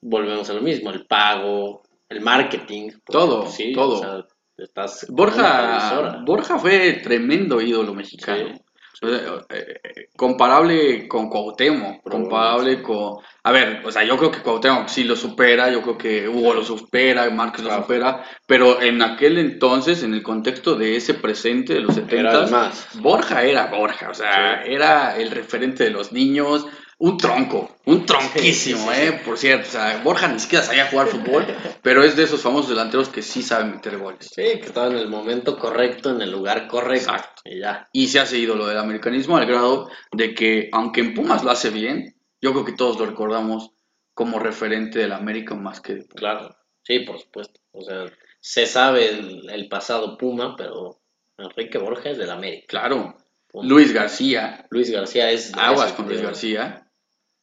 volvemos 0.00 0.48
a 0.50 0.54
lo 0.54 0.62
mismo, 0.62 0.90
el 0.90 1.06
pago, 1.06 1.82
el 2.08 2.20
marketing. 2.22 2.90
Todo, 3.04 3.46
sí, 3.46 3.72
todo. 3.72 3.94
o 3.94 3.98
sea, 3.98 4.26
estás 4.56 5.06
Borja. 5.10 6.22
Borja 6.24 6.58
fue 6.58 6.94
tremendo 7.02 7.60
ídolo 7.60 7.94
mexicano. 7.94 8.54
Sí. 8.54 8.60
O 8.94 9.08
sea, 9.08 9.18
eh, 9.50 9.80
eh, 9.82 10.08
comparable 10.16 11.08
con 11.08 11.28
Cuauhtémoc, 11.28 12.02
comparable 12.02 12.82
con... 12.82 13.16
A 13.44 13.50
ver, 13.50 13.82
o 13.84 13.90
sea, 13.90 14.04
yo 14.04 14.16
creo 14.16 14.30
que 14.30 14.40
Cuauhtémoc 14.40 14.88
sí 14.88 15.04
lo 15.04 15.16
supera, 15.16 15.70
yo 15.70 15.82
creo 15.82 15.98
que 15.98 16.28
Hugo 16.28 16.54
lo 16.54 16.64
supera, 16.64 17.28
Márquez 17.30 17.64
lo 17.64 17.74
supera, 17.74 18.24
pero 18.46 18.80
en 18.80 19.02
aquel 19.02 19.38
entonces, 19.38 20.02
en 20.02 20.14
el 20.14 20.22
contexto 20.22 20.76
de 20.76 20.96
ese 20.96 21.14
presente 21.14 21.74
de 21.74 21.80
los 21.80 21.96
Era 21.96 22.06
70, 22.08 22.44
el 22.44 22.50
más. 22.50 22.88
Borja 23.00 23.42
era 23.42 23.66
Borja, 23.66 24.10
o 24.10 24.14
sea, 24.14 24.62
Sí. 24.64 24.72
era 24.72 25.16
el 25.16 25.30
referente 25.30 25.84
de 25.84 25.90
los 25.90 26.12
niños, 26.12 26.66
un 27.04 27.16
tronco, 27.16 27.68
un 27.86 28.06
tronquísimo, 28.06 28.78
Sí, 28.78 28.94
sí, 28.94 28.94
sí. 28.94 29.02
eh, 29.08 29.20
por 29.24 29.36
cierto, 29.36 29.66
o 29.68 29.72
sea, 29.72 30.00
Borja 30.04 30.28
ni 30.28 30.38
siquiera 30.38 30.64
sabía 30.64 30.86
jugar 30.86 31.08
fútbol, 31.08 31.44
pero 31.82 32.04
es 32.04 32.14
de 32.14 32.22
esos 32.22 32.40
famosos 32.42 32.68
delanteros 32.70 33.08
que 33.08 33.22
sí 33.22 33.42
saben 33.42 33.72
meter 33.72 33.98
goles. 33.98 34.30
Sí, 34.32 34.42
que 34.42 34.66
estaba 34.66 34.86
en 34.86 34.96
el 34.98 35.08
momento 35.08 35.58
correcto, 35.58 36.10
en 36.10 36.22
el 36.22 36.30
lugar 36.30 36.68
correcto. 36.68 37.10
Exacto. 37.10 37.42
Y 37.44 37.58
ya. 37.58 37.88
y 37.92 38.06
se 38.06 38.20
hace 38.20 38.38
ídolo 38.38 38.68
del 38.68 38.78
americanismo 38.78 39.36
al 39.36 39.46
grado 39.46 39.90
de 40.12 40.32
que, 40.32 40.68
aunque 40.70 41.00
en 41.00 41.14
Pumas 41.14 41.42
lo 41.42 41.50
hace 41.50 41.70
bien, 41.70 42.14
yo 42.40 42.52
creo 42.52 42.64
que 42.64 42.72
todos 42.72 42.96
lo 43.00 43.06
recordamos 43.06 43.72
como 44.14 44.38
referente 44.38 45.00
del 45.00 45.12
América 45.12 45.56
más 45.56 45.80
que. 45.80 46.06
Claro, 46.06 46.54
sí, 46.84 47.00
por 47.00 47.18
supuesto. 47.18 47.60
O 47.72 47.82
sea, 47.82 48.04
se 48.38 48.64
sabe 48.66 49.08
el, 49.08 49.50
el 49.50 49.68
pasado 49.68 50.16
Puma, 50.16 50.54
pero 50.56 51.00
Enrique 51.36 51.78
Borja 51.78 52.10
es 52.10 52.18
del 52.18 52.30
América. 52.30 52.66
Claro. 52.68 53.16
Luis 53.54 53.92
García, 53.92 54.66
Luis 54.70 54.90
García 54.90 55.30
es 55.30 55.52
aguas 55.58 55.92
con 55.92 56.08
Luis 56.08 56.22
García, 56.22 56.86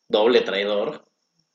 doble 0.10 0.42
traidor. 0.42 1.06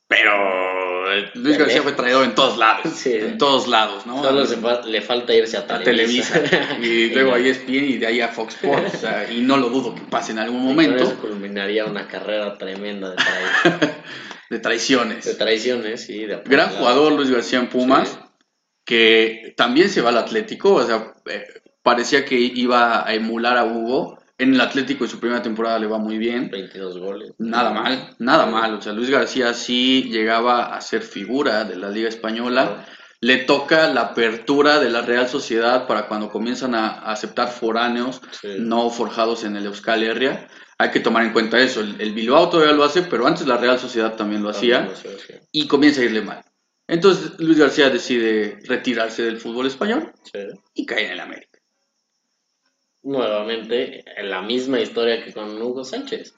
pero 0.07 1.11
eh, 1.13 1.29
Luis 1.35 1.57
García 1.57 1.81
fue 1.81 1.91
traidor 1.93 2.25
en 2.25 2.35
todos 2.35 2.57
lados, 2.57 2.93
Sí. 2.95 3.13
en 3.13 3.37
todos 3.37 3.67
lados, 3.67 4.05
¿no? 4.05 4.21
Solo 4.23 4.45
se 4.45 4.57
fa- 4.57 4.81
le 4.81 5.01
falta 5.01 5.33
irse 5.33 5.57
a 5.57 5.61
a 5.61 5.79
Televisa. 5.79 6.41
Televisa 6.41 6.77
y 6.81 7.09
luego 7.13 7.33
ahí 7.33 7.49
es 7.49 7.65
bien 7.65 7.85
y 7.85 7.97
de 7.97 8.07
ahí 8.07 8.21
a 8.21 8.27
Fox 8.29 8.55
Sports, 8.55 8.93
o 8.95 8.97
sea, 8.97 9.31
y 9.31 9.41
no 9.41 9.57
lo 9.57 9.69
dudo 9.69 9.93
que 9.95 10.01
pase 10.01 10.31
en 10.31 10.39
algún 10.39 10.63
momento 10.63 11.03
eso 11.03 11.15
culminaría 11.19 11.85
una 11.85 12.07
carrera 12.07 12.55
tremenda 12.57 13.11
de, 13.11 13.17
trai- 13.17 13.93
de 14.49 14.59
traiciones. 14.59 15.25
de 15.25 15.35
traiciones 15.35 16.09
y 16.09 16.25
de 16.25 16.41
Gran 16.45 16.69
jugador 16.71 17.11
Luis 17.13 17.29
García 17.31 17.59
en 17.59 17.67
Pumas, 17.69 18.09
Sí. 18.09 18.17
que 18.85 19.53
también 19.57 19.89
se 19.89 20.01
va 20.01 20.09
al 20.09 20.17
Atlético, 20.19 20.73
o 20.75 20.83
sea, 20.85 21.13
eh, 21.25 21.45
parecía 21.81 22.25
que 22.25 22.35
iba 22.35 23.07
a 23.07 23.13
emular 23.15 23.57
a 23.57 23.65
Hugo. 23.65 24.19
En 24.37 24.53
el 24.53 24.59
Atlético 24.61 25.05
en 25.05 25.09
su 25.09 25.19
primera 25.19 25.41
temporada 25.41 25.79
le 25.79 25.87
va 25.87 25.97
muy 25.97 26.17
bien. 26.17 26.49
22 26.51 26.97
goles. 26.99 27.31
Nada 27.37 27.71
mal, 27.71 28.15
nada 28.19 28.45
mal. 28.45 28.73
O 28.75 28.81
sea, 28.81 28.91
Luis 28.91 29.09
García 29.09 29.53
sí 29.53 30.09
llegaba 30.11 30.75
a 30.75 30.81
ser 30.81 31.01
figura 31.03 31.63
de 31.63 31.77
la 31.77 31.89
Liga 31.89 32.09
Española. 32.09 32.85
Le 33.21 33.37
toca 33.37 33.87
la 33.93 34.01
apertura 34.01 34.79
de 34.79 34.89
la 34.89 35.01
Real 35.01 35.29
Sociedad 35.29 35.87
para 35.87 36.07
cuando 36.07 36.29
comienzan 36.29 36.75
a, 36.75 36.89
aceptar 37.11 37.47
foráneos 37.49 38.21
Sí. 38.41 38.49
no 38.59 38.89
forjados 38.89 39.45
en 39.45 39.55
el 39.55 39.65
Euskal 39.67 40.03
Herria. 40.03 40.47
Hay 40.77 40.91
que 40.91 40.99
tomar 40.99 41.23
en 41.23 41.31
cuenta 41.31 41.57
eso. 41.59 41.79
El, 41.79 41.99
el 42.01 42.13
Bilbao 42.13 42.49
todavía 42.49 42.73
lo 42.73 42.83
hace, 42.83 43.03
pero 43.03 43.25
antes 43.25 43.47
la 43.47 43.55
Real 43.57 43.79
Sociedad 43.79 44.15
también 44.17 44.43
lo 44.43 44.49
hacía 44.49 44.81
lo 44.81 44.95
sí. 44.97 45.33
y 45.53 45.65
comienza 45.67 46.01
a 46.01 46.05
irle 46.05 46.21
mal. 46.21 46.43
Entonces 46.87 47.39
Luis 47.39 47.57
García 47.57 47.89
decide 47.89 48.59
retirarse 48.67 49.23
del 49.23 49.37
fútbol 49.37 49.65
español 49.67 50.11
Sí. 50.31 50.39
y 50.73 50.85
cae 50.85 51.05
en 51.05 51.11
el 51.13 51.19
América. 51.21 51.54
Nuevamente 53.05 54.03
en 54.19 54.29
la 54.29 54.41
misma 54.41 54.81
historia 54.81 55.23
que 55.23 55.31
con 55.31 55.61
Hugo 55.61 55.83
Sánchez. 55.83 56.35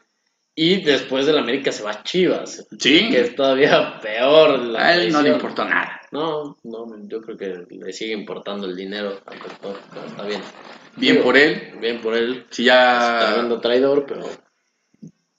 Y 0.60 0.82
después 0.82 1.26
del 1.28 1.38
América 1.38 1.72
se 1.72 1.84
va 1.84 1.92
a 1.92 2.04
Chivas, 2.04 2.68
Sí, 2.80 3.10
que 3.12 3.22
es 3.22 3.36
todavía 3.36 4.00
peor. 4.02 4.60
La 4.60 4.88
a 4.88 4.96
él 4.96 5.12
no 5.12 5.22
le 5.22 5.30
importó 5.30 5.64
nada. 5.64 6.02
No, 6.12 6.58
no, 6.64 6.88
yo 7.08 7.22
creo 7.22 7.38
que 7.38 7.66
le 7.70 7.94
sigue 7.94 8.14
importando 8.14 8.66
el 8.66 8.76
dinero 8.76 9.20
al 9.28 9.40
doctor, 9.40 9.80
pero 9.94 10.06
está 10.08 10.24
bien. 10.24 10.42
Bien 10.96 11.14
Digo, 11.14 11.26
por 11.26 11.38
él. 11.38 11.74
Bien 11.80 12.02
por 12.02 12.16
él. 12.16 12.46
Si 12.50 12.64
ya, 12.64 13.34
tremendo 13.34 13.62
traidor, 13.62 14.06
pero 14.08 14.28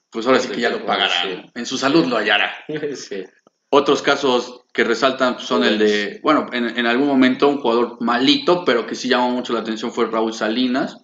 pues 0.09 0.25
ahora 0.25 0.39
sí 0.39 0.49
que 0.49 0.61
ya 0.61 0.69
lo 0.69 0.85
pagará. 0.85 1.11
En 1.53 1.65
su 1.65 1.77
salud 1.77 2.05
lo 2.05 2.15
hallará. 2.15 2.53
sí. 2.95 3.25
Otros 3.71 4.01
casos 4.01 4.61
que 4.71 4.85
resaltan 4.85 5.37
son 5.39 5.65
el 5.65 5.77
de, 5.77 6.21
bueno, 6.23 6.47
en, 6.53 6.77
en 6.77 6.85
algún 6.85 7.07
momento 7.07 7.49
un 7.49 7.59
jugador 7.59 7.97
malito, 7.99 8.63
pero 8.63 8.87
que 8.87 8.95
sí 8.95 9.09
llamó 9.09 9.31
mucho 9.31 9.53
la 9.53 9.59
atención 9.59 9.91
fue 9.91 10.05
Raúl 10.05 10.33
Salinas, 10.33 11.03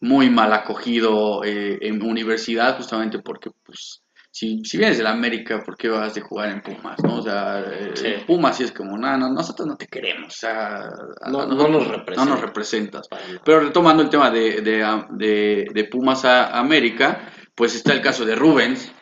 muy 0.00 0.30
mal 0.30 0.52
acogido 0.52 1.42
eh, 1.44 1.78
en 1.82 2.02
universidad, 2.02 2.76
justamente 2.76 3.18
porque, 3.20 3.50
pues, 3.64 4.02
si, 4.30 4.62
si 4.64 4.76
vienes 4.76 4.98
de 4.98 5.04
la 5.04 5.12
América, 5.12 5.62
¿por 5.64 5.76
qué 5.78 5.88
vas 5.88 6.14
de 6.14 6.20
jugar 6.20 6.50
en 6.50 6.60
Pumas? 6.60 6.96
¿no? 7.02 7.16
O 7.20 7.22
sea, 7.22 7.64
eh. 8.04 8.22
Pumas 8.26 8.56
sí 8.58 8.64
es 8.64 8.72
como, 8.72 8.98
no, 8.98 9.16
no, 9.16 9.30
nosotros 9.32 9.66
no 9.66 9.76
te 9.76 9.86
queremos, 9.86 10.26
o 10.34 10.36
sea, 10.38 10.90
No- 11.30 11.46
no 11.46 11.68
nos 11.68 11.86
no 11.86 12.36
representas. 12.36 13.08
nos. 13.10 13.40
Pero 13.44 13.60
retomando 13.60 14.02
el 14.02 14.10
tema 14.10 14.30
de, 14.30 14.60
de, 14.60 14.84
de- 15.12 15.64
de 15.72 15.84
Pumas 15.84 16.24
a 16.26 16.58
América, 16.58 17.30
pues 17.54 17.74
está 17.74 17.94
el 17.94 18.02
caso 18.02 18.26
de 18.26 18.34
Rubens, 18.34 18.92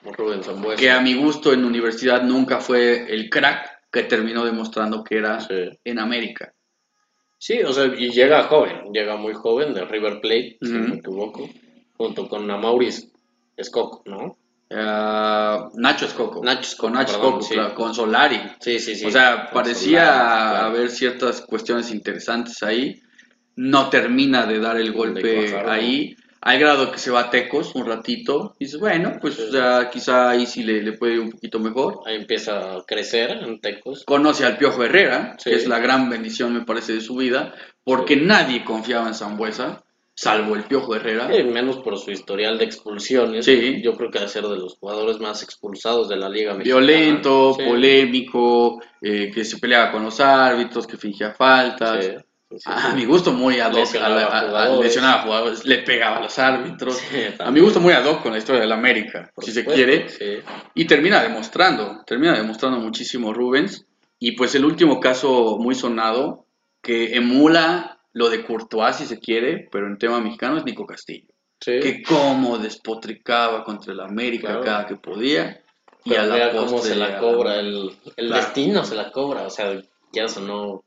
que 0.79 0.91
a 0.93 1.01
mi 1.01 1.15
gusto 1.15 1.53
en 1.53 1.65
universidad 1.65 2.23
nunca 2.23 2.61
fue 2.61 3.13
el 3.13 3.29
crack 3.29 3.73
que 3.91 4.05
terminó 4.05 4.45
demostrando 4.45 5.03
que 5.03 5.17
era 5.19 5.41
Sí. 5.41 5.55
en 5.85 5.99
América. 5.99 6.53
Sí, 7.39 7.63
o 7.63 7.73
sea, 7.73 7.87
y 7.87 8.11
llega 8.11 8.45
joven, 8.45 8.93
llega 8.93 9.17
muy 9.17 9.35
joven 9.35 9.75
de 9.75 9.85
River 9.85 10.21
Plate, 10.21 10.59
si 10.63 10.71
no 10.73 10.89
me 10.89 10.97
equivoco, 10.97 11.49
junto 11.97 12.29
con 12.29 12.51
Amauris 12.51 13.11
Escoco, 13.57 14.03
¿no? 14.07 14.37
Ah, 14.71 15.69
Nacho 15.75 16.07
Escoco. 16.07 16.43
Nacho 16.43 16.63
Escoco, 16.63 16.83
Con 16.87 16.93
Nacho 16.95 17.13
perdón, 17.15 17.27
Escoco, 17.29 17.45
sí. 17.45 17.55
claro, 17.55 17.75
con 17.75 17.95
Solari. 17.95 18.41
Sí, 18.61 18.79
sí, 18.81 18.95
sí. 18.97 19.07
o 19.07 19.11
sea, 19.11 19.51
Con 19.51 19.63
parecía 19.63 20.07
Solari, 20.07 20.51
claro. 20.51 20.67
haber 20.67 20.91
ciertas 20.91 21.41
cuestiones 21.43 21.91
interesantes 21.91 22.63
ahí. 22.63 23.01
No 23.57 23.89
termina 23.89 24.47
de 24.47 24.59
dar 24.59 24.77
el 24.79 24.93
golpe 24.93 25.55
ahí. 25.69 26.17
Al 26.47 26.59
grado 26.59 26.93
que 26.93 26.99
se 26.99 27.11
va 27.11 27.21
a 27.21 27.31
Tecos 27.31 27.75
un 27.75 27.87
ratito. 27.87 28.55
Y 28.59 28.67
dices, 28.67 28.79
bueno, 28.79 29.17
pues 29.21 29.35
Sí. 29.37 29.49
ya 29.51 29.89
quizá 29.91 30.29
ahí 30.31 30.45
sí 30.47 30.63
le, 30.63 30.83
le 30.83 30.93
puede 30.93 31.15
ir 31.15 31.21
un 31.21 31.31
poquito 31.31 31.59
mejor. 31.59 32.01
Ahí 32.07 32.17
empieza 32.17 32.77
a 32.77 32.85
crecer 32.85 33.31
en 33.31 33.61
Tecos. 33.61 34.05
Conoce 34.05 34.45
al 34.45 34.59
Piojo 34.59 34.85
Herrera, 34.85 35.37
Sí. 35.39 35.51
que 35.51 35.57
es 35.57 35.67
la 35.67 35.79
gran 35.79 36.11
bendición, 36.11 36.53
me 36.53 36.65
parece, 36.67 36.93
de 36.93 37.01
su 37.01 37.17
vida, 37.17 37.55
porque 37.83 38.17
nadie 38.17 38.63
confiaba 38.65 39.09
en 39.09 39.15
Zambuesa. 39.15 39.81
salvo 40.17 40.55
el 40.55 40.63
Piojo 40.63 40.95
Herrera. 40.95 41.29
Sí, 41.29 41.43
menos 41.43 41.79
por 41.79 41.99
su 41.99 42.13
historial 42.13 42.57
de 42.57 42.65
expulsiones. 42.67 43.45
Sí. 43.45 43.83
Yo 43.83 43.97
creo 43.97 44.13
que 44.13 44.21
debe 44.21 44.31
ser 44.31 44.45
de 44.45 44.57
los 44.57 44.77
jugadores 44.79 45.19
más 45.19 45.43
expulsados 45.43 46.09
de 46.09 46.17
la 46.17 46.29
Liga 46.29 46.55
Mexicana. 46.55 46.79
Violento, 46.87 47.55
Sí, 47.59 47.65
polémico, 47.67 48.81
eh, 49.03 49.33
que 49.35 49.45
se 49.45 49.59
peleaba 49.59 49.91
con 49.91 50.05
los 50.05 50.21
árbitros, 50.21 50.87
que 50.87 50.97
fingía 50.97 51.33
faltas. 51.33 52.07
A 52.67 52.95
mi 52.95 53.05
gusto 53.05 53.33
muy 53.33 53.59
ad 53.61 53.71
hoc, 53.73 53.79
Lesionaba 53.81 54.15
a 54.15 54.17
la- 54.17 54.25
a- 54.27 54.39
a- 54.39 54.47
jugadores. 54.49 54.85
lesionaba 54.87 55.23
jugadores, 55.23 55.65
le 55.65 55.79
pegaba 55.79 56.17
a 56.19 56.21
los 56.23 56.39
árbitros. 56.39 56.97
Sí, 56.97 57.17
A 57.39 57.51
mi 57.51 57.61
gusto 57.61 57.81
muy 57.81 57.93
ad 57.93 58.05
hoc 58.07 58.23
con 58.23 58.33
la 58.33 58.39
historia 58.39 58.61
del 58.61 58.73
América, 58.73 59.31
por 59.35 59.45
si 59.45 59.53
se 59.53 59.65
quiere. 59.65 60.09
sí. 60.09 60.39
Y 60.75 60.85
termina 60.87 61.23
demostrando, 61.23 62.03
termina 62.07 62.35
demostrando 62.37 62.79
muchísimo 62.79 63.33
Rubens. 63.33 63.87
Y 64.19 64.33
pues 64.33 64.55
el 64.55 64.65
último 64.65 65.01
caso 65.01 65.59
muy 65.59 65.75
sonado, 65.75 66.47
que 66.83 67.15
emula 67.17 68.01
lo 68.13 68.31
de 68.31 68.45
Courtois, 68.45 68.97
si 68.97 69.07
se 69.07 69.19
quiere, 69.19 69.69
pero 69.73 69.87
en 69.87 69.99
tema 69.99 70.21
mexicano 70.21 70.57
es 70.59 70.65
Nico 70.65 70.87
Castillo. 70.87 71.27
Sí. 71.61 71.81
Que 71.81 72.03
cómo 72.03 72.59
despotricaba 72.59 73.65
contra 73.65 73.93
el 73.93 74.01
América 74.01 74.49
Claro. 74.49 74.63
cada 74.65 74.87
que 74.87 74.97
podía. 74.97 75.61
Y 76.05 76.15
a 76.15 76.23
la 76.25 76.53
cómo 76.53 76.79
se 76.79 76.95
la 76.95 77.19
cobra, 77.19 77.57
el, 77.59 77.91
el 78.17 78.27
Claro. 78.29 78.43
destino 78.45 78.85
se 78.85 78.95
la 78.95 79.11
cobra, 79.11 79.43
o 79.47 79.51
sea, 79.51 79.73
ya 80.13 80.27
o 80.27 80.41
no, 80.41 80.85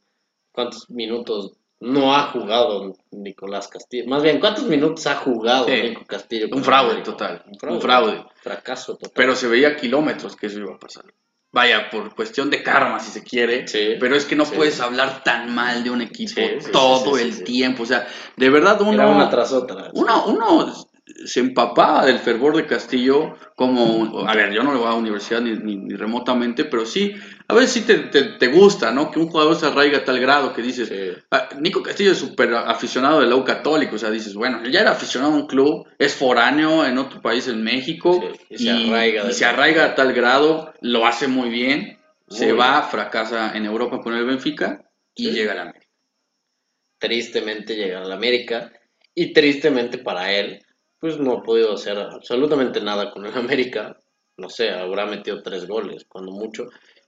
cuántos 0.52 0.90
minutos 0.92 1.54
no 1.80 2.16
ha 2.16 2.24
jugado 2.32 2.96
Nicolás 3.12 3.68
Castillo, 3.68 4.08
más 4.08 4.24
bien, 4.24 4.40
cuántos 4.40 4.64
minutos 4.66 5.06
ha 5.08 5.16
jugado 5.16 5.66
Sí. 5.66 5.82
Nico 5.90 6.06
Castillo. 6.06 6.48
Un 6.52 6.64
fraude 6.64 7.02
total, 7.02 7.44
un 7.62 7.80
fraude. 7.82 8.26
Fracaso 8.42 8.94
total. 8.96 9.12
Pero 9.16 9.36
se 9.36 9.48
veía 9.48 9.70
a 9.70 9.76
kilómetros 9.76 10.36
que 10.36 10.48
eso 10.48 10.60
iba 10.60 10.74
a 10.74 10.80
pasar. 10.80 11.06
Vaya, 11.52 11.90
por 11.90 12.14
cuestión 12.14 12.50
de 12.50 12.62
karma, 12.62 13.00
si 13.00 13.10
se 13.12 13.24
quiere. 13.24 13.68
Sí. 13.68 13.96
Pero 14.00 14.16
es 14.16 14.26
que 14.26 14.36
no 14.36 14.46
Sí. 14.46 14.54
puedes 14.56 14.80
hablar 14.82 15.24
tan 15.24 15.54
mal 15.56 15.84
de 15.84 15.90
un 15.90 16.02
equipo 16.02 16.42
todo 16.72 17.18
el 17.18 17.44
tiempo. 17.44 17.84
O 17.84 17.86
sea, 17.86 18.06
de 18.36 18.50
verdad 18.50 18.82
uno... 18.82 18.94
Era 18.94 19.08
una 19.08 19.30
tras 19.30 19.54
otra. 19.54 19.90
Uno, 19.94 20.26
uno 20.28 20.74
se 21.26 21.40
empapaba 21.40 22.06
del 22.06 22.20
fervor 22.20 22.56
de 22.58 22.66
Castillo 22.68 23.36
como, 23.56 24.28
a 24.28 24.36
ver, 24.36 24.52
yo 24.52 24.62
no 24.62 24.74
le 24.74 24.78
voy 24.80 24.88
a 24.88 24.92
la 24.92 24.96
universidad 24.98 25.40
ni, 25.42 25.52
ni- 25.54 25.78
ni 25.78 25.96
remotamente, 25.96 26.66
pero 26.66 26.86
sí, 26.86 27.14
a 27.50 27.54
veces 27.54 27.72
sí 27.72 27.82
te, 27.82 27.98
te- 28.00 28.24
te 28.38 28.48
gusta, 28.48 28.92
¿no? 28.92 29.10
Que 29.12 29.20
un 29.20 29.30
jugador 29.30 29.56
se 29.56 29.68
arraiga 29.68 30.00
a 30.00 30.04
tal 30.06 30.20
grado 30.20 30.54
que 30.54 30.62
dices, 30.62 30.90
Sí. 30.90 31.12
ah, 31.32 31.50
Nico 31.60 31.82
Castillo 31.82 32.12
es 32.12 32.18
súper 32.18 32.54
aficionado 32.54 33.22
del 33.22 33.32
U 33.34 33.44
católico, 33.44 33.96
o 33.96 34.00
sea, 34.00 34.10
dices, 34.10 34.34
bueno, 34.36 34.62
él 34.64 34.72
ya 34.72 34.82
era 34.82 34.92
aficionado 34.92 35.34
a 35.34 35.38
un 35.38 35.48
club, 35.48 35.88
es 35.98 36.14
foráneo 36.16 36.86
en 36.86 36.98
otro 36.98 37.22
país, 37.22 37.48
en 37.48 37.64
México, 37.64 38.20
Sí, 38.22 38.46
y 38.50 38.58
se 38.58 38.70
arraiga 38.72 39.30
y 39.30 39.34
se 39.34 39.46
arraiga 39.46 39.86
a 39.86 39.96
tal 39.96 40.14
grado, 40.14 40.74
lo 40.82 41.06
hace 41.06 41.28
muy 41.28 41.50
bien, 41.50 41.98
Muy 42.30 42.38
se 42.38 42.46
bien. 42.48 42.58
va, 42.60 42.84
fracasa 42.84 43.56
en 43.56 43.66
Europa 43.66 44.00
con 44.02 44.14
el 44.16 44.26
Benfica 44.26 44.84
y 45.16 45.26
Sí. 45.26 45.32
llega 45.32 45.54
a 45.54 45.56
la 45.56 45.62
América. 45.64 45.88
tristemente 47.00 47.76
llegar 47.76 48.04
a 48.04 48.08
la 48.08 48.16
América 48.16 48.72
y 49.14 49.34
tristemente 49.34 49.98
para 50.00 50.32
él, 50.34 50.64
pues 51.00 51.20
no 51.20 51.34
ha 51.34 51.44
podido 51.44 51.74
hacer 51.74 51.98
absolutamente 51.98 52.82
nada 52.82 53.12
con 53.12 53.26
el 53.26 53.36
América. 53.38 54.00
No 54.38 54.50
sé, 54.50 54.70
habrá 54.70 55.06
metido 55.06 55.42
tres 55.42 55.68
goles, 55.68 56.06
cuando 56.08 56.32
mucho, 56.32 56.68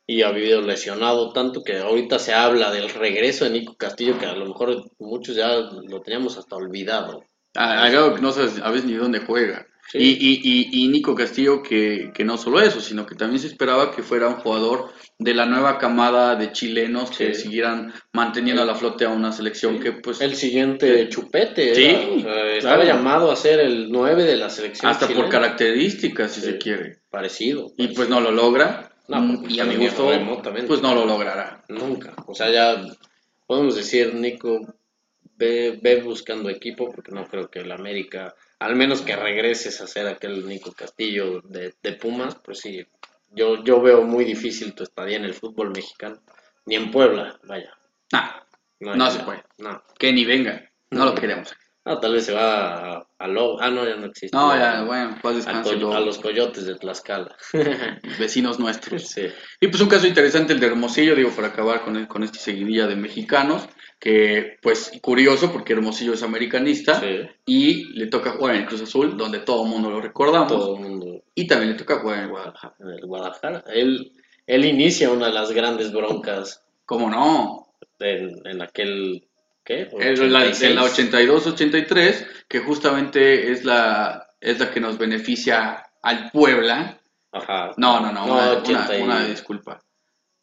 y 0.10 0.24
ha 0.24 0.32
vivido 0.32 0.60
lesionado 0.62 1.32
tanto 1.34 1.64
que 1.64 1.78
ahorita 1.78 2.18
se 2.18 2.34
habla 2.34 2.72
del 2.72 2.90
regreso 2.90 3.46
de 3.46 3.52
Nico 3.52 3.76
Castillo, 3.78 4.18
que 4.18 4.26
a 4.26 4.34
lo 4.34 4.48
mejor 4.48 4.90
muchos 4.98 5.36
ya 5.36 5.56
lo 5.56 6.02
teníamos 6.02 6.36
hasta 6.36 6.56
olvidado. 6.56 7.24
A, 7.56 7.84
a 7.84 7.90
grado 7.92 8.16
que 8.16 8.22
no 8.22 8.32
sabes 8.32 8.60
a 8.60 8.72
veces 8.72 8.86
ni 8.86 8.96
dónde 8.96 9.20
juega. 9.20 9.68
Sí. 9.92 10.00
Y, 10.00 10.10
y, 10.20 10.42
y, 10.44 10.84
y 10.84 10.88
Nico 10.88 11.14
Castillo, 11.14 11.62
que, 11.62 12.12
que 12.12 12.24
no 12.24 12.40
solo 12.40 12.60
eso, 12.60 12.82
sino 12.82 13.06
que 13.06 13.14
también 13.14 13.40
se 13.40 13.46
esperaba 13.46 13.92
que 13.92 14.02
fuera 14.02 14.28
un 14.28 14.38
jugador 14.38 14.90
de 15.20 15.36
la 15.36 15.46
nueva 15.46 15.78
camada 15.78 16.36
de 16.36 16.54
chilenos 16.54 17.12
que 17.12 17.36
siguieran 17.36 17.94
manteniendo 18.12 18.64
a 18.64 18.66
la 18.66 18.74
flote 18.74 19.06
a 19.06 19.10
una 19.10 19.32
selección 19.32 19.80
que 19.80 19.92
pues 19.92 20.22
El 20.22 20.36
siguiente 20.36 21.08
chupete, 21.10 21.76
Sí, 21.76 21.86
era, 21.86 22.00
o 22.00 22.20
sea, 22.22 22.56
estaba 22.56 22.84
llamado 22.84 23.32
a 23.32 23.36
ser 23.36 23.60
el 23.60 23.92
9 23.92 24.24
de 24.24 24.38
la 24.38 24.50
selección 24.50 24.92
hasta 24.92 25.08
por 25.08 25.30
características, 25.30 26.32
si 26.32 26.42
se 26.42 26.58
quiere. 26.58 27.02
Parecido. 27.12 27.74
Y 27.78 27.90
pues 27.90 28.10
no 28.10 28.22
lo 28.22 28.32
logra. 28.32 28.89
No, 29.10 29.20
Mm, 29.22 29.50
y 29.50 29.60
a 29.60 29.66
mi 29.66 29.76
gusto, 29.76 30.10
pues 30.68 30.82
no 30.82 30.94
lo 30.94 31.06
logrará. 31.06 31.64
Nunca. 31.68 32.14
O 32.28 32.36
sea, 32.36 32.50
ya 32.52 32.82
podemos 33.48 33.76
decir, 33.76 34.14
Nico, 34.14 34.60
ve, 35.36 35.80
ve 35.82 36.02
buscando 36.02 36.48
equipo, 36.50 36.92
porque 36.92 37.12
no 37.12 37.26
creo 37.28 37.50
que 37.50 37.60
el 37.60 37.72
América, 37.72 38.36
al 38.60 38.76
menos 38.76 39.02
que 39.02 39.16
regreses 39.16 39.82
a 39.82 39.88
ser 39.88 40.06
aquel 40.08 40.48
Nico 40.48 40.72
Castillo 40.74 41.42
de, 41.42 41.74
de 41.82 41.94
Pumas, 41.94 42.36
pues 42.36 42.60
sí, 42.60 42.86
yo, 43.32 43.64
yo 43.64 43.82
veo 43.82 44.04
muy 44.04 44.26
difícil 44.26 44.74
tu 44.76 44.84
estadía 44.84 45.18
en 45.18 45.26
el 45.26 45.34
fútbol 45.34 45.72
mexicano. 45.72 46.22
Ni 46.66 46.76
en 46.76 46.92
Puebla, 46.92 47.40
vaya. 47.46 47.76
Nah, 48.12 48.30
No 48.80 48.96
nada. 48.96 49.12
se 49.12 49.24
puede. 49.24 49.44
No. 49.58 49.82
que 49.98 50.14
ni 50.14 50.24
venga. 50.24 50.70
No 50.92 51.06
lo 51.06 51.16
queremos. 51.16 51.52
No, 51.86 52.00
tal 52.00 52.14
vez 52.14 52.26
se 52.26 52.34
va 52.34 52.98
a, 52.98 53.08
a 53.18 53.28
Lobo. 53.28 53.60
Ah, 53.62 53.70
no, 53.70 53.88
ya 53.88 53.96
no 53.96 54.06
existe. 54.08 54.36
No, 54.36 54.56
ya, 54.56 54.84
bueno, 54.84 55.18
pues 55.22 55.48
A, 55.48 55.62
los 56.02 56.20
coyotes 56.20 56.66
de 56.66 56.76
Tlaxcala. 56.76 57.36
vecinos 58.20 58.60
nuestros. 58.60 59.04
sí. 59.08 59.28
Y 59.60 59.68
pues 59.70 59.82
un 59.82 59.90
caso 59.90 60.06
interesante 60.06 60.54
el 60.54 60.60
de 60.60 60.68
Hermosillo, 60.68 61.16
digo, 61.16 61.32
para 61.32 61.48
acabar 61.48 61.82
con, 61.82 62.06
con 62.06 62.24
esta 62.24 62.38
seguidilla 62.38 62.86
de 62.86 62.96
mexicanos, 62.96 63.68
que 64.00 64.58
pues 64.62 64.92
curioso 65.02 65.52
porque 65.52 65.74
Hermosillo 65.74 66.14
es 66.14 66.24
americanista 66.24 67.00
Sí. 67.00 67.22
y 67.46 67.86
le 67.98 68.08
toca 68.08 68.32
jugar 68.32 68.56
en 68.56 68.62
el 68.62 68.68
Cruz 68.68 68.82
Azul, 68.82 69.18
donde 69.18 69.40
todo 69.40 69.64
el 69.64 69.70
mundo 69.70 69.90
lo 69.90 70.00
recordamos, 70.02 70.48
Todo 70.52 70.76
el 70.76 70.82
mundo 70.82 71.24
y 71.34 71.48
también 71.48 71.72
le 71.72 71.78
toca 71.78 72.00
jugar 72.00 72.18
en 72.18 72.24
el 72.26 72.30
Guadalajara. 72.30 72.76
en 72.80 72.90
el 72.90 73.06
Guadalajara. 73.06 73.64
Él, 73.74 74.12
él 74.48 74.66
inicia 74.66 75.10
una 75.12 75.28
de 75.28 75.34
las 75.34 75.52
grandes 75.52 75.92
broncas 75.92 76.64
¿Cómo 76.86 77.10
no? 77.10 77.68
en, 78.00 78.36
en 78.46 78.62
aquel, 78.62 79.28
¿qué? 79.70 79.88
En 80.00 80.34
la, 80.34 80.40
86. 80.40 80.64
en 80.72 80.76
la 80.76 80.84
82-83, 80.84 82.28
que 82.50 82.60
justamente 82.60 83.52
es 83.52 83.64
la, 83.64 84.26
es 84.42 84.60
la 84.60 84.72
que 84.72 84.80
nos 84.80 84.98
beneficia 84.98 85.84
al 86.02 86.32
Puebla. 86.32 87.00
Ajá. 87.32 87.72
No, 87.78 88.00
no, 88.02 88.12
no, 88.12 88.26
una, 88.26 88.50
80 88.54 88.98
y- 88.98 89.02
una- 89.04 89.16
una 89.18 89.26
disculpa. 89.28 89.80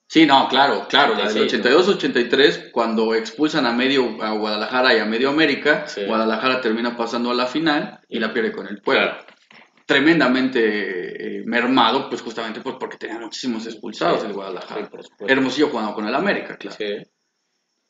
Sí, 0.09 0.25
no, 0.25 0.47
claro, 0.49 0.87
claro, 0.89 1.15
la 1.17 1.29
del 1.29 1.43
86, 1.49 1.89
82-83, 1.89 2.71
cuando 2.71 3.13
expulsan 3.13 3.67
a 3.67 3.73
medio 3.73 4.23
a 4.23 4.31
Guadalajara 4.35 4.95
y 4.95 5.01
a 5.01 5.05
medio 5.05 5.31
América, 5.31 5.89
Sí. 5.89 6.05
Guadalajara 6.05 6.61
termina 6.61 6.97
pasando 6.97 7.33
a 7.33 7.35
la 7.35 7.47
final 7.47 7.99
y 8.09 8.21
la 8.21 8.33
pierde 8.33 8.53
con 8.53 8.69
el 8.69 8.81
Puebla. 8.81 9.19
Claro. 9.19 9.27
Tremendamente 9.85 11.39
eh, 11.39 11.43
mermado, 11.45 12.09
pues 12.09 12.23
justamente 12.23 12.61
pues, 12.61 12.77
porque 12.79 12.99
tenía 12.99 13.19
muchísimos 13.19 13.67
expulsados 13.67 14.21
Sí, 14.21 14.27
el 14.29 14.33
Guadalajara. 14.35 14.89
Hermosillo 15.27 15.69
jugando 15.71 15.95
con 15.95 16.07
el 16.07 16.15
América, 16.15 16.57
claro. 16.57 16.77
Sí. 16.79 16.97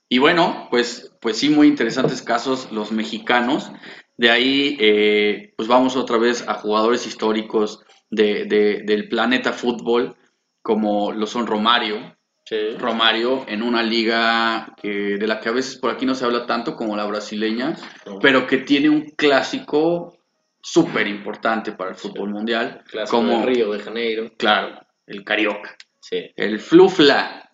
Y 0.09 0.19
bueno, 0.19 0.69
pues, 0.71 1.13
pues 1.21 1.39
sí, 1.39 1.49
muy 1.51 1.67
interesantes 1.67 2.23
casos 2.23 2.71
los 2.73 2.93
mexicanos. 2.93 3.71
De 4.17 4.31
ahí, 4.31 4.77
eh, 4.81 5.53
pues 5.57 5.69
vamos 5.69 5.97
otra 5.97 6.17
vez 6.19 6.47
a 6.49 6.55
jugadores 6.55 7.07
históricos 7.07 7.81
de, 8.11 8.45
de- 8.45 8.83
del 8.87 9.09
planeta 9.09 9.53
fútbol, 9.53 10.17
como 10.63 11.13
lo 11.13 11.27
son 11.27 11.47
Romario. 11.47 12.17
Sí. 12.45 12.77
Romario 12.79 13.45
en 13.49 13.61
una 13.65 13.83
liga 13.83 14.73
que, 14.81 15.17
de 15.19 15.27
la 15.27 15.41
que 15.41 15.49
a 15.49 15.53
veces 15.53 15.77
por 15.79 15.91
aquí 15.91 16.07
no 16.07 16.15
se 16.15 16.25
habla 16.25 16.47
tanto 16.47 16.77
como 16.77 16.97
la 16.97 17.05
brasileña, 17.05 17.75
No. 18.07 18.21
pero 18.21 18.47
que 18.47 18.59
tiene 18.59 18.89
un 18.89 19.11
clásico 19.17 20.17
súper 20.63 21.09
importante 21.09 21.73
para 21.73 21.91
el 21.91 21.97
fútbol 21.97 22.31
mundial, 22.31 22.85
Clásico 22.89 23.17
como, 23.19 23.41
de 23.41 23.47
Río 23.47 23.73
de 23.73 23.81
Janeiro. 23.81 24.31
claro, 24.39 24.79
el 25.09 25.25
Carioca, 25.25 25.77
Sí. 26.01 26.31
el 26.37 26.61
Flufla. 26.61 27.51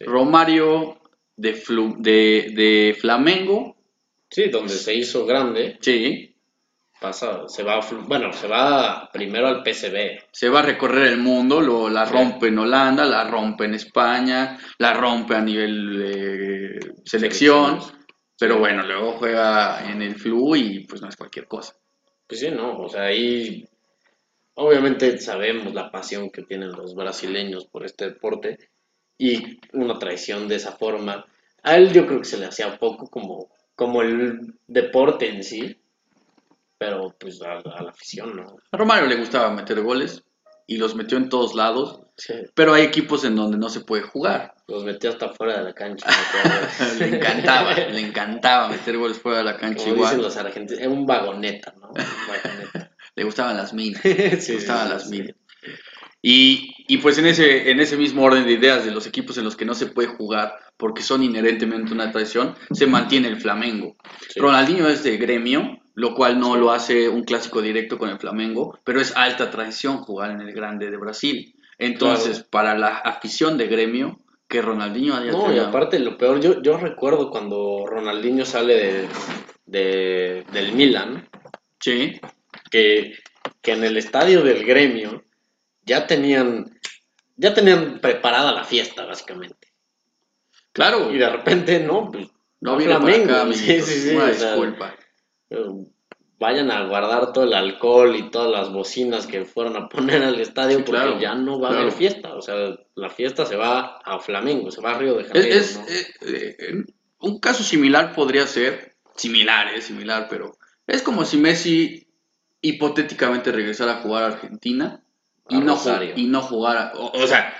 Romario 0.00 1.00
de, 1.36 1.54
Flu- 1.54 1.96
de, 1.98 2.52
de 2.54 2.96
Flamengo, 3.00 3.76
Sí, 4.30 4.48
donde 4.48 4.74
se 4.74 4.92
hizo 4.94 5.24
grande, 5.24 5.78
sí, 5.80 6.34
pasa, 7.00 7.46
se 7.48 7.62
va, 7.62 7.78
bueno, 8.08 8.32
se 8.32 8.48
va 8.48 9.08
primero 9.12 9.46
al 9.46 9.62
PSV. 9.62 10.18
se 10.32 10.48
va 10.48 10.58
a 10.60 10.62
recorrer 10.62 11.06
el 11.06 11.18
mundo, 11.18 11.60
lo, 11.60 11.88
la 11.88 12.06
Sí. 12.06 12.12
rompe 12.12 12.48
en 12.48 12.58
Holanda, 12.58 13.04
la 13.04 13.28
rompe 13.28 13.66
en 13.66 13.74
España, 13.74 14.58
la 14.78 14.94
rompe 14.94 15.36
a 15.36 15.40
nivel 15.42 16.80
selección, 17.04 17.78
pero 18.38 18.58
bueno, 18.58 18.82
luego 18.84 19.12
juega 19.12 19.90
en 19.90 20.02
el 20.02 20.16
Flu 20.16 20.56
y 20.56 20.84
pues 20.86 21.00
no 21.00 21.08
es 21.08 21.16
cualquier 21.16 21.46
cosa. 21.46 21.74
Pues 22.26 22.40
sí, 22.40 22.50
no, 22.50 22.78
o 22.78 22.88
sea, 22.88 23.02
ahí 23.04 23.64
obviamente 24.54 25.18
sabemos 25.18 25.72
la 25.74 25.90
pasión 25.90 26.30
que 26.30 26.42
tienen 26.42 26.72
los 26.72 26.94
brasileños 26.94 27.66
por 27.66 27.84
este 27.84 28.06
deporte 28.06 28.58
y 29.18 29.58
una 29.72 29.98
traición 29.98 30.48
de 30.48 30.56
esa 30.56 30.72
forma. 30.72 31.24
A 31.62 31.76
él 31.76 31.92
yo 31.92 32.06
creo 32.06 32.18
que 32.20 32.24
se 32.26 32.38
le 32.38 32.46
hacía 32.46 32.78
poco 32.78 33.08
como, 33.08 33.48
como 33.74 34.02
el 34.02 34.54
deporte 34.66 35.28
en 35.28 35.42
sí, 35.42 35.80
pero 36.78 37.14
pues 37.18 37.40
a, 37.42 37.54
a 37.58 37.82
la 37.82 37.90
afición, 37.90 38.36
¿no? 38.36 38.56
A 38.70 38.76
Romario 38.76 39.06
le 39.08 39.16
gustaba 39.16 39.50
meter 39.50 39.80
goles 39.82 40.22
y 40.66 40.76
los 40.76 40.94
metió 40.94 41.16
en 41.18 41.28
todos 41.28 41.54
lados, 41.54 42.00
Sí, 42.18 42.32
pero 42.54 42.72
hay 42.72 42.82
equipos 42.84 43.24
en 43.24 43.36
donde 43.36 43.58
no 43.58 43.68
se 43.68 43.80
puede 43.80 44.02
jugar. 44.02 44.54
los 44.68 44.84
metió 44.84 45.10
hasta 45.10 45.28
fuera 45.34 45.58
de 45.58 45.64
la 45.64 45.74
cancha. 45.74 46.06
le 46.98 47.08
encantaba, 47.16 47.74
le 47.74 48.00
encantaba 48.00 48.68
meter 48.68 48.96
goles 48.96 49.18
fuera 49.18 49.38
de 49.38 49.44
la 49.44 49.58
cancha 49.58 49.84
Como 49.84 49.96
dicen 49.96 50.12
igual. 50.14 50.22
los 50.22 50.36
argentinos, 50.38 50.80
es 50.82 50.88
un 50.88 51.04
vagoneta, 51.04 51.74
¿no? 51.78 51.88
Un 51.88 51.94
vagoneta. 51.94 52.90
Le 53.16 53.24
gustaban 53.24 53.56
las 53.58 53.72
minas. 53.74 54.00
Sí, 54.40 54.52
Le 54.52 54.54
gustaban 54.56 54.86
sí, 54.86 54.92
las 54.94 55.08
minas. 55.10 55.34
Y, 56.28 56.74
y 56.88 56.96
pues 56.98 57.18
en 57.18 57.26
ese, 57.26 57.70
en 57.70 57.78
ese 57.78 57.96
mismo 57.96 58.24
orden 58.24 58.44
de 58.46 58.52
ideas 58.54 58.84
de 58.84 58.90
los 58.90 59.06
equipos 59.06 59.38
en 59.38 59.44
los 59.44 59.54
que 59.54 59.64
no 59.64 59.74
se 59.74 59.86
puede 59.86 60.08
jugar 60.08 60.54
porque 60.76 61.02
son 61.02 61.22
inherentemente 61.22 61.92
una 61.92 62.10
tradición, 62.10 62.56
se 62.72 62.86
mantiene 62.88 63.28
el 63.28 63.40
Flamengo. 63.40 63.96
Sí. 64.30 64.40
Ronaldinho 64.40 64.88
es 64.88 65.04
de 65.04 65.18
gremio, 65.18 65.78
lo 65.94 66.14
cual 66.16 66.40
no 66.40 66.56
lo 66.56 66.72
hace 66.72 67.08
un 67.08 67.22
clásico 67.22 67.62
directo 67.62 67.96
con 67.96 68.10
el 68.10 68.18
Flamengo, 68.18 68.76
pero 68.82 69.00
es 69.00 69.16
alta 69.16 69.52
tradición 69.52 69.98
jugar 69.98 70.32
en 70.32 70.40
el 70.40 70.52
Grande 70.52 70.90
de 70.90 70.96
Brasil. 70.96 71.54
Entonces, 71.78 72.42
para 72.42 72.76
la 72.76 72.88
afición 72.98 73.56
de 73.56 73.68
gremio, 73.68 74.18
que 74.48 74.62
Ronaldinho 74.62 75.14
haya 75.14 75.30
No, 75.30 75.54
y 75.54 75.58
aparte 75.60 75.98
lo 76.00 76.16
peor, 76.18 76.40
yo, 76.40 76.60
yo 76.60 76.76
recuerdo 76.76 77.30
cuando 77.30 77.84
Ronaldinho 77.86 78.44
sale 78.44 78.74
de, 78.74 79.08
de- 79.66 80.44
del 80.52 80.72
Milan, 80.72 81.28
Sí, 81.78 82.18
que, 82.70 83.14
que 83.62 83.72
en 83.72 83.84
el 83.84 83.96
estadio 83.96 84.42
del 84.42 84.64
gremio 84.64 85.22
ya 85.86 86.06
tenían, 86.06 86.78
ya 87.36 87.54
tenían 87.54 88.00
preparada 88.00 88.52
la 88.52 88.64
fiesta, 88.64 89.04
básicamente. 89.06 89.68
claro. 90.72 91.12
Y 91.12 91.18
de 91.18 91.28
repente, 91.30 91.80
no, 91.80 92.10
pues, 92.10 92.28
No 92.60 92.72
a 92.72 92.76
viene 92.76 92.94
para 92.94 93.04
Flamengo, 93.04 93.32
acá, 93.34 93.52
sí, 93.52 93.80
sí, 93.82 94.00
sí, 94.10 94.16
una 94.16 94.26
o 94.26 94.34
sea, 94.34 94.52
disculpa. 94.52 94.94
eh, 95.50 95.64
vayan 96.38 96.70
a 96.70 96.86
guardar 96.86 97.32
todo 97.32 97.44
el 97.44 97.54
alcohol 97.54 98.14
y 98.16 98.30
todas 98.30 98.50
las 98.50 98.72
bocinas 98.72 99.26
que 99.26 99.44
fueron 99.44 99.76
a 99.76 99.88
poner 99.88 100.22
al 100.22 100.38
estadio 100.40 100.78
Sí, 100.78 100.82
porque 100.84 100.92
claro, 101.04 101.18
ya 101.18 101.34
no 101.34 101.60
va 101.60 101.68
a 101.68 101.70
claro. 101.70 101.82
haber 101.82 101.92
fiesta. 101.92 102.34
O 102.34 102.42
sea, 102.42 102.76
la 102.94 103.10
fiesta 103.10 103.46
se 103.46 103.56
va 103.56 103.98
a 104.04 104.18
Flamengo, 104.20 104.70
se 104.70 104.80
va 104.82 104.92
a 104.92 104.98
Río 104.98 105.14
de 105.16 105.22
Es, 105.22 105.28
Janeiro. 105.28 105.56
es, 105.56 105.76
¿no? 105.76 105.86
eh, 105.88 106.56
eh, 106.58 106.84
un 107.20 107.40
caso 107.40 107.62
similar 107.64 108.14
podría 108.14 108.46
ser, 108.46 108.96
similar, 109.16 109.74
es 109.74 109.84
similar, 109.84 110.26
pero 110.28 110.52
es 110.86 111.02
como 111.02 111.24
si 111.24 111.38
Messi 111.38 112.08
hipotéticamente 112.60 113.52
regresara 113.52 113.92
a 113.98 114.02
jugar 114.02 114.24
a 114.24 114.26
Argentina 114.28 115.02
y, 115.48 115.58
no, 115.58 115.78
y 116.16 116.26
no 116.26 116.42
jugara, 116.42 116.92
o, 116.96 117.12
o 117.22 117.26
sea, 117.26 117.54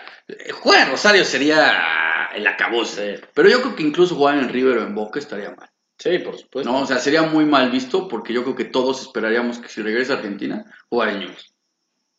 jugar 0.63 0.85
en 0.87 0.91
Rosario 0.91 1.25
sería 1.25 2.29
el 2.35 2.47
acabose, 2.47 3.17
Sí. 3.19 3.23
pero 3.35 3.49
yo 3.49 3.61
creo 3.63 3.77
que 3.77 3.83
incluso 3.83 4.15
jugar 4.17 4.39
en 4.39 4.49
River 4.49 4.79
o 4.79 4.83
en 4.83 4.95
Boca 4.95 5.19
estaría 5.19 5.51
mal, 5.51 5.69
Sí, 5.99 6.19
por 6.19 6.37
supuesto. 6.37 6.71
¿no? 6.71 6.83
O 6.83 6.87
sea, 6.87 6.99
sería 6.99 7.23
muy 7.23 7.47
mal 7.47 7.71
visto 7.71 8.07
porque 8.07 8.33
yo 8.35 8.43
creo 8.43 8.55
que 8.55 8.65
todos 8.67 9.01
esperaríamos 9.01 9.59
que 9.59 9.69
si 9.69 9.81
regresa 9.83 10.13
a 10.13 10.17
Argentina, 10.17 10.65
jugara 10.91 11.13
en 11.13 11.21
Ñuñoz, 11.21 11.53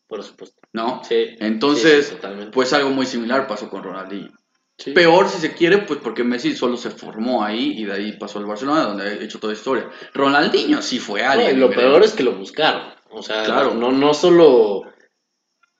Por 0.08 0.22
supuesto. 0.24 0.58
¿no? 0.72 1.02
Sí. 1.04 1.36
Entonces, 1.38 2.06
sí, 2.06 2.10
sí, 2.10 2.16
totalmente. 2.16 2.50
pues 2.52 2.72
algo 2.72 2.90
muy 2.90 3.06
similar 3.06 3.46
pasó 3.46 3.68
con 3.70 3.82
Ronaldinho. 3.84 4.32
Sí. 4.78 4.92
Peor 4.92 5.28
si 5.28 5.38
se 5.38 5.52
quiere, 5.54 5.78
pues 5.78 6.00
porque 6.02 6.24
Messi 6.24 6.56
solo 6.56 6.76
se 6.76 6.90
formó 6.90 7.44
ahí 7.44 7.74
y 7.78 7.84
de 7.84 7.92
ahí 7.92 8.12
pasó 8.18 8.38
al 8.38 8.46
Barcelona, 8.46 8.82
donde 8.84 9.04
ha 9.04 9.12
hecho 9.12 9.38
toda 9.38 9.52
historia. 9.52 9.88
Ronaldinho 10.14 10.80
sí 10.82 10.98
fue 10.98 11.22
No, 11.22 11.30
alguien. 11.30 11.56
y 11.56 11.60
lo 11.60 11.68
¿no? 11.68 11.74
peor 11.76 12.02
es 12.02 12.12
que 12.14 12.22
lo 12.22 12.32
buscaron. 12.32 12.82
O 13.10 13.22
sea, 13.22 13.44
Claro. 13.44 13.74
no, 13.74 13.92
no 13.92 14.14
solo. 14.14 14.82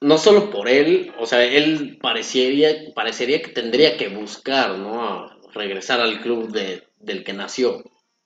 No 0.00 0.16
solo 0.18 0.50
por 0.50 0.68
él, 0.68 1.12
o 1.18 1.26
sea, 1.26 1.44
él 1.44 1.98
parecería, 2.00 2.92
parecería 2.94 3.42
que 3.42 3.48
tendría 3.48 3.96
que 3.96 4.08
buscar, 4.08 4.78
¿no? 4.78 5.02
A 5.02 5.38
regresar 5.52 6.00
al 6.00 6.20
club 6.20 6.50
de, 6.52 6.84
del 6.98 7.24
que 7.24 7.32
nació. 7.32 7.82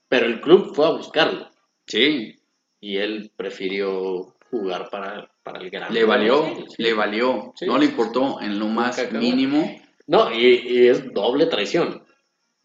Pero 0.09 0.27
el 0.27 0.41
club 0.41 0.75
fue 0.75 0.87
a 0.87 0.91
buscarlo. 0.91 1.51
Sí, 1.87 2.37
Y 2.81 2.97
él 2.99 3.31
prefirió 3.37 4.35
jugar 4.51 4.91
para, 4.91 5.31
para 5.43 5.61
el 5.61 5.71
gran. 5.71 5.93
le 5.95 6.05
valió, 6.05 6.45
Sí, 6.69 6.83
le 6.83 6.93
valió. 6.93 7.53
Sí. 7.57 7.67
No 7.67 7.79
le 7.79 7.87
importó 7.87 8.41
en 8.41 8.59
lo 8.59 8.67
más 8.67 9.11
mínimo. 9.13 9.81
No, 10.07 10.31
y, 10.33 10.47
y 10.47 10.89
es 10.89 11.13
doble 11.15 11.47
traición. 11.47 12.05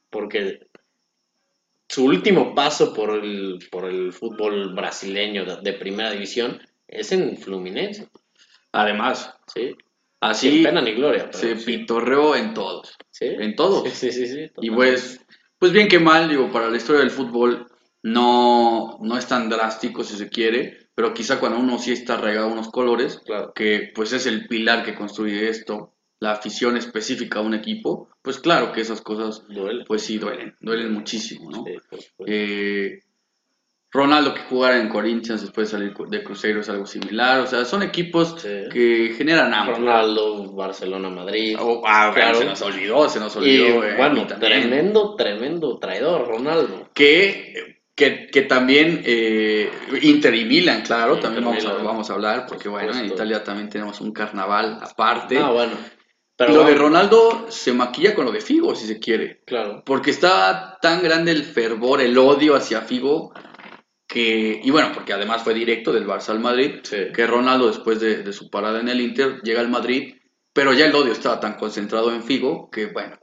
Porque 0.10 0.68
su 1.90 2.06
último 2.06 2.54
paso 2.56 2.94
por 2.94 3.12
el, 3.12 3.60
por 3.72 3.86
el 3.86 4.14
fútbol 4.14 4.74
brasileño 4.74 5.46
de, 5.46 5.58
de 5.62 5.74
primera 5.74 6.12
división 6.12 6.60
es 6.88 7.12
en 7.12 7.38
Fluminense. 7.38 8.10
Además, 8.78 9.34
Sí. 9.54 9.76
así 10.22 10.52
Sin 10.52 10.64
pena 10.64 10.82
ni 10.82 10.94
gloria. 10.94 11.32
se 11.32 11.56
sí. 11.58 11.66
pitorreó 11.66 12.36
en 12.36 12.54
todos. 12.54 12.96
Sí. 13.12 13.26
En 13.28 13.56
todos. 13.56 13.90
Sí, 13.90 14.12
sí, 14.12 14.28
sí. 14.28 14.52
Y 14.62 14.72
pues, 14.72 15.20
pues 15.60 15.72
bien 15.72 15.88
que 15.88 16.00
mal, 16.00 16.30
digo, 16.30 16.52
para 16.52 16.70
la 16.70 16.78
historia 16.78 17.02
del 17.02 17.12
fútbol 17.12 17.68
no, 18.04 18.98
no 19.02 19.18
es 19.18 19.28
tan 19.28 19.50
drástico 19.50 20.04
si 20.04 20.16
se 20.18 20.30
quiere, 20.30 20.90
pero 20.96 21.14
quizá 21.14 21.40
cuando 21.40 21.60
uno 21.60 21.78
sí 21.80 21.92
está 21.92 22.14
arraigado 22.16 22.48
a 22.50 22.54
unos 22.54 22.70
colores, 22.70 23.22
Claro. 23.26 23.54
que 23.54 23.92
pues 23.94 24.14
es 24.14 24.26
el 24.26 24.48
pilar 24.48 24.84
que 24.84 24.96
construye 24.96 25.50
esto, 25.50 25.94
la 26.20 26.32
afición 26.32 26.78
específica 26.78 27.40
a 27.40 27.44
un 27.44 27.54
equipo, 27.54 28.10
pues 28.24 28.40
claro 28.40 28.72
que 28.72 28.82
esas 28.82 29.02
cosas 29.02 29.46
Duele. 29.48 29.86
pues 29.86 30.02
sí 30.04 30.18
duelen, 30.18 30.56
duelen 30.60 30.92
muchísimo, 30.92 31.52
¿no? 31.52 31.64
Eh, 32.26 33.00
Ronaldo 33.90 34.34
que 34.34 34.42
jugara 34.42 34.78
en 34.80 34.90
Corinthians 34.90 35.42
después 35.42 35.72
de 35.72 35.78
salir 35.78 35.94
de 36.10 36.24
Cruzeiro 36.24 36.60
es 36.60 36.68
algo 36.70 36.86
similar, 36.86 37.40
o 37.40 37.48
sea, 37.48 37.64
son 37.64 37.84
equipos 37.84 38.36
Sí. 38.42 38.50
que 38.72 39.14
generan 39.18 39.54
hambre. 39.54 39.76
Ronaldo, 39.78 40.52
Barcelona, 40.54 41.10
Madrid. 41.10 41.56
Oh, 41.60 41.82
ah, 41.86 42.12
Claro. 42.14 42.38
se 42.38 42.46
nos 42.46 42.62
olvidó, 42.62 43.08
se 43.10 43.20
nos 43.20 43.34
y 43.38 43.40
olvidó. 43.40 43.84
eh, 43.86 43.94
bueno, 43.98 44.22
y 44.24 44.26
tremendo, 44.40 45.16
tremendo 45.16 45.78
traidor, 45.80 46.28
Ronaldo. 46.28 46.90
que, 46.94 47.78
que, 47.96 48.28
que 48.28 48.42
también 48.44 49.02
eh, 49.06 49.72
Inter 50.02 50.36
y 50.36 50.44
Milan, 50.46 50.82
claro, 50.82 51.16
Inter 51.16 51.24
también 51.24 51.46
vamos 51.46 51.66
a, 51.66 51.74
vamos 51.82 52.10
a 52.10 52.14
hablar, 52.14 52.46
porque 52.48 52.70
Por 52.70 52.84
bueno, 52.84 52.94
en. 53.00 53.06
Italia 53.06 53.42
también 53.44 53.70
tenemos 53.70 54.02
un 54.02 54.12
carnaval 54.12 54.80
aparte. 54.82 55.38
Ah, 55.40 55.50
bueno. 55.52 55.74
Pero 56.36 56.54
lo 56.54 56.64
de 56.66 56.76
Ronaldo 56.76 57.48
se 57.50 57.74
maquilla 57.74 58.14
con 58.14 58.26
lo 58.26 58.32
de 58.32 58.42
Figo, 58.42 58.76
si 58.76 58.86
se 58.86 59.00
quiere, 59.00 59.42
Claro. 59.48 59.82
porque 59.84 60.12
está 60.12 60.78
tan 60.80 61.02
grande 61.02 61.32
el 61.32 61.44
fervor, 61.44 62.00
el 62.00 62.16
odio 62.16 62.54
hacia 62.56 62.82
Figo, 62.82 63.34
que, 64.08 64.60
y 64.64 64.72
bueno, 64.72 64.92
porque 64.94 65.14
además 65.14 65.44
fue 65.44 65.54
directo 65.54 65.92
del 65.92 66.08
Barça 66.08 66.30
al 66.30 66.40
Madrid, 66.40 66.80
Sí. 66.84 67.12
que 67.14 67.28
Ronaldo 67.28 67.68
después 67.68 68.00
de, 68.00 68.24
de 68.24 68.34
su 68.34 68.50
parada 68.50 68.80
en 68.80 68.88
el 68.90 69.02
Inter 69.02 69.42
llega 69.44 69.60
al 69.60 69.70
Madrid, 69.70 70.16
pero 70.54 70.74
ya 70.74 70.86
el 70.86 70.96
odio 70.96 71.12
estaba 71.12 71.40
tan 71.40 71.56
concentrado 71.56 72.12
en 72.14 72.24
Figo 72.24 72.70
que 72.72 72.88
bueno, 72.88 73.18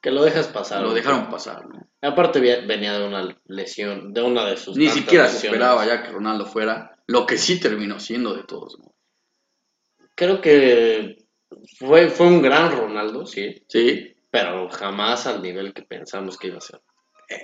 Que 0.00 0.10
lo 0.10 0.22
dejas 0.22 0.48
pasar. 0.48 0.82
lo 0.82 0.94
dejaron 0.94 1.28
pasar, 1.28 1.66
¿no? 1.68 1.88
Aparte 2.00 2.40
venía 2.40 2.98
de 2.98 3.06
una 3.06 3.36
lesión, 3.46 4.12
de 4.12 4.22
una 4.22 4.46
de 4.46 4.56
sus 4.56 4.76
Ni 4.76 4.88
siquiera 4.88 5.28
se 5.28 5.46
esperaba 5.46 5.84
ya 5.86 6.02
que 6.02 6.10
Ronaldo 6.10 6.46
fuera 6.46 6.96
lo 7.06 7.26
que 7.26 7.36
sí 7.38 7.60
terminó 7.60 8.00
siendo 8.00 8.34
de 8.34 8.42
todos. 8.44 8.78
¿no? 8.78 8.92
Creo 10.16 10.40
que 10.40 11.16
fue, 11.78 12.08
fue 12.08 12.26
un 12.26 12.42
gran 12.42 12.70
Ronaldo, 12.76 13.26
sí, 13.26 13.54
Sí, 13.68 14.14
pero 14.30 14.68
jamás 14.70 15.26
al 15.26 15.42
nivel 15.42 15.72
que 15.74 15.82
pensamos 15.82 16.36
que 16.38 16.46
iba 16.48 16.58
a 16.58 16.60
ser. 16.62 16.80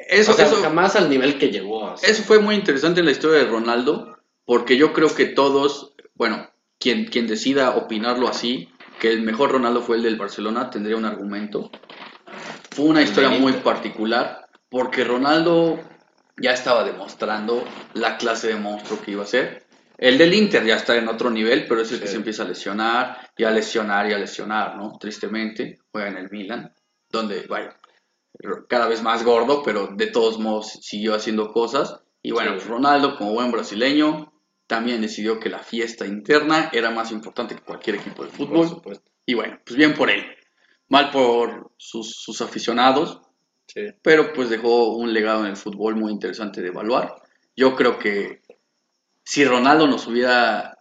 Eso, 0.08 0.32
o 0.32 0.34
sea, 0.34 0.46
eso, 0.46 0.62
jamás 0.62 0.96
al 0.96 1.08
nivel 1.10 1.38
que 1.38 1.50
llegó 1.50 1.94
eso 2.02 2.22
fue 2.22 2.38
muy 2.40 2.54
interesante 2.54 3.00
en 3.00 3.06
la 3.06 3.12
historia 3.12 3.38
de 3.38 3.50
Ronaldo, 3.50 4.18
porque 4.44 4.76
yo 4.76 4.92
creo 4.92 5.14
que 5.14 5.26
todos, 5.26 5.94
bueno, 6.14 6.50
quien, 6.78 7.06
quien 7.06 7.26
decida 7.26 7.76
opinarlo 7.76 8.28
así, 8.28 8.68
que 9.00 9.12
el 9.12 9.22
mejor 9.22 9.52
Ronaldo 9.52 9.82
fue 9.82 9.96
el 9.96 10.02
del 10.02 10.16
Barcelona, 10.16 10.70
tendría 10.70 10.96
un 10.96 11.04
argumento. 11.04 11.70
Fue 12.70 12.86
una 12.86 13.02
historia 13.02 13.30
muy 13.30 13.52
particular, 13.54 14.48
porque 14.68 15.04
Ronaldo 15.04 15.78
ya 16.36 16.52
estaba 16.52 16.84
demostrando 16.84 17.64
la 17.94 18.16
clase 18.16 18.48
de 18.48 18.56
monstruo 18.56 19.00
que 19.00 19.12
iba 19.12 19.22
a 19.22 19.26
ser. 19.26 19.66
El 19.96 20.16
del 20.18 20.32
Inter 20.34 20.64
ya 20.64 20.76
está 20.76 20.96
en 20.96 21.08
otro 21.08 21.30
nivel, 21.30 21.66
pero 21.68 21.80
es 21.80 21.90
el 21.90 21.98
que 21.98 22.06
Sí. 22.06 22.12
se 22.12 22.18
empieza 22.18 22.44
a 22.44 22.48
lesionar, 22.48 23.18
y 23.36 23.44
a 23.44 23.50
lesionar, 23.50 24.08
y 24.08 24.12
a 24.12 24.18
lesionar, 24.18 24.76
¿no? 24.76 24.96
Tristemente, 24.98 25.78
juega 25.90 26.08
en 26.08 26.18
el 26.18 26.30
Milan, 26.30 26.72
donde, 27.10 27.46
vaya, 27.48 27.77
cada 28.68 28.86
vez 28.88 29.02
más 29.02 29.24
gordo, 29.24 29.62
pero 29.64 29.88
de 29.94 30.06
todos 30.08 30.38
modos 30.38 30.68
siguió 30.82 31.14
haciendo 31.14 31.52
cosas. 31.52 32.00
Y 32.22 32.30
bueno, 32.32 32.50
Sí. 32.52 32.56
pues 32.58 32.68
Ronaldo, 32.68 33.16
como 33.16 33.32
buen 33.32 33.50
brasileño, 33.50 34.32
también 34.66 35.00
decidió 35.00 35.40
que 35.40 35.48
la 35.48 35.60
fiesta 35.60 36.06
interna 36.06 36.68
era 36.72 36.90
más 36.90 37.10
importante 37.10 37.54
que 37.54 37.62
cualquier 37.62 37.96
equipo 37.96 38.24
de 38.24 38.30
fútbol. 38.30 38.82
Y 39.26 39.34
bueno, 39.34 39.58
pues 39.64 39.76
bien 39.76 39.94
por 39.94 40.10
él. 40.10 40.24
Mal 40.88 41.10
por 41.10 41.72
sus, 41.76 42.14
sus 42.16 42.40
aficionados, 42.40 43.20
Sí. 43.66 43.82
pero 44.02 44.32
pues 44.32 44.48
dejó 44.48 44.94
un 44.96 45.12
legado 45.12 45.40
en 45.44 45.50
el 45.50 45.56
fútbol 45.56 45.94
muy 45.96 46.10
interesante 46.12 46.62
de 46.62 46.68
evaluar. 46.68 47.14
Yo 47.54 47.76
creo 47.76 47.98
que 47.98 48.40
si 49.24 49.44
Ronaldo 49.44 49.86
nos 49.86 50.06
hubiera, 50.06 50.78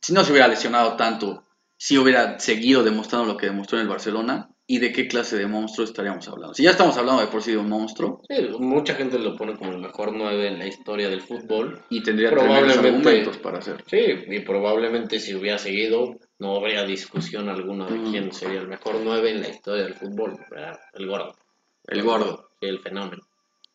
si 0.00 0.12
no 0.12 0.24
se 0.24 0.32
hubiera 0.32 0.48
lesionado 0.48 0.96
tanto, 0.96 1.44
si 1.76 1.96
hubiera 1.98 2.38
seguido 2.40 2.82
demostrando 2.82 3.26
lo 3.26 3.36
que 3.36 3.46
demostró 3.46 3.78
en 3.78 3.82
el 3.82 3.88
Barcelona, 3.88 4.50
¿y 4.68 4.78
de 4.78 4.92
qué 4.92 5.06
clase 5.06 5.36
de 5.36 5.46
monstruo 5.46 5.84
estaríamos 5.84 6.26
hablando? 6.28 6.54
Si 6.54 6.62
ya 6.64 6.70
estamos 6.70 6.96
hablando 6.96 7.20
de 7.22 7.28
por 7.28 7.42
sí 7.42 7.52
de 7.52 7.58
un 7.58 7.68
monstruo, 7.68 8.22
Sí, 8.28 8.48
mucha 8.58 8.94
gente 8.94 9.18
lo 9.18 9.36
pone 9.36 9.56
como 9.56 9.72
el 9.72 9.78
mejor 9.78 10.12
9 10.12 10.48
en 10.48 10.58
la 10.58 10.66
historia 10.66 11.08
del 11.08 11.20
fútbol. 11.20 11.82
y 11.88 12.02
tendría 12.02 12.30
Probablemente- 12.30 12.88
argumentos 12.88 13.38
para 13.38 13.58
hacer. 13.58 13.84
Sí, 13.86 13.98
y 14.28 14.40
probablemente 14.40 15.20
si 15.20 15.34
hubiera 15.34 15.58
seguido, 15.58 16.16
no 16.38 16.56
habría 16.56 16.84
discusión 16.84 17.48
alguna 17.48 17.86
de 17.86 17.98
Mm. 17.98 18.10
quién 18.10 18.32
sería 18.32 18.60
el 18.60 18.68
mejor 18.68 18.96
9 19.02 19.30
en 19.30 19.40
la 19.42 19.48
historia 19.48 19.84
del 19.84 19.94
fútbol. 19.94 20.36
¿verdad? 20.50 20.78
El 20.94 21.06
gordo. 21.06 21.36
El 21.86 22.02
gordo. 22.02 22.50
El 22.60 22.80
fenómeno. 22.80 23.22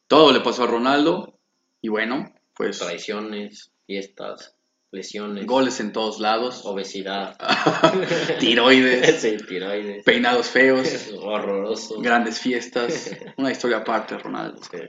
Todo 0.07 0.33
le 0.33 0.41
pasó 0.41 0.63
a 0.63 0.67
Ronaldo, 0.67 1.33
y 1.81 1.87
bueno, 1.87 2.33
pues 2.55 2.79
Traiciones, 2.79 3.71
fiestas, 3.87 4.55
lesiones, 4.91 5.45
goles 5.45 5.79
en 5.79 5.91
todos 5.93 6.19
lados, 6.19 6.61
obesidad, 6.65 7.37
tiroides, 8.39 9.21
sí, 9.21 9.37
tiroides, 9.47 10.03
peinados 10.03 10.47
feos, 10.49 10.87
es 10.87 11.13
horroroso. 11.17 11.99
grandes 12.01 12.39
fiestas, 12.39 13.11
una 13.37 13.51
historia 13.51 13.77
aparte, 13.77 14.17
Ronaldo. 14.17 14.61
Sí. 14.71 14.79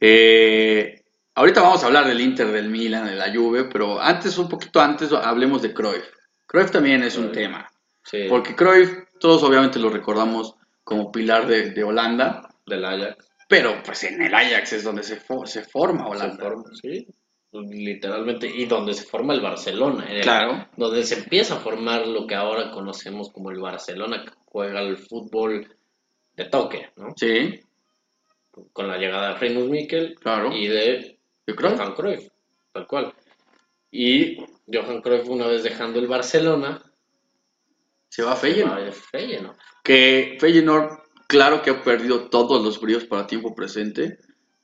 Eh, 0.00 1.02
ahorita 1.34 1.62
vamos 1.62 1.82
a 1.82 1.86
hablar 1.86 2.06
del 2.06 2.20
Inter, 2.20 2.48
del 2.48 2.68
Milan, 2.70 3.06
de 3.06 3.14
la 3.16 3.32
Juve, 3.34 3.64
pero 3.64 4.00
antes, 4.00 4.36
un 4.38 4.48
poquito 4.48 4.80
antes, 4.80 5.12
hablemos 5.12 5.62
de 5.62 5.72
Cruyff. 5.74 6.04
Cruyff 6.46 6.70
también 6.70 7.02
es 7.02 7.16
un 7.16 7.32
tema, 7.32 7.70
Sí. 8.04 8.26
porque 8.28 8.54
Cruyff, 8.56 8.90
todos 9.20 9.42
obviamente 9.42 9.78
lo 9.78 9.90
recordamos 9.90 10.54
como 10.84 11.12
pilar 11.12 11.46
de, 11.46 11.70
de 11.70 11.84
Holanda, 11.84 12.48
Del 12.66 12.84
Ajax. 12.84 13.24
pero 13.48 13.82
pues 13.84 14.02
en 14.04 14.20
el 14.22 14.34
Ajax 14.34 14.72
es 14.72 14.82
donde 14.84 15.02
se, 15.02 15.20
fo- 15.20 15.46
se 15.46 15.62
forma 15.62 16.04
Se 16.04 16.10
Holanda. 16.10 16.42
forma, 16.44 16.64
sí, 16.80 17.06
literalmente. 17.52 18.46
Y 18.46 18.66
donde 18.66 18.94
se 18.94 19.04
forma 19.04 19.34
el 19.34 19.40
Barcelona. 19.40 20.06
en 20.08 20.16
el- 20.16 20.22
Claro. 20.22 20.68
Donde 20.76 21.02
se 21.04 21.16
empieza 21.16 21.54
a 21.56 21.60
formar 21.60 22.06
lo 22.06 22.26
que 22.26 22.34
ahora 22.34 22.70
conocemos 22.70 23.30
como 23.30 23.50
el 23.50 23.58
Barcelona, 23.60 24.24
que 24.24 24.30
juega 24.46 24.80
el 24.80 24.96
fútbol 24.98 25.74
de 26.36 26.44
toque, 26.46 26.90
¿no? 26.96 27.12
Sí, 27.16 27.60
Con 28.72 28.88
la 28.88 28.98
llegada 28.98 29.28
de 29.32 29.38
Reynolds 29.38 29.70
Mikel 29.70 30.14
claro. 30.20 30.52
y 30.54 30.66
de. 30.68 31.18
Johan 31.58 31.94
Cruyff, 31.94 32.28
tal 32.72 32.86
cual. 32.86 33.12
Y 33.90 34.36
Johan 34.72 35.00
Cruyff 35.02 35.28
una 35.28 35.46
vez 35.46 35.62
dejando 35.62 35.98
el 35.98 36.06
Barcelona, 36.08 36.82
Se 38.08 38.22
va 38.22 38.32
a 38.32 38.36
Feyenoord. 38.36 38.92
Feyenoord. 38.92 39.56
Que 39.84 40.36
Feyenoord, 40.40 40.98
claro 41.28 41.62
que 41.62 41.70
ha 41.70 41.82
perdido 41.82 42.28
todos 42.28 42.62
los 42.62 42.80
bríos 42.80 43.04
para 43.04 43.26
tiempo 43.26 43.54
presente, 43.54 44.18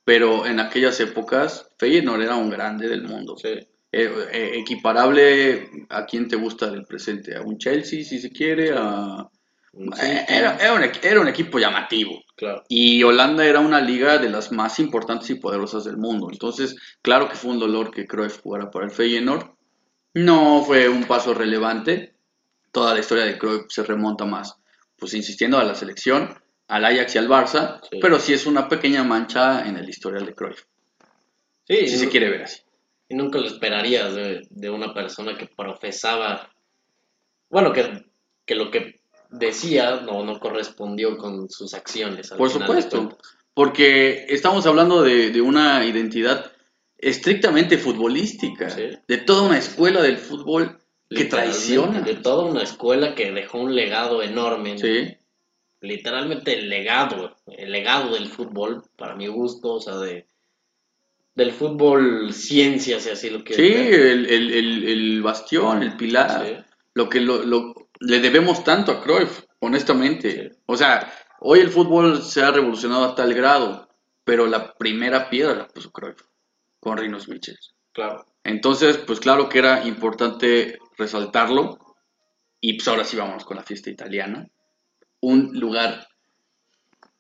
pero 0.07 0.47
en 0.47 0.61
aquellas 0.61 0.99
épocas 1.01 1.69
Feyenoord 1.79 2.23
era 2.23 2.37
un 2.37 2.49
grande 2.51 2.89
del 2.89 3.03
mundo. 3.03 3.37
Sí, 3.37 3.49
Eh, 3.93 4.11
eh, 4.33 4.51
equiparable 4.63 5.71
a 5.91 6.05
quien 6.07 6.29
te 6.29 6.37
gusta 6.37 6.71
del 6.71 6.85
presente, 6.85 7.35
a 7.37 7.43
un 7.43 7.57
Chelsea 7.59 8.05
si 8.05 8.19
se 8.19 8.31
quiere, 8.31 8.73
a... 8.77 9.27
Eh, 10.03 10.25
City, 10.29 10.35
Era, 10.39 10.57
era 10.59 10.73
un, 10.75 10.83
equ- 10.83 11.05
era 11.05 11.21
un 11.21 11.29
equipo 11.29 11.59
llamativo. 11.59 12.23
claro. 12.37 12.63
Y 12.69 13.03
Holanda 13.03 13.45
era 13.45 13.61
una 13.61 13.81
liga 13.81 14.19
de 14.19 14.31
las 14.31 14.51
más 14.53 14.79
importantes 14.79 15.29
y 15.31 15.35
poderosas 15.37 15.85
del 15.85 15.99
mundo. 15.99 16.29
Entonces, 16.33 16.77
claro 17.03 17.29
que 17.29 17.37
fue 17.37 17.51
un 17.53 17.59
dolor 17.59 17.91
que 17.91 18.07
Cruyff 18.07 18.41
jugara 18.43 18.71
para 18.71 18.87
el 18.87 18.91
Feyenoord. 18.91 19.51
No 20.15 20.63
fue 20.65 20.89
un 20.89 21.05
paso 21.05 21.35
relevante. 21.35 22.15
Toda 22.73 22.95
la 22.95 23.01
historia 23.01 23.25
de 23.27 23.39
Cruyff 23.39 23.67
se 23.69 23.83
remonta 23.83 24.25
más, 24.25 24.57
pues 24.99 25.15
insistiendo 25.15 25.59
a 25.59 25.65
la 25.65 25.75
selección, 25.75 26.35
al 26.69 26.85
Ajax 26.85 27.15
y 27.15 27.19
al 27.19 27.29
Barça, 27.29 27.81
Sí. 27.91 27.99
pero 28.01 28.19
sí 28.19 28.33
es 28.33 28.47
una 28.47 28.69
pequeña 28.69 29.05
mancha 29.05 29.67
en 29.67 29.77
el 29.77 29.89
historial 29.89 30.27
de 30.27 30.35
Cruyff, 30.35 30.63
Sí, 31.69 31.89
si 31.89 31.97
se 31.99 32.09
quiere 32.09 32.31
ver 32.31 32.43
así. 32.45 32.61
Y 33.09 33.15
nunca 33.15 33.39
lo 33.39 33.47
esperarías 33.47 34.15
de, 34.15 34.47
de 34.51 34.71
una 34.71 34.93
persona 34.95 35.37
que 35.37 35.47
profesaba, 35.47 36.51
bueno, 37.51 37.73
que, 37.73 38.05
que 38.45 38.55
lo 38.55 38.71
que 38.71 39.01
decía 39.31 40.01
no, 40.01 40.25
no 40.25 40.39
correspondió 40.41 41.17
con 41.17 41.49
sus 41.51 41.75
acciones. 41.75 42.33
al 42.33 42.39
Por 42.39 42.51
final 42.51 42.67
supuesto, 42.69 43.19
porque 43.55 44.27
estamos 44.29 44.67
hablando 44.67 45.03
de, 45.03 45.31
de 45.31 45.41
una 45.41 45.85
identidad 45.85 46.53
estrictamente 46.99 47.79
futbolística, 47.79 48.71
Sí. 48.71 48.91
de 49.07 49.19
toda 49.19 49.43
una 49.43 49.59
escuela 49.59 50.03
del 50.03 50.17
fútbol 50.19 50.79
que 51.11 51.25
traiciona. 51.27 52.01
De 52.01 52.15
toda 52.15 52.45
una 52.45 52.63
escuela 52.63 53.15
que 53.15 53.31
dejó 53.33 53.59
un 53.59 53.75
legado 53.75 54.23
enorme. 54.23 54.79
Sí, 54.79 55.17
Literalmente 55.81 56.55
el 56.59 56.69
legado, 56.71 57.37
el 57.47 57.71
legado 57.71 58.15
del 58.15 58.29
fútbol, 58.29 58.83
para 58.97 59.15
mi 59.15 59.27
gusto, 59.29 59.75
o 59.75 59.81
sea, 59.81 59.97
de 59.99 60.27
del 61.35 61.53
fútbol 61.53 62.33
ciencia, 62.33 62.99
si 62.99 63.11
así 63.11 63.29
lo 63.29 63.41
sí, 63.41 63.45
quieres 63.45 63.91
ver. 63.91 64.01
el, 64.07 64.27
el- 64.27 64.53
el- 64.55 64.89
el 64.89 65.23
bastión, 65.23 65.83
el 65.83 65.95
pilar, 65.97 66.47
Sí. 66.47 66.75
lo 66.95 67.11
que 67.11 67.21
lo, 67.21 67.43
lo- 67.45 67.75
le 68.01 68.21
debemos 68.21 68.65
tanto 68.65 68.91
a 68.93 69.03
Cruyff, 69.03 69.43
honestamente. 69.59 70.51
Sí. 70.51 70.59
O 70.65 70.77
sea, 70.79 71.13
hoy 71.41 71.61
el 71.61 71.69
fútbol 71.69 72.23
se 72.23 72.43
ha 72.43 72.51
revolucionado 72.53 73.05
a 73.05 73.15
tal 73.15 73.35
grado, 73.35 73.87
pero 74.25 74.47
la 74.47 74.73
primera 74.75 75.29
piedra 75.29 75.55
la 75.55 75.69
puso 75.69 75.93
Cruyff 75.93 76.23
con 76.81 76.97
Rinos 76.97 77.29
Michels. 77.29 77.75
Claro. 77.93 78.25
Entonces, 78.43 78.97
pues 78.97 79.21
claro 79.21 79.49
que 79.51 79.59
era 79.59 79.87
importante 79.87 80.79
resaltarlo. 80.97 81.79
Y 82.63 82.75
pues 82.75 82.89
ahora 82.89 83.05
sí 83.05 83.17
vamos 83.17 83.45
con 83.45 83.59
la 83.59 83.63
fiesta 83.63 83.91
italiana. 83.91 84.49
Un 85.29 85.59
lugar 85.59 86.07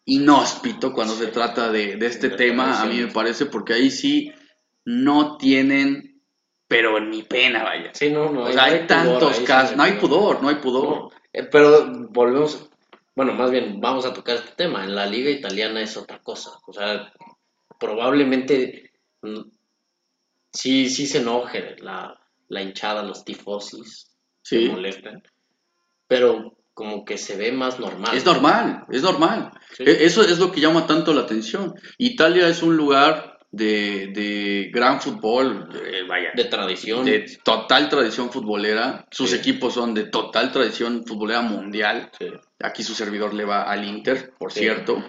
inhóspito 0.05 0.93
cuando 0.93 1.15
se 1.15 1.27
trata 1.29 1.71
de, 1.71 1.97
de 1.97 2.07
este 2.07 2.31
tema, 2.31 2.81
a 2.83 2.87
mí 2.87 2.99
me 3.01 3.09
parece, 3.09 3.47
porque 3.47 3.75
ahí 3.75 3.91
sí 3.91 4.33
no 4.85 5.37
tienen, 5.37 6.23
pero 6.69 7.01
ni 7.01 7.23
pena, 7.25 7.65
vaya. 7.65 7.91
Sí, 7.93 8.11
no, 8.11 8.31
no. 8.31 8.45
O 8.45 8.53
sea, 8.53 8.65
hay 8.65 8.75
pudor 8.75 8.87
tantos 8.87 9.41
casos, 9.41 9.77
no 9.77 9.83
hay 9.83 9.93
pudor, 9.95 10.43
no 10.43 10.49
hay 10.49 10.57
pudor. 10.57 10.89
No, 10.89 11.11
eh, 11.33 11.45
pero 11.51 11.87
volvemos, 12.11 12.69
bueno, 13.17 13.33
más 13.33 13.51
bien 13.51 13.81
vamos 13.81 14.07
a 14.07 14.13
tocar 14.13 14.37
este 14.37 14.53
tema. 14.53 14.85
En 14.85 14.95
la 14.95 15.07
liga 15.07 15.31
italiana 15.31 15.81
es 15.83 15.97
otra 15.97 16.21
cosa. 16.23 16.53
O 16.67 16.73
sea, 16.73 17.13
probablemente 17.81 18.93
mm, 19.23 19.41
sí, 20.53 20.89
sí 20.89 21.07
se 21.09 21.19
enoje 21.19 21.77
la, 21.81 22.17
la 22.49 22.63
hinchada, 22.63 23.03
los 23.03 23.25
tifosis, 23.25 24.13
se 24.43 24.59
Sí. 24.61 24.69
molesten, 24.69 25.21
pero 26.07 26.56
como 26.77 27.07
que 27.07 27.17
se 27.17 27.37
ve 27.39 27.53
más 27.53 27.81
normal. 27.81 28.15
Es 28.15 28.27
normal, 28.27 28.85
es 28.91 29.03
normal. 29.03 29.51
Sí. 29.75 29.83
E- 29.87 30.05
Eso 30.05 30.21
es 30.23 30.39
lo 30.39 30.53
que 30.53 30.61
llama 30.61 30.87
tanto 30.87 31.15
la 31.15 31.23
atención. 31.23 31.73
Italia 31.97 32.47
es 32.49 32.63
un 32.63 32.77
lugar 32.77 33.39
de, 33.51 34.09
de 34.13 34.69
gran 34.75 35.01
fútbol, 35.01 35.71
eh, 35.75 36.03
vaya, 36.07 36.33
De 36.35 36.45
tradición. 36.45 37.07
de 37.07 37.25
total 37.43 37.89
tradición 37.89 38.31
futbolera. 38.31 39.07
Sus 39.11 39.31
Sí. 39.31 39.37
equipos 39.37 39.73
son 39.73 39.95
de 39.95 40.05
total 40.11 40.53
tradición 40.53 41.05
futbolera 41.07 41.41
mundial. 41.41 42.11
Sí. 42.19 42.27
Aquí 42.63 42.83
su 42.83 42.95
servidor 42.95 43.33
le 43.33 43.47
va 43.47 43.63
al 43.63 43.83
Inter, 43.83 44.35
por 44.39 44.53
cierto. 44.53 45.03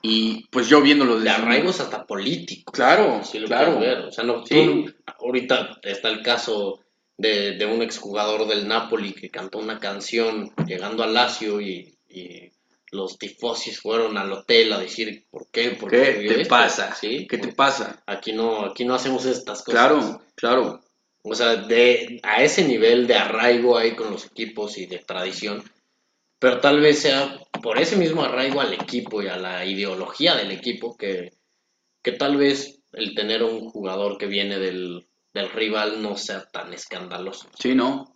Y 0.00 0.46
pues 0.50 0.68
yo 0.68 0.80
viéndolo 0.80 1.14
De 1.18 1.24
desde... 1.24 1.42
arraigos 1.42 1.80
hasta 1.80 2.04
políticos. 2.06 2.72
Claro, 2.72 3.20
lo 3.34 3.46
claro. 3.48 3.78
quieres 3.78 3.96
ver. 3.96 4.04
O 4.06 4.12
sea, 4.12 4.22
no, 4.22 4.46
Sí. 4.46 4.54
tú- 4.54 4.94
ahorita 5.24 5.78
está 5.82 6.08
el 6.10 6.22
caso 6.22 6.83
de, 7.16 7.52
de 7.52 7.66
un 7.66 7.82
exjugador 7.82 8.46
del 8.46 8.66
Napoli 8.66 9.12
que 9.12 9.30
cantó 9.30 9.58
una 9.58 9.78
canción 9.78 10.52
llegando 10.66 11.02
al 11.02 11.14
Lazio 11.14 11.60
y, 11.60 11.96
y 12.08 12.50
los 12.90 13.18
tifosis 13.18 13.80
fueron 13.80 14.18
al 14.18 14.32
hotel 14.32 14.72
a 14.72 14.78
decir 14.78 15.24
¿por 15.30 15.48
qué? 15.50 15.70
¿Por 15.70 15.90
¿Qué 15.90 16.02
escribió 16.02 16.34
te 16.34 16.42
esto?". 16.42 16.54
pasa? 16.54 16.94
¿Sí? 16.94 17.26
¿Qué 17.28 17.38
te 17.38 17.52
pasa? 17.52 18.02
Aquí 18.06 18.32
no, 18.32 18.64
aquí 18.66 18.84
no 18.84 18.94
hacemos 18.94 19.24
estas 19.26 19.62
cosas. 19.62 19.80
Claro, 19.80 20.22
claro. 20.34 20.80
O 21.22 21.34
sea, 21.34 21.56
de, 21.56 22.20
a 22.22 22.42
ese 22.42 22.64
nivel 22.64 23.06
de 23.06 23.14
arraigo 23.14 23.78
ahí 23.78 23.94
con 23.96 24.10
los 24.10 24.26
equipos 24.26 24.76
y 24.76 24.86
de 24.86 24.98
tradición, 24.98 25.62
pero 26.38 26.60
tal 26.60 26.80
vez 26.80 26.98
sea 27.00 27.40
por 27.62 27.78
ese 27.78 27.96
mismo 27.96 28.22
arraigo 28.22 28.60
al 28.60 28.74
equipo 28.74 29.22
y 29.22 29.28
a 29.28 29.36
la 29.38 29.64
ideología 29.64 30.34
del 30.36 30.50
equipo 30.50 30.96
que, 30.96 31.32
que 32.02 32.12
tal 32.12 32.36
vez 32.36 32.80
el 32.92 33.14
tener 33.14 33.42
un 33.42 33.70
jugador 33.70 34.18
que 34.18 34.26
viene 34.26 34.58
del, 34.58 35.06
del 35.34 35.50
rival 35.50 36.00
no 36.00 36.16
sea 36.16 36.44
tan 36.50 36.72
escandaloso. 36.72 37.48
Sí, 37.58 37.74
¿no? 37.74 38.12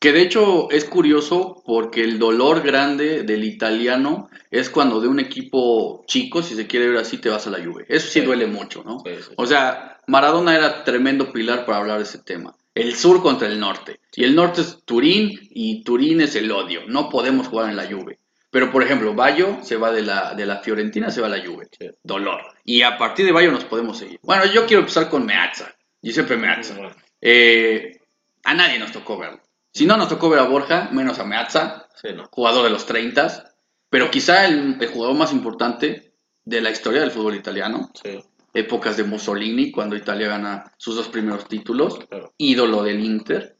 Que 0.00 0.12
de 0.12 0.22
hecho 0.22 0.70
es 0.70 0.84
curioso 0.84 1.62
porque 1.64 2.02
el 2.02 2.18
dolor 2.18 2.62
grande 2.62 3.22
del 3.22 3.44
italiano 3.44 4.28
es 4.50 4.68
cuando 4.68 5.00
de 5.00 5.08
un 5.08 5.20
equipo 5.20 6.04
chico, 6.06 6.42
si 6.42 6.54
se 6.56 6.66
quiere 6.66 6.88
ver 6.88 6.98
así, 6.98 7.18
te 7.18 7.28
vas 7.30 7.46
a 7.46 7.50
la 7.50 7.64
Juve. 7.64 7.86
Eso 7.88 8.08
sí 8.08 8.20
Sí. 8.20 8.26
duele 8.26 8.46
mucho, 8.46 8.82
¿no? 8.84 8.98
Sí, 9.04 9.12
sí. 9.20 9.32
O 9.36 9.46
sea, 9.46 9.98
Maradona 10.06 10.56
era 10.56 10.84
tremendo 10.84 11.32
pilar 11.32 11.64
para 11.64 11.78
hablar 11.78 11.98
de 11.98 12.02
ese 12.04 12.18
tema. 12.18 12.54
El 12.74 12.94
sur 12.96 13.22
contra 13.22 13.46
el 13.48 13.58
norte. 13.60 14.00
Y 14.14 14.24
el 14.24 14.34
norte 14.34 14.60
es 14.62 14.78
Turín 14.84 15.30
y 15.50 15.82
Turín 15.84 16.20
es 16.20 16.34
el 16.34 16.50
odio. 16.50 16.82
No 16.88 17.08
podemos 17.08 17.46
jugar 17.48 17.70
en 17.70 17.76
la 17.76 17.86
Juve. 17.86 18.18
Pero, 18.50 18.70
por 18.70 18.82
ejemplo, 18.82 19.14
Bayo 19.14 19.58
se 19.62 19.76
va 19.76 19.90
de 19.90 20.02
la, 20.02 20.34
de 20.34 20.44
la 20.44 20.58
Fiorentina, 20.58 21.10
se 21.10 21.20
va 21.20 21.28
a 21.28 21.30
la 21.30 21.44
Juve. 21.46 21.68
Sí. 21.78 21.88
Dolor. 22.02 22.40
Y 22.64 22.82
a 22.82 22.98
partir 22.98 23.24
de 23.26 23.32
Bayo 23.32 23.50
nos 23.52 23.64
podemos 23.64 23.96
seguir. 23.98 24.18
Bueno, 24.22 24.44
yo 24.46 24.66
quiero 24.66 24.80
empezar 24.80 25.08
con 25.08 25.24
Meazza. 25.24 25.72
Giuseppe 26.04 26.36
Meazza. 26.36 26.74
Eh, 27.20 27.98
a 28.44 28.54
nadie 28.54 28.78
nos 28.78 28.92
tocó 28.92 29.18
verlo. 29.18 29.40
Si 29.72 29.86
no 29.86 29.96
nos 29.96 30.08
tocó 30.08 30.28
ver 30.28 30.38
a 30.40 30.44
Borja, 30.44 30.90
menos 30.92 31.18
a 31.18 31.24
Meazza, 31.24 31.88
sí, 31.94 32.08
no. 32.14 32.26
jugador 32.30 32.64
de 32.64 32.70
los 32.70 32.86
30, 32.86 33.54
pero 33.88 34.10
quizá 34.10 34.46
el, 34.46 34.76
el 34.80 34.88
jugador 34.88 35.16
más 35.16 35.32
importante 35.32 36.12
de 36.44 36.60
la 36.60 36.70
historia 36.70 37.00
del 37.00 37.10
fútbol 37.10 37.34
italiano. 37.34 37.90
Sí, 38.00 38.20
Épocas 38.52 38.96
de 38.96 39.02
Mussolini, 39.04 39.72
cuando 39.72 39.96
Italia 39.96 40.28
gana 40.28 40.72
sus 40.76 40.94
dos 40.94 41.08
primeros 41.08 41.48
títulos. 41.48 41.98
claro. 42.08 42.32
Ídolo 42.38 42.82
del 42.84 43.04
Inter. 43.04 43.56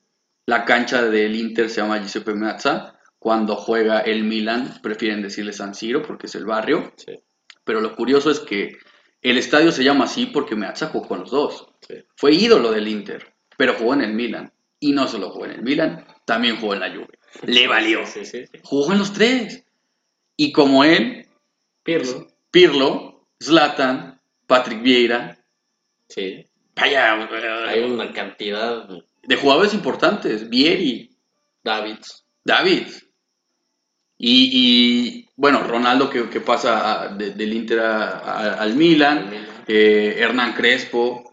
La 0.46 0.64
cancha 0.64 1.02
del 1.02 1.34
Inter 1.34 1.68
se 1.70 1.80
llama 1.80 1.98
Giuseppe 1.98 2.34
Meazza. 2.34 2.94
Cuando 3.18 3.56
juega 3.56 4.00
el 4.00 4.22
Milan, 4.22 4.78
prefieren 4.82 5.22
decirle 5.22 5.52
San 5.54 5.74
Siro 5.74 6.02
porque 6.02 6.26
es 6.26 6.34
el 6.36 6.44
barrio. 6.44 6.92
Sí, 6.96 7.14
Pero 7.64 7.80
lo 7.80 7.96
curioso 7.96 8.30
es 8.30 8.38
que 8.40 8.76
el 9.30 9.38
estadio 9.38 9.72
se 9.72 9.82
llama 9.84 10.04
así 10.04 10.26
porque 10.26 10.54
Meazza 10.56 10.88
jugó 10.88 11.08
con 11.08 11.20
los 11.20 11.30
dos. 11.30 11.66
sí. 11.88 11.94
Fue 12.16 12.32
ídolo 12.32 12.70
del 12.70 12.88
Inter, 12.88 13.34
pero 13.56 13.74
jugó 13.74 13.94
en 13.94 14.02
el 14.02 14.12
Milan. 14.14 14.52
Y 14.80 14.92
no 14.92 15.08
solo 15.08 15.30
jugó 15.30 15.46
en 15.46 15.52
el 15.52 15.62
Milan, 15.62 16.06
también 16.26 16.56
jugó 16.56 16.74
en 16.74 16.80
la 16.80 16.90
Juve. 16.90 17.18
Le 17.46 17.66
valió. 17.66 18.04
Sí, 18.06 18.24
sí, 18.26 18.44
sí. 18.46 18.58
Jugó 18.62 18.92
en 18.92 18.98
los 18.98 19.12
tres. 19.12 19.64
Y 20.36 20.52
como 20.52 20.84
él, 20.84 21.26
Pirlo. 21.82 22.26
Pirlo, 22.50 23.26
Zlatan, 23.42 24.20
Patrick 24.46 24.82
Vieira, 24.82 25.38
Sí. 26.08 26.44
vaya, 26.76 27.14
Hay 27.68 27.80
eh, 27.80 27.84
una 27.86 28.12
cantidad. 28.12 28.86
de 29.22 29.36
jugadores 29.36 29.72
importantes, 29.74 30.48
Vieri, 30.50 31.10
Davids. 31.62 32.24
David. 32.44 32.86
Y, 34.16 34.50
y, 34.52 35.28
bueno, 35.36 35.62
Ronaldo 35.66 36.08
que, 36.08 36.28
que 36.30 36.40
pasa 36.40 37.02
a- 37.04 37.08
de- 37.08 37.30
del 37.30 37.52
Inter 37.52 37.80
a- 37.80 38.18
a- 38.18 38.54
al 38.54 38.74
Milan, 38.74 39.30
eh, 39.66 40.16
Hernán 40.18 40.52
Crespo. 40.54 41.32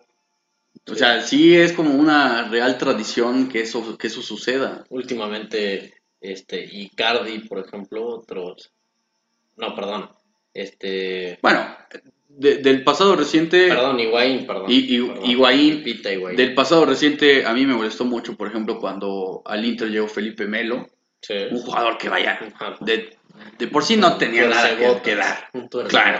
O 0.90 0.96
sea, 0.96 1.22
sí 1.22 1.56
es 1.56 1.74
como 1.74 1.94
una 1.94 2.48
real 2.50 2.78
tradición 2.78 3.48
que 3.50 3.62
eso, 3.62 3.98
que 3.98 4.08
eso 4.08 4.22
suceda. 4.22 4.84
Últimamente, 4.90 5.94
este, 6.20 6.64
Icardi, 6.66 7.40
por 7.48 7.60
ejemplo, 7.60 8.06
otros 8.08 8.72
No, 9.58 9.76
perdón. 9.76 10.10
Este. 10.54 11.38
Bueno, 11.42 11.64
de- 12.30 12.58
del 12.58 12.84
pasado 12.84 13.16
reciente, 13.16 13.68
Perdón, 13.68 14.00
Higuaín, 14.00 14.48
perdón. 14.48 14.66
Y- 14.70 14.96
y- 14.96 15.02
Perdón. 15.08 15.30
Higuaín, 15.30 15.84
Pita 15.84 16.12
Higuaín. 16.12 16.36
del 16.38 16.56
pasado 16.56 16.86
reciente, 16.86 17.46
a 17.46 17.54
mí 17.54 17.66
me 17.68 17.76
molestó 17.76 18.04
mucho, 18.06 18.36
por 18.36 18.48
ejemplo, 18.48 18.80
cuando 18.80 19.44
al 19.46 19.64
Inter 19.66 19.90
llegó 19.92 20.08
Felipe 20.08 20.48
Melo, 20.48 20.88
Sí. 21.22 21.34
un 21.52 21.62
jugador 21.62 21.98
que 21.98 22.10
vaya, 22.10 22.40
de, 22.82 23.18
de 23.60 23.68
por 23.68 23.84
sí 23.84 23.96
no 23.96 24.18
tenía 24.18 24.48
nada 24.48 24.76
que, 24.78 25.02
que 25.02 25.16
dar. 25.16 25.50
Claro. 25.88 26.20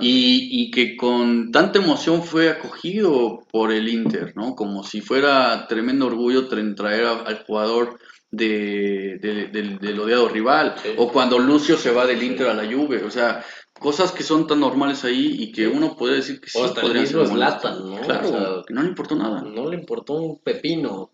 Y, 0.00 0.48
y 0.62 0.70
que 0.70 0.96
con 0.96 1.50
tanta 1.50 1.78
emoción 1.78 2.22
fue 2.22 2.50
acogido 2.50 3.40
por 3.50 3.72
el 3.72 3.88
Inter, 3.88 4.34
¿no? 4.36 4.54
Como 4.54 4.82
si 4.84 5.00
fuera 5.00 5.66
tremendo 5.68 6.06
orgullo 6.06 6.48
tra- 6.48 6.74
traer 6.76 7.06
a- 7.06 7.20
al 7.22 7.44
jugador 7.44 7.98
de, 8.30 9.18
de- 9.22 9.46
del, 9.46 9.78
del 9.78 9.98
odiado 10.00 10.28
rival. 10.28 10.74
Sí. 10.82 10.90
O 10.98 11.10
cuando 11.10 11.38
Lucio 11.38 11.76
se 11.78 11.90
va 11.90 12.04
del 12.06 12.22
Inter 12.22 12.48
a 12.48 12.54
la 12.54 12.70
Juve. 12.70 13.02
O 13.04 13.10
sea, 13.10 13.42
cosas 13.78 14.12
que 14.12 14.22
son 14.22 14.46
tan 14.46 14.60
normales 14.60 15.04
ahí 15.04 15.34
y 15.38 15.52
que 15.52 15.66
uno 15.66 15.96
puede 15.96 16.16
decir 16.16 16.40
que 16.40 16.50
sí 16.50 16.58
O 16.58 16.64
hasta 16.64 16.80
el 16.82 16.86
podrían 16.86 17.04
mismo 17.04 17.24
ser. 17.24 17.34
Zlatan, 17.36 17.90
¿no? 17.90 18.00
Claro, 18.02 18.28
O 18.28 18.30
sea, 18.30 18.48
no 18.68 18.82
le 18.82 18.88
importó 18.88 19.14
nada. 19.16 19.40
No 19.42 19.70
le 19.70 19.76
importó 19.76 20.12
un 20.14 20.38
pepino. 20.40 21.10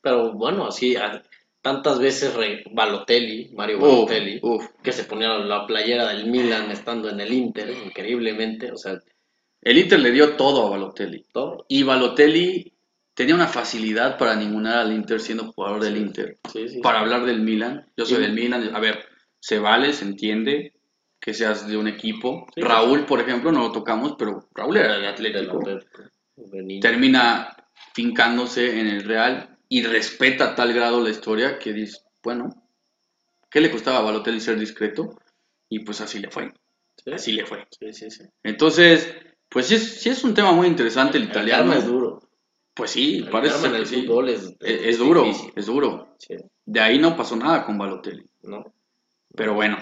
Pero 0.00 0.32
bueno, 0.32 0.66
así 0.66 0.96
tantas 1.62 1.98
veces 1.98 2.34
re- 2.34 2.64
Balotelli, 2.72 3.50
Mario 3.54 3.78
Balotelli, 3.80 4.40
uf. 4.42 4.66
que 4.82 4.92
se 4.92 5.04
ponía 5.04 5.28
la 5.38 5.66
playera 5.66 6.08
del 6.08 6.26
Milan 6.26 6.70
estando 6.70 7.08
en 7.08 7.20
el 7.20 7.32
Inter, 7.32 7.70
increíblemente, 7.86 8.70
o 8.72 8.76
sea, 8.76 8.98
El 9.62 9.78
Inter 9.78 10.00
le 10.00 10.10
dio 10.10 10.36
todo 10.36 10.66
a 10.66 10.70
Balotelli. 10.70 11.24
todo. 11.32 11.64
Y 11.68 11.84
Balotelli 11.84 12.72
tenía 13.14 13.34
una 13.36 13.46
facilidad 13.46 14.18
para 14.18 14.34
ningunar 14.34 14.78
al 14.78 14.92
Inter 14.92 15.20
siendo 15.20 15.52
jugador 15.52 15.82
del 15.84 15.96
Inter. 15.98 16.38
Sí, 16.52 16.68
sí, 16.68 16.80
para 16.80 17.00
hablar 17.00 17.24
del 17.24 17.40
Milan. 17.40 17.86
Yo 17.96 18.04
soy 18.04 18.20
del 18.22 18.32
Milan. 18.32 18.74
A 18.74 18.80
ver, 18.80 19.04
se 19.38 19.58
vale, 19.60 19.92
se 19.92 20.04
entiende 20.04 20.72
que 21.20 21.32
seas 21.32 21.68
de 21.68 21.76
un 21.76 21.86
equipo. 21.86 22.46
Raúl, 22.56 23.06
por 23.06 23.20
ejemplo, 23.20 23.52
no 23.52 23.60
lo 23.60 23.70
tocamos, 23.72 24.16
pero 24.18 24.48
Raúl 24.52 24.76
era 24.78 24.94
del 24.96 25.06
Atlético. 25.06 25.60
Termina 26.80 27.54
fincándose 27.94 28.80
en 28.80 28.86
el 28.88 29.04
Real 29.04 29.51
y 29.74 29.82
respeta 29.84 30.50
a 30.50 30.54
tal 30.54 30.72
grado 30.74 31.00
la 31.02 31.08
historia 31.10 31.58
que 31.58 31.72
dice, 31.72 31.98
bueno, 32.22 32.50
¿qué 33.50 33.60
le 33.60 33.70
costaba 33.70 33.98
a 33.98 34.02
Balotelli 34.02 34.40
ser 34.40 34.58
discreto? 34.58 35.18
Y 35.70 35.80
pues 35.80 36.00
así 36.02 36.18
le 36.18 36.30
fue. 36.30 36.52
Sí, 37.02 37.12
Así 37.12 37.32
le 37.32 37.46
fue. 37.46 37.66
sí, 37.80 37.92
sí, 37.92 38.10
sí. 38.10 38.24
Entonces, 38.42 39.14
pues 39.48 39.66
sí 39.68 39.76
es, 39.76 40.00
sí 40.00 40.10
es 40.10 40.24
un 40.24 40.34
tema 40.34 40.52
muy 40.52 40.66
interesante 40.66 41.16
el 41.16 41.24
italiano. 41.24 41.72
es 41.72 41.86
duro. 41.86 42.20
Pues 42.74 42.90
sí, 42.90 43.16
El 43.18 43.30
parece 43.30 43.70
que 43.72 43.86
sí. 43.86 44.02
fútbol 44.02 44.28
es, 44.28 44.42
Es, 44.60 44.80
es 44.82 44.98
duro, 44.98 45.24
es 45.56 45.66
duro. 45.66 46.16
Sí, 46.18 46.36
De 46.66 46.80
ahí 46.80 46.98
no 46.98 47.16
pasó 47.16 47.36
nada 47.36 47.64
con 47.64 47.78
Balotelli. 47.78 48.26
¿no? 48.42 48.74
Pero 49.34 49.54
bueno, 49.54 49.78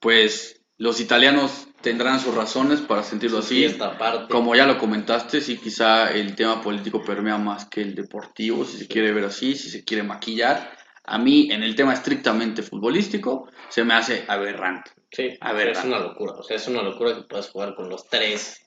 pues 0.00 0.62
los 0.78 1.00
italianos 1.00 1.67
tendrán 1.80 2.20
sus 2.20 2.34
razones 2.34 2.80
para 2.80 3.02
sentirlo 3.02 3.38
así. 3.38 3.60
Y 3.60 3.64
esta 3.64 3.96
parte. 3.96 4.32
Como 4.32 4.54
ya 4.54 4.66
lo 4.66 4.78
comentaste, 4.78 5.40
sí, 5.40 5.58
quizá 5.58 6.10
el 6.12 6.34
tema 6.34 6.60
político 6.60 7.02
permea 7.02 7.38
más 7.38 7.66
que 7.66 7.82
el 7.82 7.94
deportivo, 7.94 8.64
si 8.64 8.78
se 8.78 8.88
quiere 8.88 9.12
ver 9.12 9.24
así, 9.24 9.54
si 9.54 9.70
se 9.70 9.84
quiere 9.84 10.02
maquillar. 10.02 10.76
A 11.04 11.18
mí, 11.18 11.48
en 11.50 11.62
el 11.62 11.74
tema 11.74 11.94
estrictamente 11.94 12.62
futbolístico, 12.62 13.48
se 13.68 13.82
me 13.82 13.94
hace 13.94 14.24
aberrante. 14.28 14.90
Sí, 15.10 15.38
A 15.40 15.52
ver, 15.54 15.68
es 15.68 15.82
una 15.84 15.98
locura. 15.98 16.34
O 16.34 16.42
sea, 16.42 16.56
es 16.56 16.68
una 16.68 16.82
locura 16.82 17.14
que 17.14 17.22
puedas 17.22 17.48
jugar 17.48 17.74
con 17.74 17.88
los 17.88 18.06
tres. 18.08 18.60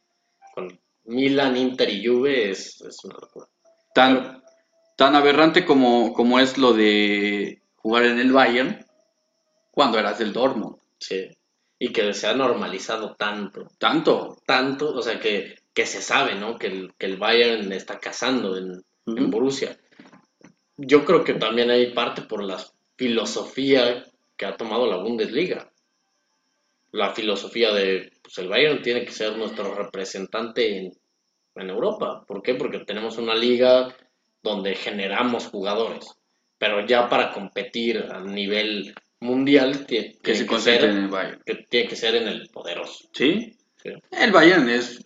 Con 0.56 0.80
Milan, 1.06 1.56
Inter 1.56 1.90
y 1.90 2.06
Juve 2.06 2.50
es, 2.50 2.82
es 2.82 2.98
una 3.04 3.16
locura. 3.16 3.48
Tan, 3.94 4.44
tan 4.98 5.16
aberrante 5.16 5.66
como, 5.66 6.14
como 6.14 6.40
es 6.40 6.58
lo 6.58 6.74
de 6.74 7.62
jugar 7.76 8.06
en 8.06 8.20
el 8.20 8.32
Bayern 8.32 8.84
cuando 9.70 10.00
eras 10.00 10.18
del 10.18 10.34
Dortmund. 10.34 10.78
Sí. 11.00 11.30
Y 11.86 11.88
que 11.92 12.14
se 12.14 12.28
ha 12.28 12.34
normalizado 12.34 13.16
tanto. 13.16 13.60
Tanto. 13.78 14.38
Tanto, 14.46 14.94
o 14.94 15.02
sea, 15.02 15.20
que, 15.20 15.56
que 15.74 15.86
se 15.86 16.02
sabe, 16.02 16.36
¿no? 16.36 16.50
Que 16.60 16.68
el, 16.68 16.94
que 16.98 17.08
el 17.08 17.18
Bayern 17.18 17.72
está 17.74 18.00
cazando 18.00 18.56
en, 18.58 18.84
en 19.18 19.24
Ujú. 19.24 19.32
Borussia. 19.32 19.72
Yo 20.92 21.06
creo 21.06 21.24
que 21.24 21.36
también 21.36 21.70
hay 21.72 21.94
parte 21.94 22.22
por 22.24 22.44
la 22.44 22.58
filosofía 22.98 24.06
que 24.38 24.46
ha 24.46 24.58
tomado 24.58 24.86
la 24.86 24.98
Bundesliga. 24.98 25.72
La 26.92 27.10
filosofía 27.16 27.74
de, 27.74 28.12
pues 28.22 28.38
el 28.38 28.48
Bayern 28.48 28.82
tiene 28.84 29.04
que 29.04 29.12
ser 29.12 29.36
nuestro 29.36 29.74
representante 29.74 30.78
en, 30.78 30.92
en 31.56 31.70
Europa. 31.70 32.24
¿Por 32.28 32.44
qué? 32.44 32.56
Porque 32.56 32.80
tenemos 32.80 33.18
una 33.18 33.36
liga 33.36 33.96
donde 34.44 34.76
generamos 34.76 35.48
jugadores. 35.48 36.06
Pero 36.60 36.86
ya 36.86 37.10
para 37.10 37.32
competir 37.32 38.06
a 38.12 38.20
nivel 38.22 38.94
mundial 39.22 39.86
Que 39.88 40.18
se 40.24 40.42
que 40.42 40.46
concentre 40.46 40.88
ser- 40.88 40.98
en 40.98 41.04
el 41.06 41.08
Bayern. 41.10 41.42
que 41.46 41.56
tiene 41.70 41.88
que 41.88 41.96
ser 41.96 42.16
en 42.16 42.28
el 42.28 42.50
poderoso. 42.50 43.08
¿Sí? 43.14 43.58
Sí. 43.82 43.90
El 44.12 44.32
Bayern 44.32 44.68
es, 44.70 45.00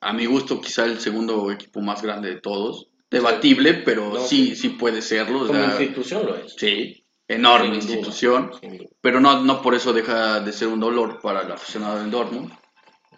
a 0.00 0.12
mi 0.12 0.26
gusto, 0.26 0.60
quizá 0.60 0.84
el 0.84 0.98
segundo 1.00 1.50
equipo 1.52 1.80
más 1.80 2.02
grande 2.02 2.30
de 2.34 2.40
todos. 2.40 2.88
Debatible, 3.10 3.74
pero 3.74 4.10
No, 4.12 4.20
sí, 4.20 4.56
sí 4.56 4.70
puede 4.70 5.00
serlo. 5.00 5.42
o 5.42 5.46
Como 5.46 5.60
sea, 5.60 5.70
institución 5.80 6.26
lo 6.26 6.36
es. 6.36 6.54
sí, 6.58 7.04
enorme 7.28 7.66
Sin 7.66 7.74
institución. 7.76 8.50
duda. 8.60 8.84
Pero 9.00 9.20
no, 9.20 9.42
no 9.44 9.62
por 9.62 9.74
eso 9.74 9.92
deja 9.92 10.40
de 10.40 10.52
ser 10.52 10.68
un 10.68 10.80
dolor 10.80 11.20
para 11.22 11.42
el 11.42 11.52
aficionado 11.52 11.98
del 12.00 12.10
Dortmund. 12.10 12.50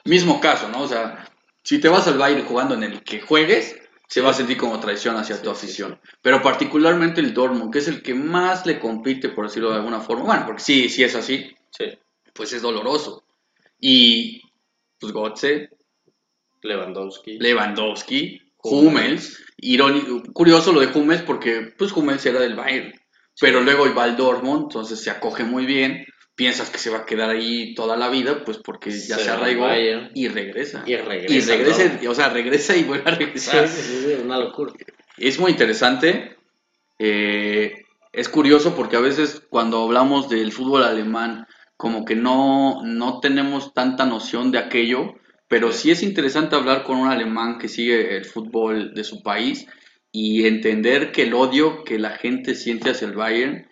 Mismo 0.04 0.40
caso, 0.40 0.68
¿no? 0.68 0.82
O 0.82 0.88
sea, 0.88 1.24
si 1.64 1.80
te 1.80 1.88
vas 1.88 2.06
al 2.06 2.18
Bayern 2.18 2.44
jugando 2.46 2.74
en 2.74 2.82
el 2.84 3.02
que 3.02 3.20
juegues, 3.20 3.76
se 4.08 4.20
va 4.20 4.30
a 4.30 4.34
sentir 4.34 4.56
como 4.56 4.80
traición 4.80 5.16
hacia 5.16 5.36
Sí, 5.36 5.42
tu 5.42 5.50
sí, 5.54 5.56
afición. 5.56 6.00
Pero 6.22 6.42
particularmente 6.42 7.20
el 7.20 7.34
Dortmund, 7.34 7.72
que 7.72 7.78
es 7.80 7.88
el 7.88 8.02
que 8.02 8.14
más 8.14 8.66
le 8.66 8.80
compite, 8.80 9.28
por 9.28 9.46
decirlo 9.46 9.70
de 9.70 9.76
alguna 9.76 10.00
forma. 10.00 10.24
Bueno, 10.24 10.46
porque 10.46 10.62
sí, 10.62 10.88
sí 10.88 11.04
es 11.04 11.14
así, 11.14 11.54
Sí, 11.70 11.84
pues 12.32 12.52
es 12.54 12.62
doloroso. 12.62 13.24
Y 13.78 14.42
pues 14.98 15.12
Gotze, 15.12 15.70
Lewandowski. 16.62 17.38
Lewandowski, 17.38 18.40
Hummels. 18.62 19.44
Curioso 20.32 20.72
lo 20.72 20.80
de 20.80 20.86
Hummels 20.98 21.22
porque 21.22 21.74
pues 21.76 21.92
Hummels 21.92 22.24
era 22.26 22.40
del 22.40 22.56
Bayern, 22.56 22.92
pero 23.40 23.60
luego 23.60 23.92
va 23.94 24.04
al 24.04 24.16
Dortmund, 24.16 24.64
entonces 24.64 25.00
se 25.02 25.10
acoge 25.10 25.44
muy 25.44 25.66
bien, 25.66 26.04
piensas 26.38 26.70
que 26.70 26.78
se 26.78 26.88
va 26.88 26.98
a 26.98 27.04
quedar 27.04 27.30
ahí 27.30 27.74
toda 27.74 27.96
la 27.96 28.08
vida, 28.08 28.44
pues 28.44 28.58
porque 28.58 28.90
ya 28.92 29.18
Se 29.18 29.28
arraigó 29.28 29.66
y 30.14 30.28
regresa. 30.28 30.84
Y 30.86 30.96
regresa 30.96 31.34
Y 31.34 31.40
regresa, 31.40 31.82
Dortmund. 31.82 32.08
o 32.08 32.14
sea, 32.14 32.28
regresa 32.30 32.76
y 32.76 32.84
vuelve 32.84 33.10
a 33.10 33.14
regresar. 33.16 33.68
sí, 33.68 33.82
sí, 33.82 34.02
sí, 34.06 34.14
una 34.24 34.38
locura. 34.38 34.72
Es 35.16 35.38
muy 35.40 35.50
interesante. 35.50 36.36
eh, 36.98 37.84
es 38.12 38.28
curioso 38.28 38.74
porque 38.74 38.96
a 38.96 39.00
veces 39.00 39.42
cuando 39.50 39.82
hablamos 39.82 40.28
del 40.30 40.50
fútbol 40.52 40.84
alemán, 40.84 41.46
como 41.76 42.04
que 42.04 42.16
no, 42.16 42.82
no 42.84 43.20
tenemos 43.20 43.74
tanta 43.74 44.06
noción 44.06 44.50
de 44.50 44.58
aquello, 44.58 45.14
pero 45.48 45.72
sí 45.72 45.90
es 45.90 46.02
interesante 46.02 46.56
hablar 46.56 46.84
con 46.84 46.96
un 46.98 47.08
alemán 47.08 47.58
que 47.58 47.68
sigue 47.68 48.16
el 48.16 48.24
fútbol 48.24 48.94
de 48.94 49.04
su 49.04 49.22
país 49.22 49.66
y 50.10 50.46
entender 50.46 51.12
que 51.12 51.22
el 51.24 51.34
odio 51.34 51.84
que 51.84 51.98
la 51.98 52.10
gente 52.10 52.54
siente 52.54 52.90
hacia 52.90 53.06
el 53.08 53.14
Bayern 53.14 53.67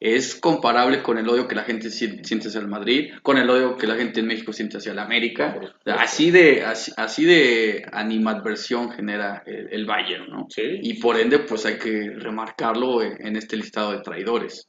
es 0.00 0.34
comparable 0.36 1.02
con 1.02 1.18
el 1.18 1.28
odio 1.28 1.48
que 1.48 1.54
la 1.54 1.64
gente 1.64 1.90
si- 1.90 2.22
siente 2.24 2.48
hacia 2.48 2.60
el 2.60 2.68
Madrid, 2.68 3.12
con 3.22 3.38
el 3.38 3.48
odio 3.48 3.76
que 3.76 3.86
la 3.86 3.96
gente 3.96 4.20
en 4.20 4.26
México 4.26 4.52
siente 4.52 4.76
hacia 4.78 4.92
el 4.92 4.98
América. 4.98 5.58
Así 5.86 6.30
de, 6.30 6.64
así, 6.64 6.92
así 6.96 7.24
de 7.24 7.86
animadversión 7.92 8.90
genera 8.92 9.42
el, 9.46 9.68
el 9.72 9.86
Bayern, 9.86 10.28
¿no? 10.28 10.46
Sí. 10.50 10.62
Y 10.82 10.94
por 11.00 11.18
ende, 11.18 11.38
pues 11.40 11.64
hay 11.66 11.78
que 11.78 12.10
remarcarlo 12.16 13.02
en 13.02 13.36
este 13.36 13.56
listado 13.56 13.92
de 13.92 14.00
traidores. 14.00 14.68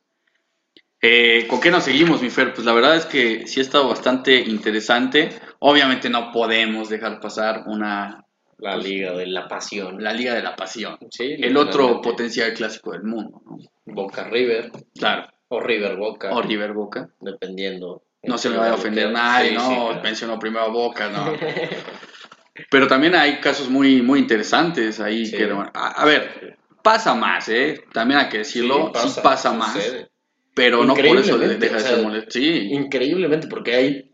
Eh, 1.01 1.45
¿Con 1.47 1.59
qué 1.61 1.69
nos 1.69 1.83
seguimos, 1.83 2.21
mi 2.21 2.29
Fer? 2.29 2.53
Pues 2.53 2.65
la 2.65 2.73
verdad 2.73 2.95
es 2.97 3.05
que 3.05 3.45
sí 3.45 3.59
ha 3.59 3.63
estado 3.63 3.87
bastante 3.87 4.35
interesante. 4.39 5.29
Obviamente 5.59 6.09
no 6.09 6.31
podemos 6.31 6.89
dejar 6.89 7.19
pasar 7.19 7.63
una 7.67 8.23
La 8.57 8.75
liga 8.75 9.13
de 9.13 9.27
la 9.27 9.47
pasión. 9.47 10.01
la 10.01 10.11
Liga 10.13 10.33
de 10.33 10.41
la 10.41 10.55
Pasión, 10.55 10.97
Sí, 11.11 11.35
el 11.37 11.55
otro 11.55 12.01
potencial 12.01 12.51
clásico 12.53 12.93
del 12.93 13.03
mundo, 13.03 13.41
¿no? 13.45 13.57
Boca 13.87 14.23
River. 14.25 14.71
Claro, 14.97 15.27
O 15.49 15.59
River 15.59 15.95
Boca. 15.95 16.29
o 16.33 16.41
River 16.41 16.73
Boca. 16.73 17.09
Dependiendo. 17.19 18.03
No 18.23 18.37
se 18.37 18.49
me 18.49 18.57
vaya 18.57 18.71
a 18.71 18.75
ofender 18.75 19.11
nadie, 19.11 19.49
Sí, 19.51 19.55
¿no? 19.55 19.61
sí, 19.61 19.75
claro. 19.75 20.01
Mencionó 20.03 20.39
primero 20.39 20.65
a 20.65 20.69
Boca, 20.69 21.09
¿no? 21.09 21.33
Pero 22.71 22.87
también 22.87 23.15
hay 23.15 23.39
casos 23.39 23.69
muy, 23.69 24.01
muy 24.01 24.19
interesantes 24.19 24.99
ahí. 24.99 25.25
Sí. 25.25 25.37
Que, 25.37 25.43
a, 25.73 25.87
a 25.91 26.05
ver, 26.05 26.57
pasa 26.83 27.13
más, 27.13 27.47
¿eh? 27.49 27.83
También 27.93 28.19
hay 28.19 28.29
que 28.29 28.39
decirlo, 28.39 28.91
sí 28.95 29.19
pasa, 29.21 29.53
más. 29.53 29.73
sucede. 29.73 30.09
Pero 30.55 30.83
no 30.83 30.95
por 30.95 31.05
eso 31.05 31.37
deja 31.37 31.55
de 31.55 31.75
o 31.75 31.79
ser 31.79 32.01
molesto. 32.03 32.31
Sí, 32.31 32.69
Increíblemente, 32.71 33.47
porque 33.47 33.75
ahí, 33.75 34.11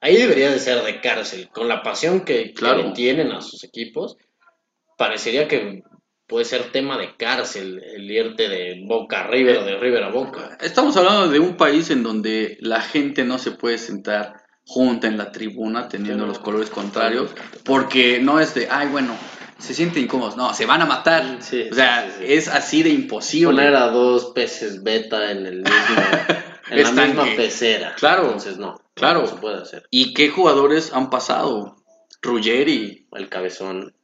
ahí 0.00 0.16
debería 0.16 0.50
de 0.50 0.58
ser 0.58 0.82
de 0.82 1.00
cárcel. 1.02 1.50
Con 1.52 1.68
la 1.68 1.82
pasión 1.82 2.24
que, 2.24 2.44
que 2.44 2.54
Claro. 2.54 2.92
tienen 2.94 3.30
a 3.32 3.42
sus 3.42 3.62
equipos, 3.64 4.16
parecería 4.96 5.46
que 5.46 5.82
puede 6.26 6.44
ser 6.44 6.72
tema 6.72 6.96
de 6.98 7.16
cárcel 7.16 7.82
el 7.82 8.10
irte 8.10 8.48
de 8.48 8.82
Boca 8.86 9.20
a 9.24 9.26
River 9.28 9.58
o 9.58 9.64
de 9.64 9.76
River 9.78 10.04
a 10.04 10.10
Boca. 10.10 10.56
estamos 10.60 10.96
hablando 10.96 11.28
de 11.28 11.38
un 11.38 11.56
país 11.56 11.90
en 11.90 12.02
donde 12.02 12.56
la 12.60 12.80
gente 12.80 13.24
no 13.24 13.38
se 13.38 13.50
puede 13.52 13.78
sentar 13.78 14.42
junta 14.66 15.06
en 15.06 15.18
la 15.18 15.30
tribuna 15.30 15.88
teniendo 15.88 16.24
Sí, 16.24 16.28
los 16.28 16.38
colores 16.38 16.70
contrarios, 16.70 17.30
porque 17.64 18.18
no 18.20 18.40
es 18.40 18.54
de, 18.54 18.68
ay, 18.70 18.88
bueno, 18.88 19.14
se 19.58 19.74
sienten 19.74 20.04
incómodos, 20.04 20.36
no, 20.36 20.54
se 20.54 20.64
van 20.66 20.80
a 20.82 20.86
matar. 20.86 21.38
Sí, 21.40 21.68
o 21.70 21.74
sea, 21.74 22.06
sí, 22.06 22.12
sí, 22.18 22.26
sí. 22.26 22.32
es 22.32 22.48
así 22.48 22.82
de 22.82 22.88
imposible. 22.90 23.54
Poner 23.54 23.76
a 23.76 23.88
dos 23.88 24.32
peces 24.34 24.82
beta 24.82 25.30
en 25.30 25.46
el 25.46 25.56
mismo 25.58 25.70
en 26.70 26.82
la 26.82 27.06
misma 27.06 27.24
pecera. 27.36 27.94
Claro, 27.96 28.24
Entonces 28.24 28.56
no. 28.56 28.80
claro. 28.94 29.20
No 29.22 29.26
se 29.28 29.36
puede 29.36 29.60
hacer. 29.62 29.86
¿Y 29.90 30.14
qué 30.14 30.30
jugadores 30.30 30.92
han 30.94 31.10
pasado? 31.10 31.76
Ruggeri, 32.22 33.06
El 33.12 33.28
cabezón, 33.28 33.94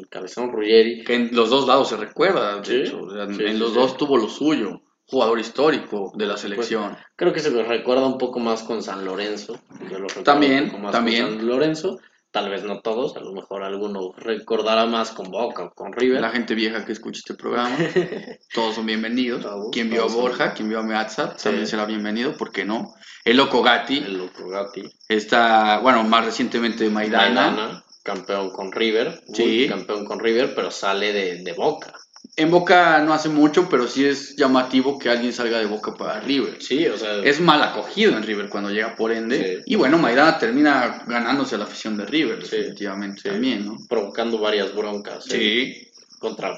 el 0.00 0.08
cabezón 0.08 0.50
Ruggeri. 0.52 1.04
que 1.04 1.14
en 1.14 1.30
los 1.32 1.50
dos 1.50 1.66
lados 1.68 1.88
se 1.88 1.96
recuerda, 1.96 2.60
de 2.60 2.82
hecho. 2.82 3.00
o 3.02 3.10
sea, 3.12 3.26
sí, 3.26 3.42
en 3.44 3.52
sí, 3.52 3.58
los 3.58 3.74
dos 3.74 3.96
tuvo 3.96 4.16
lo 4.16 4.28
suyo. 4.28 4.80
Jugador 5.06 5.40
histórico 5.40 6.12
de 6.14 6.24
la 6.26 6.36
selección. 6.36 6.96
Creo 7.16 7.32
que 7.32 7.40
se 7.40 7.50
recuerda 7.64 8.06
un 8.06 8.16
poco 8.16 8.38
más 8.38 8.62
con 8.62 8.80
San 8.80 9.04
Lorenzo. 9.04 9.60
Yo 9.90 9.98
lo 9.98 10.06
También, 10.22 10.64
un 10.64 10.70
poco 10.70 10.82
más 10.84 10.92
también. 10.92 11.24
con 11.26 11.36
San 11.38 11.46
Lorenzo. 11.48 11.98
Tal 12.30 12.48
vez 12.48 12.62
no 12.62 12.78
todos, 12.80 13.16
a 13.16 13.20
lo 13.20 13.32
mejor 13.32 13.64
alguno 13.64 14.12
recordará 14.16 14.86
más 14.86 15.10
con 15.10 15.28
Boca 15.32 15.64
o 15.64 15.70
con 15.70 15.92
River. 15.92 16.20
La 16.20 16.30
gente 16.30 16.54
vieja 16.54 16.84
que 16.84 16.92
escucha 16.92 17.18
este 17.18 17.34
programa, 17.34 17.76
todos 18.54 18.76
son 18.76 18.86
bienvenidos. 18.86 19.42
Todos, 19.42 19.70
Quien 19.72 19.90
vio 19.90 20.04
a 20.04 20.08
son- 20.08 20.20
Borja, 20.20 20.54
quien 20.54 20.68
vio 20.68 20.78
a 20.78 20.84
Meazza, 20.84 21.34
también 21.34 21.66
será 21.66 21.86
bienvenido, 21.86 22.36
¿por 22.36 22.52
qué 22.52 22.64
no? 22.64 22.94
El 23.24 23.36
Loco 23.36 23.62
Gatti, 23.62 23.98
El 23.98 24.16
Loco 24.16 24.48
Gatti. 24.48 24.84
está, 25.08 25.80
bueno, 25.80 26.04
más 26.04 26.24
recientemente 26.24 26.88
Maidana. 26.88 27.50
Maidana, 27.50 27.84
campeón 28.02 28.50
con 28.50 28.72
River. 28.72 29.22
Sí. 29.32 29.66
Campeón 29.68 30.04
con 30.04 30.20
River, 30.20 30.54
pero 30.54 30.70
sale 30.70 31.12
de, 31.12 31.42
de 31.42 31.52
Boca. 31.52 31.92
En 32.36 32.50
Boca 32.50 33.00
no 33.00 33.12
hace 33.12 33.28
mucho, 33.28 33.68
pero 33.68 33.88
sí 33.88 34.04
es 34.04 34.36
llamativo 34.36 34.98
que 34.98 35.08
alguien 35.10 35.32
salga 35.32 35.58
de 35.58 35.66
Boca 35.66 35.94
para 35.94 36.20
River. 36.20 36.60
Sí, 36.62 36.86
o 36.86 36.96
sea. 36.96 37.16
Es 37.24 37.40
mal 37.40 37.62
acogido 37.62 38.16
en 38.16 38.22
River 38.22 38.48
cuando 38.48 38.70
llega 38.70 38.94
por 38.94 39.10
ende. 39.12 39.56
Sí. 39.58 39.62
Y 39.72 39.76
bueno, 39.76 39.98
Maidana 39.98 40.38
termina 40.38 41.02
ganándose 41.06 41.58
la 41.58 41.64
afición 41.64 41.96
de 41.96 42.04
River, 42.06 42.46
Sí. 42.46 42.56
definitivamente 42.56 43.22
también, 43.30 43.66
¿no? 43.66 43.76
provocando 43.88 44.38
varias 44.38 44.74
broncas. 44.74 45.26
eh, 45.30 45.30
Sí, 45.30 45.90
Contra, 46.18 46.56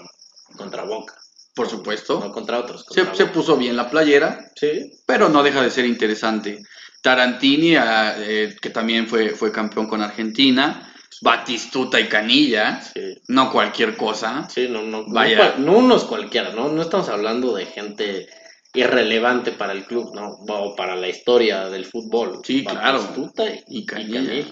contra 0.57 0.85
Boca. 0.85 1.15
por 1.55 1.69
supuesto. 1.69 2.19
No 2.21 2.33
contra 2.33 2.59
otros. 2.59 2.85
Se, 2.91 3.01
contra 3.01 3.15
se 3.15 3.23
Boca. 3.25 3.35
puso 3.35 3.57
bien 3.57 3.77
la 3.77 3.89
playera, 3.89 4.51
Sí, 4.57 4.93
pero 5.07 5.29
no 5.29 5.43
deja 5.43 5.63
de 5.63 5.71
ser 5.71 5.87
interesante. 5.87 6.59
Tarantini, 7.03 7.77
ah, 7.77 8.15
eh, 8.19 8.55
que 8.61 8.71
también 8.71 9.09
fue, 9.09 9.31
fue 9.31 9.51
campeón 9.53 9.87
con 9.89 10.03
Argentina. 10.03 10.92
Batistuta 11.23 12.01
y 12.01 12.09
Canilla, 12.09 12.81
sí. 12.83 13.15
no 13.29 13.51
cualquier 13.53 13.97
cosa. 13.97 14.49
Sí, 14.51 14.69
no, 14.69 14.83
no, 14.83 15.05
Vaya. 15.07 15.55
no 15.59 15.79
unos 15.79 16.05
cualquiera, 16.05 16.53
¿no? 16.53 16.69
No 16.69 16.83
estamos 16.83 17.09
hablando 17.09 17.55
de 17.55 17.67
gente 17.67 18.27
irrelevante 18.75 19.53
para 19.53 19.73
el 19.73 19.85
club, 19.85 20.15
¿no? 20.15 20.31
O 20.49 20.75
para 20.77 20.97
la 20.97 21.09
historia 21.09 21.69
del 21.69 21.85
fútbol. 21.85 22.41
Sí, 22.45 22.65
claro. 22.65 22.99
Batistuta 23.01 23.45
y, 23.49 23.63
Y 23.69 23.79
y 23.81 23.87
Canilla. 23.87 24.21
Canilla. 24.25 24.51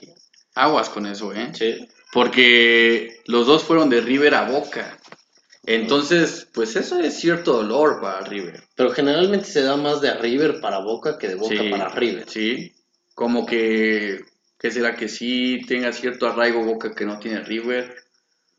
Aguas 0.55 0.89
con 0.91 1.07
eso, 1.07 1.33
¿eh? 1.33 1.51
Sí, 1.55 1.77
Porque 2.13 3.21
los 3.27 3.47
dos 3.47 3.65
fueron 3.65 3.89
de 3.91 4.01
River 4.01 4.35
a 4.35 4.45
Boca. 4.45 4.99
Entonces, 5.65 6.49
pues 6.55 6.75
eso 6.77 6.99
es 7.01 7.15
cierto 7.21 7.53
dolor 7.53 8.01
para 8.01 8.21
River. 8.23 8.63
pero 8.77 8.91
generalmente 8.93 9.47
se 9.47 9.63
da 9.63 9.77
más 9.77 10.01
de 10.01 10.15
River 10.15 10.61
para 10.61 10.79
Boca 10.79 11.19
que 11.19 11.29
de 11.29 11.35
Boca 11.35 11.55
Sí, 11.59 11.69
para 11.69 11.89
River. 11.89 12.29
Sí, 12.29 12.73
como 13.15 13.45
que, 13.45 14.21
¿qué 14.61 14.71
será 14.71 14.95
que 14.95 15.09
sí 15.09 15.61
tenga 15.67 15.93
cierto 15.93 16.27
arraigo 16.27 16.63
Boca 16.63 16.95
que 16.95 17.07
no 17.07 17.19
tiene 17.19 17.43
River? 17.43 17.97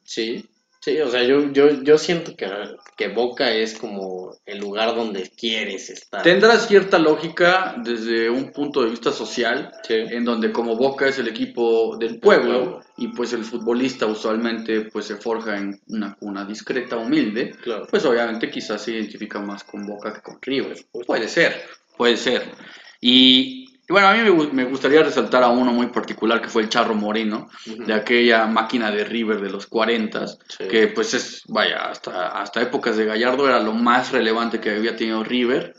Sí, 0.04 0.43
sí, 0.82 0.99
o 0.99 1.10
sea, 1.10 1.24
yo, 1.24 1.52
yo, 1.54 1.84
yo 1.84 1.97
siento 1.97 2.36
que, 2.36 2.49
que 2.97 3.10
Boca 3.10 3.52
es 3.52 3.78
como 3.78 4.36
el 4.45 4.58
lugar 4.58 4.95
donde 4.95 5.30
quieres 5.30 5.91
estar. 5.91 6.24
Tendrá 6.24 6.58
cierta 6.58 6.97
lógica 6.97 7.76
desde 7.78 8.30
un 8.30 8.52
punto 8.52 8.84
de 8.84 8.89
vista 8.89 9.12
social, 9.12 9.72
Sí, 9.88 9.93
en 9.93 10.26
donde 10.26 10.52
como 10.52 10.76
Boca 10.76 11.08
es 11.08 11.20
el 11.20 11.28
equipo 11.28 11.95
del 11.97 12.20
pueblo 12.20 12.82
y 12.97 13.10
pues 13.10 13.34
el 13.34 13.45
futbolista 13.45 14.08
usualmente 14.08 14.82
pues 14.91 15.06
se 15.06 15.18
forja 15.18 15.56
en 15.56 15.80
una 15.88 16.16
cuna 16.16 16.45
discreta, 16.45 16.97
humilde, 16.97 17.52
claro. 17.62 17.86
pues 17.89 18.04
obviamente 18.06 18.49
quizás 18.49 18.82
se 18.82 18.91
identifica 18.93 19.39
más 19.39 19.64
con 19.64 19.86
Boca 19.86 20.12
que 20.14 20.22
con 20.22 20.39
River. 20.41 20.78
Puede 21.06 21.28
ser, 21.28 21.62
puede 21.95 22.18
ser. 22.18 22.52
Y, 22.99 23.61
y 23.92 23.94
bueno, 23.94 24.08
a 24.08 24.14
mí 24.14 24.20
me, 24.22 24.48
me 24.54 24.64
gustaría 24.64 25.04
resaltar 25.04 25.44
a 25.44 25.50
uno 25.50 25.74
muy 25.74 25.88
particular 25.88 26.42
que 26.42 26.48
fue 26.48 26.62
el 26.62 26.70
Charro 26.70 26.96
Moreno, 26.96 27.50
de 27.66 27.94
aquella 27.94 28.48
máquina 28.48 28.89
de 28.89 29.04
River 29.04 29.42
de 29.42 29.50
los 29.50 29.68
40, 29.68 30.28
Sí. 30.28 30.68
que 30.70 30.88
pues 30.88 31.14
es, 31.14 31.44
vaya, 31.50 31.89
hasta, 31.89 32.30
hasta 32.30 32.62
épocas 32.62 32.96
de 32.96 33.04
Gallardo 33.06 33.48
era 33.50 33.60
lo 33.60 33.74
más 33.74 34.14
relevante 34.14 34.62
que 34.62 34.70
había 34.70 34.96
tenido 34.96 35.26
River 35.26 35.74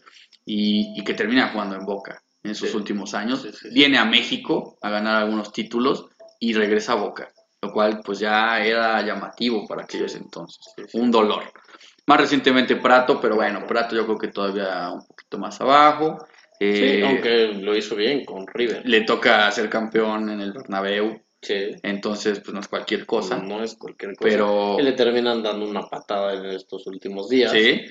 y, 0.45 0.93
y 1.01 1.05
que 1.05 1.15
termina 1.15 1.49
jugando 1.49 1.75
en 1.77 1.87
Boca 1.87 2.21
en 2.45 2.55
sus 2.55 2.69
Sí. 2.71 2.77
últimos 2.77 3.15
años. 3.15 3.41
Sí. 3.59 3.69
Viene 3.73 3.97
a 3.97 4.05
México 4.05 4.77
a 4.83 4.91
ganar 4.91 5.17
algunos 5.17 5.51
títulos 5.51 6.07
y 6.39 6.53
regresa 6.53 6.93
a 6.93 6.97
Boca, 6.97 7.31
lo 7.63 7.73
cual 7.73 8.03
pues 8.05 8.19
ya 8.19 8.59
era 8.61 9.01
llamativo 9.01 9.67
para 9.67 9.85
aquellos 9.85 10.15
entonces. 10.17 10.61
Un 10.93 11.11
dolor. 11.11 11.45
Más 12.07 12.21
recientemente 12.21 12.77
Prato, 12.77 13.19
pero 13.21 13.37
bueno, 13.37 13.65
Prato 13.67 13.95
yo 13.97 14.05
creo 14.05 14.19
que 14.19 14.29
todavía 14.29 14.91
un 14.93 15.07
poquito 15.07 15.39
más 15.39 15.59
abajo. 15.63 16.19
Sí, 16.73 16.85
Eh, 16.85 17.05
aunque 17.07 17.49
lo 17.49 17.77
hizo 17.77 17.97
bien 17.97 18.25
con 18.25 18.47
River. 18.47 18.83
le 18.85 19.01
toca 19.03 19.51
ser 19.51 19.69
campeón 19.69 20.29
en 20.31 20.41
el 20.41 20.53
Bernabéu, 20.53 21.21
Sí, 21.41 21.71
entonces 21.83 22.39
pues 22.41 22.55
no 22.55 22.61
es 22.61 22.69
cualquier 22.69 23.05
cosa. 23.05 23.37
no 23.39 23.63
es 23.65 23.75
cualquier 23.75 24.15
cosa. 24.15 24.29
Pero 24.31 24.79
le 24.81 24.93
terminan 24.93 25.43
dando 25.43 25.69
una 25.69 25.83
patada 25.89 26.35
en 26.35 26.47
estos 26.47 26.87
últimos 26.87 27.29
días. 27.29 27.51
sí, 27.53 27.83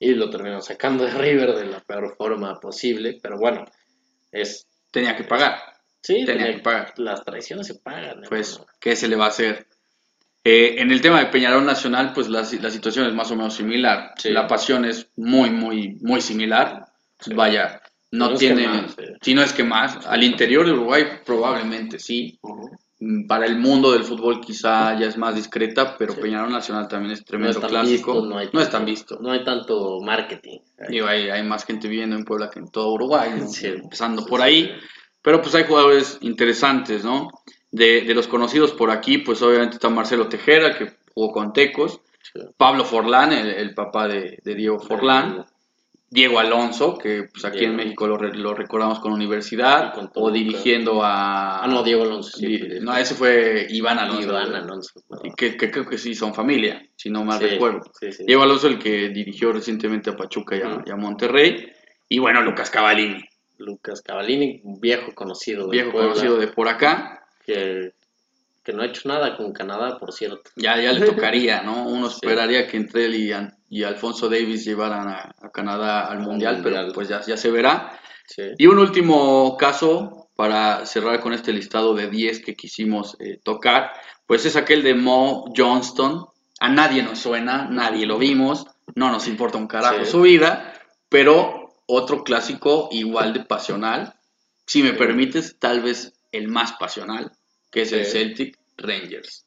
Y 0.00 0.14
lo 0.14 0.28
terminan 0.30 0.62
sacando 0.62 1.04
de 1.04 1.10
River 1.12 1.54
de 1.56 1.64
la 1.66 1.80
peor 1.80 2.14
forma 2.16 2.60
posible. 2.60 3.18
Pero 3.22 3.36
bueno, 3.38 3.64
es. 4.30 4.66
tenía 4.92 5.16
que 5.16 5.24
pagar. 5.24 5.58
Sí, 6.02 6.24
Tenía 6.24 6.44
tenía- 6.44 6.56
que 6.56 6.62
pagar. 6.62 6.92
las 6.98 7.24
traiciones 7.24 7.66
se 7.66 7.74
pagan. 7.76 8.22
Pues, 8.28 8.52
hermano. 8.54 8.72
¿qué 8.78 8.94
se 8.94 9.08
le 9.08 9.16
va 9.16 9.24
a 9.24 9.28
hacer? 9.28 9.66
Eh, 10.44 10.76
en 10.78 10.90
el 10.92 11.00
tema 11.00 11.18
de 11.18 11.26
Peñarol 11.26 11.64
Nacional, 11.66 12.12
pues 12.14 12.28
la, 12.28 12.40
la 12.60 12.70
situación 12.70 13.06
es 13.06 13.14
más 13.14 13.30
o 13.32 13.36
menos 13.36 13.54
similar. 13.54 14.12
Sí. 14.16 14.30
La 14.30 14.46
pasión 14.46 14.84
es 14.84 15.10
muy, 15.16 15.50
muy, 15.50 15.96
muy 16.00 16.20
similar. 16.20 16.84
Sí. 17.20 17.34
Vaya, 17.34 17.80
no 18.10 18.34
tiene, 18.34 18.66
más, 18.66 18.92
sí. 18.94 19.04
si 19.20 19.34
no 19.34 19.42
es 19.42 19.52
que 19.52 19.64
más, 19.64 20.06
al 20.06 20.22
interior 20.22 20.64
de 20.66 20.72
Uruguay 20.72 21.04
probablemente 21.24 21.98
sí. 21.98 22.38
Mm, 23.00 23.26
Para 23.28 23.46
el 23.46 23.58
mundo 23.58 23.92
del 23.92 24.02
fútbol 24.02 24.40
quizá 24.40 24.98
ya 24.98 25.06
es 25.06 25.16
más 25.16 25.34
discreta, 25.36 25.96
pero 25.96 26.14
Sí. 26.14 26.20
Peñarol 26.20 26.50
Nacional 26.50 26.88
también 26.88 27.12
es 27.12 27.20
No 27.20 27.26
tremendo 27.26 27.60
es 27.60 27.66
clásico. 27.66 28.12
visto, 28.14 28.26
no, 28.28 28.38
hay 28.38 28.48
no 28.52 28.60
es 28.60 28.70
tan 28.70 28.84
visto. 28.84 29.18
No 29.20 29.30
hay 29.30 29.44
tanto 29.44 30.00
marketing. 30.00 30.58
Digo, 30.88 31.06
hay, 31.06 31.28
hay 31.30 31.42
más 31.44 31.64
gente 31.64 31.86
viviendo 31.86 32.16
en 32.16 32.24
Puebla 32.24 32.50
que 32.50 32.58
en 32.58 32.70
todo 32.70 32.92
Uruguay, 32.94 33.30
¿no? 33.38 33.46
Sí. 33.46 33.66
empezando 33.68 34.22
Sí, 34.22 34.28
por 34.28 34.42
ahí. 34.42 34.72
Pero 35.22 35.40
pues 35.42 35.54
hay 35.54 35.64
jugadores 35.64 36.18
interesantes, 36.22 37.04
¿no? 37.04 37.28
De, 37.70 38.00
de 38.00 38.14
los 38.14 38.26
conocidos 38.26 38.72
por 38.72 38.90
aquí, 38.90 39.18
pues 39.18 39.42
obviamente 39.42 39.74
está 39.74 39.90
Marcelo 39.90 40.28
Tejera, 40.28 40.76
que 40.76 40.94
jugó 41.14 41.32
con 41.32 41.52
Tecos. 41.52 42.00
Pablo 42.56 42.84
Forlán, 42.84 43.32
el, 43.32 43.48
el 43.48 43.74
papá 43.74 44.08
de, 44.08 44.38
de 44.44 44.54
Diego 44.54 44.78
Forlán, 44.80 45.44
Diego 46.10 46.38
Alonso, 46.38 46.96
que 46.96 47.24
pues 47.30 47.44
aquí 47.44 47.58
Diego 47.58 47.72
en 47.72 47.76
México 47.76 48.06
lo, 48.06 48.16
re- 48.16 48.34
lo 48.34 48.54
recordamos 48.54 48.98
con 49.00 49.12
Universidad, 49.12 49.92
o 50.14 50.30
dirigiendo 50.30 51.02
a... 51.02 51.62
Ah, 51.62 51.66
no, 51.66 51.82
Diego 51.82 52.04
Alonso. 52.04 52.38
sí, 52.38 52.46
Di- 52.46 52.58
sí, 52.58 52.68
no, 52.80 52.96
ese 52.96 53.14
fue 53.14 53.66
Iván 53.68 53.98
Alonso. 53.98 54.22
Iván 54.22 54.54
Alonso. 54.54 55.00
no. 55.10 55.20
Que, 55.36 55.56
que 55.56 55.70
creo 55.70 55.86
que 55.86 55.98
sí 55.98 56.14
son 56.14 56.34
familia, 56.34 56.82
si 56.96 57.10
no 57.10 57.24
mal 57.24 57.38
Sí, 57.38 57.46
recuerdo. 57.46 57.82
sí. 58.00 58.24
Diego 58.26 58.42
Alonso, 58.42 58.68
el 58.68 58.78
que 58.78 59.10
dirigió 59.10 59.52
recientemente 59.52 60.08
a 60.10 60.16
Pachuca 60.16 60.56
y 60.56 60.62
a, 60.62 60.68
Ujú. 60.68 60.82
y 60.86 60.90
a 60.90 60.96
Monterrey. 60.96 61.72
Y 62.08 62.18
bueno, 62.20 62.40
Lucas 62.40 62.70
Cavallini, 62.70 63.22
Lucas 63.58 64.00
Cavallini, 64.00 64.60
un 64.64 64.80
viejo 64.80 65.12
conocido 65.14 65.66
de 65.66 65.72
viejo 65.72 65.90
Puebla, 65.92 66.08
conocido 66.14 66.38
de 66.38 66.48
por 66.48 66.68
acá. 66.68 67.26
que, 67.44 67.92
que 68.68 68.74
no 68.74 68.82
ha 68.82 68.86
hecho 68.86 69.08
nada 69.08 69.34
con 69.34 69.50
Canadá, 69.54 69.96
por 69.98 70.12
cierto. 70.12 70.42
Ya, 70.54 70.76
ya 70.78 70.92
le 70.92 71.00
tocaría, 71.06 71.62
¿no? 71.62 71.84
Uno 71.88 72.10
Sí. 72.10 72.16
esperaría 72.22 72.66
que 72.66 72.76
entre 72.76 73.06
él 73.06 73.14
y, 73.14 73.32
y 73.70 73.82
Alfonso 73.82 74.28
Davis 74.28 74.62
llevaran 74.66 75.08
a, 75.08 75.34
a 75.40 75.50
Canadá 75.50 76.06
al 76.06 76.18
Al 76.18 76.22
Mundial, 76.24 76.60
pero 76.62 76.92
pues 76.92 77.08
ya, 77.08 77.22
ya 77.22 77.38
se 77.38 77.50
verá. 77.50 77.98
Sí. 78.26 78.42
Y 78.58 78.66
un 78.66 78.78
último 78.78 79.56
caso 79.56 80.28
para 80.36 80.84
cerrar 80.84 81.18
con 81.20 81.32
este 81.32 81.50
listado 81.54 81.94
de 81.94 82.10
10 82.10 82.44
que 82.44 82.54
quisimos 82.54 83.16
eh, 83.20 83.40
tocar, 83.42 83.90
pues 84.26 84.44
es 84.44 84.54
aquel 84.54 84.82
de 84.82 84.94
Mo 84.94 85.46
Johnston. 85.56 86.26
A 86.60 86.68
nadie 86.68 87.02
nos 87.02 87.20
suena, 87.20 87.68
nadie 87.70 88.04
lo 88.04 88.18
vimos, 88.18 88.66
no 88.94 89.10
nos 89.10 89.28
importa 89.28 89.56
un 89.56 89.66
carajo 89.66 90.04
Sí. 90.04 90.10
su 90.10 90.20
vida, 90.20 90.74
pero 91.08 91.70
otro 91.86 92.22
clásico 92.22 92.90
igual 92.92 93.32
de 93.32 93.44
pasional, 93.44 94.12
si 94.66 94.82
me 94.82 94.90
Sí. 94.90 94.96
permites, 94.96 95.58
tal 95.58 95.80
vez 95.80 96.12
el 96.32 96.48
más 96.48 96.72
pasional, 96.74 97.32
que 97.70 97.82
es 97.82 97.92
el. 97.92 98.04
Celtic 98.06 98.58
Rangers. 98.76 99.44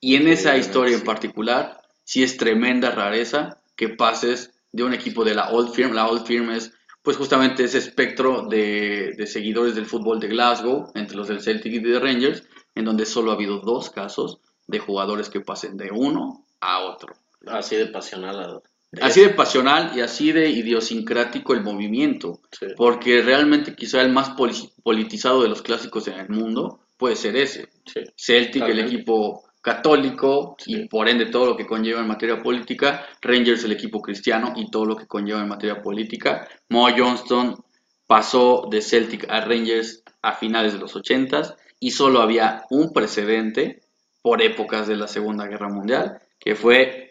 Y 0.00 0.16
en 0.16 0.28
esa 0.28 0.54
Sí, 0.54 0.60
historia 0.60 0.96
en 0.96 1.04
particular, 1.04 1.80
sí 2.04 2.22
es 2.22 2.36
tremenda 2.36 2.90
rareza 2.90 3.60
que 3.76 3.88
pases 3.90 4.50
de 4.72 4.82
un 4.82 4.92
equipo 4.92 5.24
de 5.24 5.34
la 5.34 5.50
Old 5.50 5.72
Firm. 5.72 5.92
La 5.94 6.06
Old 6.08 6.26
Firm 6.26 6.50
es 6.50 6.72
pues 7.02 7.16
justamente 7.18 7.64
ese 7.64 7.78
espectro 7.78 8.46
de, 8.48 9.12
de 9.16 9.26
seguidores 9.26 9.74
del 9.74 9.84
fútbol 9.86 10.18
de 10.20 10.28
Glasgow, 10.28 10.90
entre 10.94 11.16
los 11.16 11.28
del 11.28 11.40
Celtic 11.42 11.74
y 11.74 11.78
de 11.80 12.00
Rangers, 12.00 12.42
en 12.74 12.86
donde 12.86 13.04
solo 13.06 13.30
ha 13.30 13.34
habido 13.34 13.58
dos 13.60 13.90
casos 13.90 14.40
de 14.66 14.78
jugadores 14.78 15.28
que 15.28 15.40
pasen 15.42 15.76
de 15.76 15.90
uno 15.92 16.46
a 16.60 16.80
otro. 16.80 17.14
Así 17.46 17.76
de 17.76 17.86
pasional. 17.86 18.40
a- 18.40 18.62
Así 19.06 19.20
de 19.20 19.30
pasional 19.30 19.92
y 19.96 20.00
así 20.00 20.32
de 20.32 20.48
idiosincrático 20.50 21.52
el 21.52 21.62
movimiento, 21.62 22.40
Sí. 22.52 22.66
porque 22.76 23.22
realmente 23.22 23.74
quizá 23.74 24.00
el 24.00 24.12
más 24.12 24.30
poli- 24.30 24.70
politizado 24.82 25.42
de 25.42 25.48
los 25.48 25.62
clásicos 25.62 26.06
en 26.08 26.14
el 26.14 26.28
mundo 26.30 26.80
puede 27.04 27.16
ser 27.16 27.36
ese. 27.36 27.68
Sí. 27.84 28.00
Celtic, 28.16 28.62
el 28.62 28.78
equipo 28.78 29.44
católico 29.60 30.56
Sí. 30.58 30.72
y 30.74 30.88
por 30.88 31.06
ende 31.06 31.26
todo 31.26 31.44
lo 31.44 31.54
que 31.54 31.66
conlleva 31.66 32.00
en 32.00 32.08
materia 32.08 32.42
política, 32.42 33.04
Rangers 33.20 33.62
el 33.62 33.72
equipo 33.72 34.00
cristiano 34.00 34.54
y 34.56 34.70
todo 34.70 34.86
lo 34.86 34.96
que 34.96 35.06
conlleva 35.06 35.42
en 35.42 35.48
materia 35.48 35.82
política, 35.82 36.48
Mo 36.70 36.88
Johnston 36.96 37.62
pasó 38.06 38.68
de 38.70 38.80
Celtic 38.80 39.26
a 39.28 39.42
Rangers 39.42 40.02
a 40.22 40.32
finales 40.32 40.72
de 40.72 40.78
los 40.78 40.96
80 40.96 41.56
y 41.78 41.90
solo 41.90 42.22
había 42.22 42.64
un 42.70 42.90
precedente 42.90 43.82
por 44.22 44.40
épocas 44.40 44.88
de 44.88 44.96
la 44.96 45.06
Segunda 45.06 45.46
Guerra 45.46 45.68
Mundial, 45.68 46.22
que 46.40 46.54
fue 46.54 47.10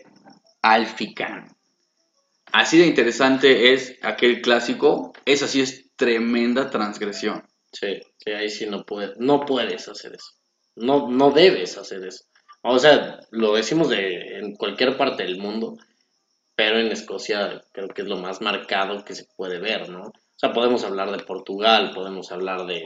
Alfie 0.64 1.14
Así 2.52 2.80
de 2.80 2.88
interesante 2.88 3.74
es 3.74 4.00
aquel 4.02 4.42
clásico, 4.42 5.14
esa 5.26 5.48
sí 5.48 5.62
es 5.62 5.92
tremenda 5.96 6.72
transgresión. 6.72 7.44
Sí, 7.74 8.02
sí, 8.18 8.32
ahí 8.32 8.50
sí 8.50 8.66
no, 8.68 8.86
puede, 8.86 9.14
no 9.18 9.42
puedes 9.42 9.88
hacer 9.90 10.14
eso. 10.14 10.32
No, 10.76 11.10
no 11.10 11.32
debes 11.32 11.78
hacer 11.78 12.06
eso. 12.06 12.24
O 12.62 12.80
sea, 12.80 13.20
lo 13.32 13.54
decimos 13.56 13.90
de, 13.90 14.38
en 14.40 14.56
cualquier 14.56 14.96
parte 14.96 15.24
del 15.24 15.38
mundo, 15.38 15.76
pero 16.56 16.80
en 16.80 16.92
Escocia 16.92 17.64
creo 17.74 17.90
que 17.90 18.04
es 18.04 18.08
lo 18.08 18.18
más 18.18 18.42
marcado 18.42 19.04
que 19.04 19.16
se 19.16 19.26
puede 19.36 19.60
ver, 19.60 19.90
¿no? 19.90 20.04
O 20.04 20.38
sea, 20.38 20.54
podemos 20.54 20.84
hablar 20.84 21.12
de 21.12 21.24
Portugal, 21.24 21.92
podemos 21.94 22.32
hablar 22.32 22.66
de, 22.66 22.84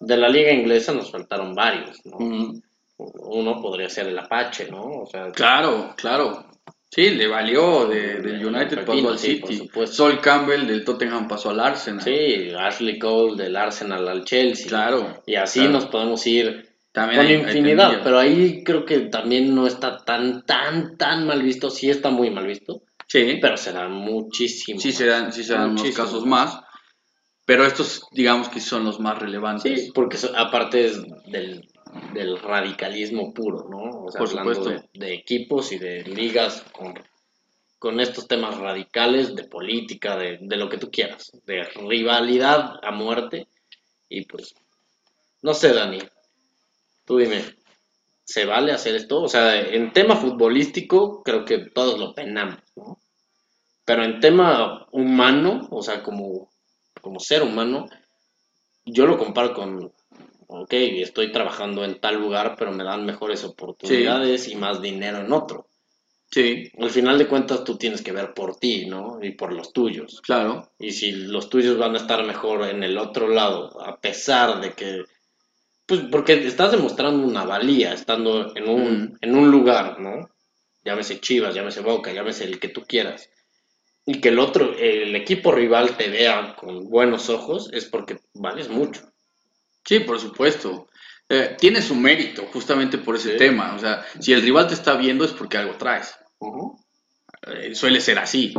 de 0.00 0.16
la 0.16 0.28
liga 0.28 0.52
inglesa, 0.52 0.92
nos 0.92 1.10
faltaron 1.10 1.54
varios, 1.54 1.98
¿no? 2.04 2.18
Uno 2.98 3.60
podría 3.62 3.88
ser 3.88 4.08
el 4.08 4.18
Apache, 4.18 4.70
¿no? 4.70 5.02
O 5.02 5.06
sea, 5.06 5.30
claro, 5.30 5.94
claro. 5.96 6.46
Sí, 6.90 7.10
le 7.10 7.26
valió 7.26 7.86
de, 7.86 8.20
del 8.20 8.44
United 8.44 8.84
pasó 8.84 9.10
al 9.10 9.18
City. 9.18 9.70
Sol 9.86 10.20
Campbell 10.20 10.66
del 10.66 10.84
Tottenham 10.84 11.28
pasó 11.28 11.50
al 11.50 11.60
Arsenal. 11.60 12.02
Sí, 12.02 12.50
Ashley 12.58 12.98
Cole 12.98 13.42
del 13.42 13.56
Arsenal 13.56 14.08
al 14.08 14.24
Chelsea. 14.24 14.68
Claro. 14.68 15.22
Y 15.26 15.34
así 15.34 15.68
nos 15.68 15.86
podemos 15.86 16.26
ir 16.26 16.66
también 16.92 17.42
con 17.42 17.48
infinidad, 17.48 18.00
pero 18.02 18.18
ahí 18.18 18.64
creo 18.64 18.84
que 18.84 19.00
también 19.00 19.54
no 19.54 19.66
está 19.66 19.98
tan, 19.98 20.44
tan, 20.46 20.96
tan 20.96 21.26
mal 21.26 21.42
visto. 21.42 21.70
Sí 21.70 21.90
está 21.90 22.10
muy 22.10 22.30
mal 22.30 22.46
visto. 22.46 22.82
Sí. 23.06 23.38
Pero 23.40 23.56
se 23.56 23.72
dan 23.72 23.92
muchísimo. 23.92 24.80
Sí 24.80 24.92
se 24.92 25.06
dan, 25.06 25.32
sí 25.32 25.44
se 25.44 25.54
dan 25.54 25.70
unos 25.70 25.90
casos 25.90 26.24
más. 26.24 26.58
Pero 27.44 27.64
estos, 27.64 28.02
digamos 28.12 28.48
que 28.48 28.60
son 28.60 28.84
los 28.84 29.00
más 29.00 29.18
relevantes. 29.18 29.84
Sí, 29.86 29.92
porque 29.94 30.18
aparte 30.36 30.86
es 30.86 31.02
del, 31.26 31.66
radicalismo 32.42 33.32
puro, 33.32 33.68
¿no? 33.68 34.04
O 34.04 34.10
sea, 34.10 34.18
Por 34.18 34.28
supuesto. 34.28 34.70
De, 34.92 35.14
equipos 35.14 35.72
y 35.72 35.78
de 35.78 36.02
ligas 36.04 36.62
con, 36.72 36.94
con 37.78 38.00
estos 38.00 38.26
temas 38.26 38.58
radicales 38.58 39.34
de 39.34 39.44
política, 39.44 40.16
de, 40.16 40.38
de 40.40 40.56
lo 40.56 40.68
que 40.68 40.78
tú 40.78 40.90
quieras, 40.90 41.32
de 41.46 41.64
rivalidad 41.64 42.74
a 42.82 42.90
muerte. 42.90 43.48
Y 44.08 44.24
pues, 44.24 44.54
no 45.42 45.54
sé, 45.54 45.72
Dani, 45.72 45.98
tú 47.04 47.18
dime, 47.18 47.44
¿se 48.24 48.44
vale 48.44 48.72
hacer 48.72 48.94
esto? 48.94 49.22
O 49.22 49.28
sea, 49.28 49.60
en 49.60 49.92
tema 49.92 50.16
futbolístico 50.16 51.22
creo 51.22 51.44
que 51.44 51.58
todos 51.70 51.98
lo 51.98 52.14
penamos, 52.14 52.62
¿no? 52.76 52.98
Pero 53.84 54.04
en 54.04 54.20
tema 54.20 54.86
humano, 54.92 55.66
o 55.70 55.82
sea, 55.82 56.02
como 56.02 56.50
como 57.00 57.20
ser 57.20 57.42
humano, 57.42 57.86
yo 58.84 59.06
lo 59.06 59.18
comparo 59.18 59.54
con, 59.54 59.92
ok, 60.48 60.72
estoy 60.72 61.30
trabajando 61.30 61.84
en 61.84 62.00
tal 62.00 62.16
lugar, 62.16 62.56
pero 62.58 62.72
me 62.72 62.84
dan 62.84 63.06
mejores 63.06 63.44
oportunidades 63.44 64.48
y 64.48 64.56
más 64.56 64.82
dinero 64.82 65.18
en 65.18 65.32
otro. 65.32 65.68
Sí. 66.30 66.70
Al 66.78 66.90
final 66.90 67.16
de 67.18 67.28
cuentas 67.28 67.64
tú 67.64 67.78
tienes 67.78 68.02
que 68.02 68.12
ver 68.12 68.34
por 68.34 68.56
ti, 68.56 68.86
¿no? 68.86 69.18
Y 69.22 69.32
por 69.32 69.52
los 69.52 69.72
tuyos. 69.72 70.20
Claro. 70.20 70.70
Y 70.78 70.92
si 70.92 71.12
los 71.12 71.48
tuyos 71.48 71.78
van 71.78 71.94
a 71.94 71.98
estar 71.98 72.26
mejor 72.26 72.68
en 72.68 72.82
el 72.82 72.98
otro 72.98 73.28
lado, 73.28 73.80
a 73.80 74.00
pesar 74.00 74.60
de 74.60 74.72
que... 74.72 75.04
Pues 75.86 76.02
porque 76.10 76.34
estás 76.46 76.72
demostrando 76.72 77.26
una 77.26 77.44
valía 77.44 77.94
estando 77.94 78.54
en 78.54 78.68
un, 78.68 79.02
mm. 79.02 79.16
en 79.22 79.36
un 79.36 79.50
lugar, 79.50 79.98
¿no? 80.00 80.28
Llámese 80.84 81.20
Chivas, 81.20 81.54
llámese 81.54 81.80
Boca, 81.80 82.12
llámese 82.12 82.44
el 82.44 82.58
que 82.58 82.68
tú 82.68 82.82
quieras 82.86 83.30
y 84.10 84.22
que 84.22 84.30
el 84.30 84.38
otro, 84.38 84.74
el 84.78 85.14
equipo 85.16 85.52
rival 85.52 85.98
te 85.98 86.08
vea 86.08 86.56
con 86.58 86.88
buenos 86.88 87.28
ojos, 87.28 87.68
es 87.74 87.84
porque 87.84 88.16
vales 88.32 88.70
mucho. 88.70 89.02
Sí, 89.88 90.00
por 90.00 90.20
supuesto. 90.20 90.88
Eh, 91.30 91.56
tiene 91.58 91.80
su 91.80 91.94
mérito 91.94 92.42
justamente 92.52 92.98
por 92.98 93.16
ese 93.16 93.36
tema. 93.36 93.74
O 93.74 93.78
sea, 93.78 94.04
si 94.20 94.34
el 94.34 94.42
rival 94.42 94.68
te 94.68 94.74
está 94.74 94.94
viendo 94.96 95.24
es 95.24 95.32
porque 95.32 95.56
algo 95.56 95.78
traes. 95.78 96.14
Eh, 97.46 97.74
suele 97.74 98.02
ser 98.02 98.18
así. 98.18 98.52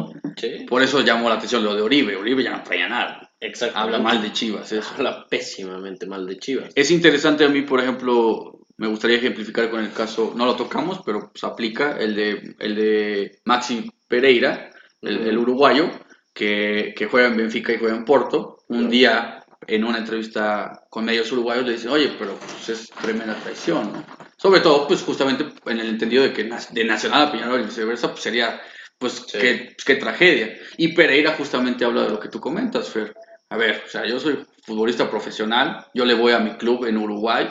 Por 0.67 0.81
eso 0.81 1.01
llamó 1.01 1.29
la 1.29 1.35
atención 1.35 1.63
lo 1.63 1.75
de 1.75 1.83
Oribe. 1.83 2.15
Oribe 2.15 2.43
ya 2.43 2.57
no 2.57 2.63
traía 2.63 2.89
nada. 2.89 3.31
Habla 3.75 3.99
mal 3.99 4.23
de 4.23 4.33
Chivas. 4.33 4.71
Eso. 4.71 4.89
Habla 4.95 5.27
pésimamente 5.29 6.07
mal 6.07 6.25
de 6.25 6.39
Chivas. 6.39 6.71
Es 6.73 6.89
interesante 6.89 7.45
a 7.45 7.49
mí, 7.49 7.61
por 7.61 7.79
ejemplo, 7.79 8.61
me 8.77 8.87
gustaría 8.87 9.17
ejemplificar 9.17 9.69
con 9.69 9.81
el 9.81 9.93
caso, 9.93 10.33
no 10.35 10.47
lo 10.47 10.55
tocamos, 10.55 11.01
pero 11.05 11.31
se 11.35 11.45
aplica, 11.45 11.95
el 11.99 12.15
de, 12.15 12.55
el 12.57 12.75
de 12.75 13.39
Maxi 13.45 13.91
Pereira, 14.07 14.71
el, 15.03 15.37
uruguayo, 15.37 15.91
que, 16.33 16.95
juega 17.11 17.27
en 17.27 17.37
Benfica 17.37 17.71
y 17.71 17.77
juega 17.77 17.95
en 17.95 18.05
Porto. 18.05 18.57
Un 18.69 18.89
día, 18.89 19.38
en 19.67 19.83
una 19.83 19.99
entrevista 19.99 20.85
con 20.89 21.05
medios 21.05 21.31
uruguayos, 21.31 21.65
le 21.65 21.73
dicen, 21.73 21.91
oye, 21.91 22.15
pero 22.17 22.35
pues 22.35 22.69
es 22.69 22.89
tremenda 22.89 23.35
traición, 23.35 23.93
¿no? 23.93 24.05
Sobre 24.37 24.61
todo, 24.61 24.87
pues 24.87 25.03
justamente 25.03 25.45
en 25.65 25.79
el 25.79 25.89
entendido 25.89 26.23
de 26.23 26.33
que 26.33 26.43
de 26.43 26.85
Nacional 26.85 27.27
a 27.27 27.31
Peñarol 27.31 27.61
y 27.61 27.65
viceversa, 27.65 28.09
pues 28.09 28.21
sería, 28.21 28.61
pues, 28.97 29.25
qué, 29.31 29.75
qué 29.85 29.95
tragedia. 29.95 30.57
Y 30.77 30.89
Pereira 30.89 31.35
justamente 31.35 31.83
habla 31.83 32.03
de 32.03 32.09
lo 32.09 32.19
que 32.19 32.29
tú 32.29 32.39
comentas, 32.39 32.89
Fer. 32.89 33.13
A 33.49 33.57
ver, 33.57 33.83
o 33.85 33.89
sea, 33.89 34.05
yo 34.05 34.19
soy 34.19 34.45
futbolista 34.63 35.09
profesional, 35.09 35.87
yo 35.93 36.05
le 36.05 36.13
voy 36.13 36.31
a 36.31 36.39
mi 36.39 36.55
club 36.55 36.85
en 36.85 36.97
Uruguay 36.97 37.49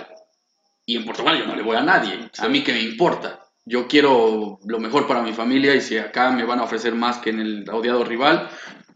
y 0.87 0.97
en 0.97 1.05
Portugal 1.05 1.39
yo 1.39 1.47
no 1.47 1.57
le 1.57 1.63
voy 1.63 1.77
a 1.77 1.83
nadie. 1.83 2.31
A 2.39 2.49
mí 2.49 2.63
que 2.63 2.73
me 2.73 2.81
importa 2.81 3.49
yo 3.69 3.87
quiero 3.87 4.59
lo 4.65 4.79
mejor 4.81 5.07
para 5.07 5.23
mi 5.23 5.33
familia 5.33 5.75
y 5.75 5.81
si 5.81 5.99
acá 5.99 6.31
me 6.31 6.45
van 6.45 6.59
a 6.59 6.65
ofrecer 6.65 6.95
más 6.95 7.19
que 7.19 7.31
en 7.31 7.41
el 7.41 7.71
odiado 7.71 8.03
rival, 8.03 8.49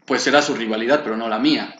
pues 0.05 0.23
será 0.23 0.41
su 0.41 0.55
rivalidad, 0.55 1.01
pero 1.03 1.15
no 1.15 1.29
la 1.29 1.39
mía. 1.39 1.75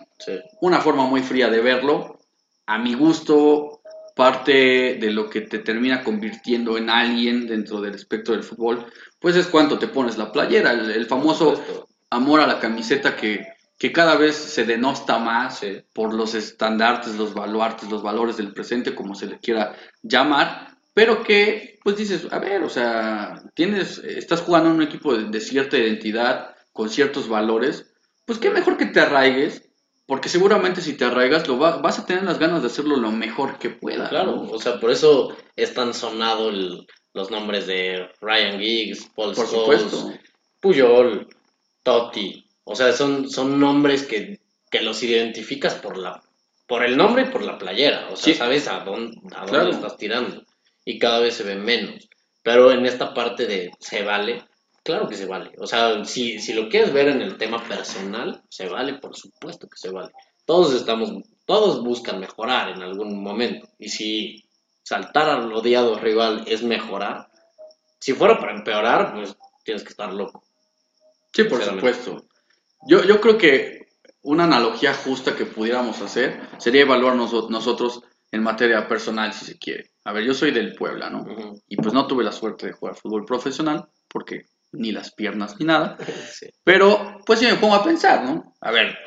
Una 0.61 0.79
forma 0.79 1.05
muy 1.05 1.21
fría 1.21 1.49
de 1.49 1.61
verlo, 1.61 2.19
a 2.65 2.77
mi 2.77 2.93
gusto, 2.93 3.81
parte 4.15 4.95
de 4.95 5.11
lo 5.11 5.29
que 5.29 5.41
te 5.41 5.59
termina 5.59 6.03
convirtiendo 6.03 6.77
en 6.77 6.89
alguien 6.89 7.47
dentro 7.47 7.81
del 7.81 7.95
espectro 7.95 8.33
del 8.33 8.43
fútbol, 8.43 8.85
pues 9.19 9.35
es 9.35 9.47
cuánto 9.47 9.79
te 9.79 9.87
pones 9.87 10.17
la 10.17 10.31
playera, 10.31 10.71
el, 10.71 11.05
famoso 11.05 11.61
amor 12.09 12.39
a 12.39 12.47
la 12.47 12.59
camiseta 12.59 13.15
que, 13.15 13.47
que 13.77 13.91
cada 13.91 14.15
vez 14.15 14.35
se 14.35 14.65
denosta 14.65 15.17
más 15.17 15.61
por 15.93 16.13
los 16.13 16.35
estandartes, 16.35 17.15
los 17.15 17.33
baluartes, 17.33 17.89
los 17.89 18.03
valores 18.03 18.37
del 18.37 18.53
presente, 18.53 18.95
como 18.95 19.15
se 19.15 19.25
le 19.25 19.39
quiera 19.39 19.75
llamar, 20.03 20.77
pero 20.93 21.23
que, 21.23 21.79
pues 21.83 21.97
dices, 21.97 22.27
a 22.31 22.39
ver, 22.39 22.63
o 22.63 22.69
sea, 22.69 23.41
tienes, 23.55 23.97
estás 23.97 24.41
jugando 24.41 24.69
en 24.69 24.75
un 24.75 24.83
equipo 24.83 25.15
de, 25.17 25.39
cierta 25.39 25.77
identidad, 25.77 26.55
con 26.71 26.89
ciertos 26.89 27.27
valores, 27.27 27.91
pues 28.25 28.39
qué 28.39 28.51
mejor 28.51 28.77
que 28.77 28.85
te 28.85 28.99
arraigues, 28.99 29.69
porque 30.05 30.29
seguramente 30.29 30.81
si 30.81 30.97
te 30.97 31.05
arraigas 31.05 31.47
lo 31.47 31.57
vas 31.57 31.99
a 31.99 32.05
tener 32.05 32.23
las 32.23 32.39
ganas 32.39 32.61
de 32.61 32.67
hacerlo 32.67 32.97
lo 32.97 33.11
mejor 33.11 33.57
que 33.57 33.69
pueda. 33.69 34.09
Claro, 34.09 34.41
o 34.41 34.59
sea, 34.59 34.79
por 34.79 34.91
eso 34.91 35.35
es 35.55 35.73
tan 35.73 35.93
sonado 35.93 36.51
los 37.13 37.31
nombres 37.31 37.67
de 37.67 38.09
Ryan 38.21 38.59
Giggs, 38.59 39.09
Paul 39.15 39.33
por 39.33 39.47
Scholes, 39.47 40.05
Puyol, 40.59 41.27
Totti, 41.83 42.45
o 42.63 42.75
sea, 42.75 42.91
son, 42.93 43.29
son 43.29 43.59
nombres 43.59 44.03
que, 44.03 44.39
que 44.69 44.81
los 44.81 45.01
identificas 45.03 45.75
por 45.75 45.97
la 45.97 46.21
por 46.65 46.83
el 46.83 46.95
nombre 46.95 47.23
y 47.23 47.25
por 47.25 47.43
la 47.43 47.57
playera, 47.57 48.07
o 48.09 48.15
sea, 48.15 48.33
sabes 48.33 48.67
a 48.67 48.79
dónde, 48.79 49.19
a 49.35 49.45
dónde 49.45 49.71
estás 49.71 49.97
tirando 49.97 50.43
y 50.85 50.97
cada 50.97 51.19
vez 51.19 51.35
se 51.35 51.43
ve 51.43 51.55
menos. 51.55 52.09
Pero 52.41 52.71
en 52.71 52.85
esta 52.85 53.13
parte 53.13 53.45
de 53.45 53.71
se 53.79 54.03
vale, 54.03 54.43
claro 54.83 55.07
que 55.07 55.15
se 55.15 55.25
vale. 55.25 55.51
O 55.57 55.67
sea, 55.67 56.03
si, 56.05 56.39
si 56.39 56.53
lo 56.53 56.69
quieres 56.69 56.93
ver 56.93 57.07
en 57.07 57.21
el 57.21 57.37
tema 57.37 57.63
personal, 57.63 58.43
se 58.49 58.67
vale, 58.67 58.95
por 58.95 59.15
supuesto 59.15 59.67
que 59.67 59.77
se 59.77 59.89
vale. 59.89 60.11
Todos 60.45 60.73
estamos, 60.73 61.23
todos 61.45 61.83
buscan 61.83 62.19
mejorar 62.19 62.69
en 62.69 62.83
algún 62.83 63.23
momento. 63.23 63.67
Y 63.79 63.89
si 63.89 64.45
saltar 64.83 65.29
al 65.29 65.51
odiado 65.53 65.97
rival 65.97 66.43
es 66.47 66.63
mejorar, 66.63 67.29
si 67.99 68.13
fuera 68.13 68.37
para 68.37 68.55
empeorar, 68.55 69.13
pues 69.13 69.35
tienes 69.63 69.83
que 69.83 69.89
estar 69.89 70.13
loco. 70.13 70.43
Sí, 71.31 71.45
por 71.45 71.63
supuesto. 71.63 72.25
Yo, 72.85 73.03
yo 73.03 73.21
creo 73.21 73.37
que 73.37 73.87
una 74.23 74.43
analogía 74.43 74.93
justa 74.93 75.35
que 75.35 75.45
pudiéramos 75.45 76.01
hacer 76.01 76.41
sería 76.57 76.81
evaluar 76.81 77.15
nosotros 77.15 78.03
en 78.31 78.43
materia 78.43 78.87
personal, 78.87 79.31
si 79.33 79.45
se 79.45 79.57
quiere. 79.57 79.91
A 80.05 80.11
ver, 80.11 80.23
yo 80.23 80.33
soy 80.33 80.51
del 80.51 80.73
Puebla, 80.75 81.09
¿no? 81.09 81.25
Y 81.67 81.77
pues 81.77 81.93
no 81.93 82.07
tuve 82.07 82.23
la 82.23 82.31
suerte 82.31 82.67
de 82.67 82.73
jugar 82.73 82.95
fútbol 82.95 83.25
profesional, 83.25 83.87
porque 84.07 84.47
ni 84.73 84.91
las 84.91 85.13
piernas 85.13 85.55
ni 85.59 85.65
nada. 85.65 85.97
Pero, 86.63 87.19
pues 87.25 87.39
sí 87.39 87.45
me 87.45 87.55
pongo 87.55 87.75
a 87.75 87.83
pensar, 87.83 88.23
¿no? 88.25 88.53
A 88.61 88.71
ver, 88.71 88.97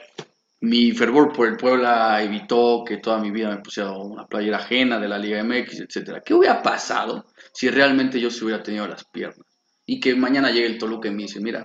mi 0.60 0.92
fervor 0.92 1.32
por 1.32 1.48
el 1.48 1.56
Puebla 1.56 2.22
evitó 2.22 2.82
que 2.86 2.96
toda 2.96 3.18
mi 3.18 3.30
vida 3.30 3.50
me 3.50 3.62
pusiera 3.62 3.90
una 3.92 4.26
playera 4.26 4.58
ajena 4.58 4.98
de 4.98 5.08
la 5.08 5.18
Liga 5.18 5.42
MX, 5.42 5.80
etcétera. 5.80 6.22
¿Qué 6.24 6.34
hubiera 6.34 6.62
pasado 6.62 7.26
si 7.52 7.68
realmente 7.68 8.20
yo 8.20 8.30
se 8.30 8.44
hubiera 8.44 8.62
tenido 8.62 8.86
las 8.86 9.04
piernas? 9.04 9.46
Y 9.84 10.00
que 10.00 10.14
mañana 10.14 10.50
llegue 10.50 10.66
el 10.66 10.78
Toluca 10.78 11.08
y 11.08 11.12
me 11.12 11.22
dice, 11.22 11.40
mira, 11.40 11.62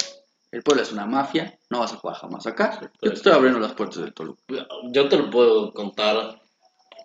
el 0.51 0.61
Puebla 0.61 0.83
es 0.83 0.91
una 0.91 1.05
mafia, 1.05 1.57
no 1.69 1.79
vas 1.79 1.93
a 1.93 1.97
jugar 1.97 2.17
jamás 2.17 2.45
acá. 2.45 2.79
Yo 3.01 3.09
te 3.09 3.15
estoy 3.15 3.31
abriendo 3.31 3.59
las 3.59 3.73
puertas 3.73 4.03
del 4.03 4.13
Toluca. 4.13 4.43
Yo 4.91 5.07
te 5.07 5.17
lo 5.17 5.29
puedo 5.29 5.73
contar 5.73 6.41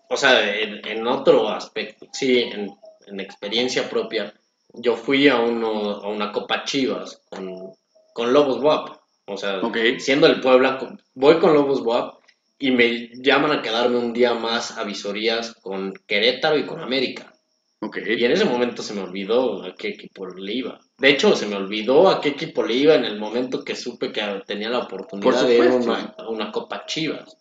o 0.09 0.17
sea, 0.17 0.55
en, 0.55 1.07
otro 1.07 1.49
aspecto, 1.49 2.07
sí, 2.13 2.39
en, 2.39 3.21
experiencia 3.21 3.89
propia, 3.89 4.33
yo 4.77 4.97
fui 4.97 5.29
a, 5.29 5.41
uno, 5.41 5.97
a 5.97 6.09
una 6.09 6.33
Copa 6.33 6.65
Chivas 6.65 7.23
con, 7.29 7.73
con 8.13 8.33
Lobos 8.33 8.63
WAP. 8.63 8.97
O 9.27 9.37
sea, 9.37 9.61
siendo 9.99 10.27
el 10.27 10.41
Puebla, 10.41 10.79
voy 11.15 11.39
con 11.39 11.55
Lobos 11.55 11.81
WAP 11.81 12.21
y 12.59 12.71
me 12.71 13.11
llaman 13.17 13.53
a 13.53 13.63
quedarme 13.63 13.99
un 13.99 14.13
día 14.13 14.35
más 14.35 14.79
a 14.79 14.85
visorías 14.85 15.55
con 15.55 15.93
Querétaro 16.07 16.57
y 16.57 16.67
con 16.67 16.81
América. 16.81 17.33
Ok. 17.81 17.99
Y 18.07 18.25
en 18.25 18.33
ese 18.33 18.45
momento 18.45 18.83
se 18.83 18.95
me 18.95 19.03
olvidó 19.03 19.63
a 19.63 19.75
qué 19.75 19.89
equipo 19.89 20.27
le 20.27 20.53
iba. 20.53 20.81
De 20.99 21.11
hecho, 21.11 21.37
se 21.37 21.47
me 21.47 21.57
olvidó 21.57 22.09
a 22.09 22.21
qué 22.21 22.31
equipo 22.31 22.63
le 22.63 22.75
iba 22.75 22.95
en 22.95 23.05
el 23.05 23.19
momento 23.19 23.65
que 23.65 23.77
supe 23.77 24.13
que 24.13 24.23
tenía 24.47 24.71
la 24.71 24.81
oportunidad 24.81 25.41
Por 25.41 25.47
de 25.47 25.57
ir 25.57 25.69
a 25.69 25.75
una, 25.75 26.15
a 26.17 26.29
una 26.29 26.53
Copa 26.53 26.87
Chivas. 26.87 27.37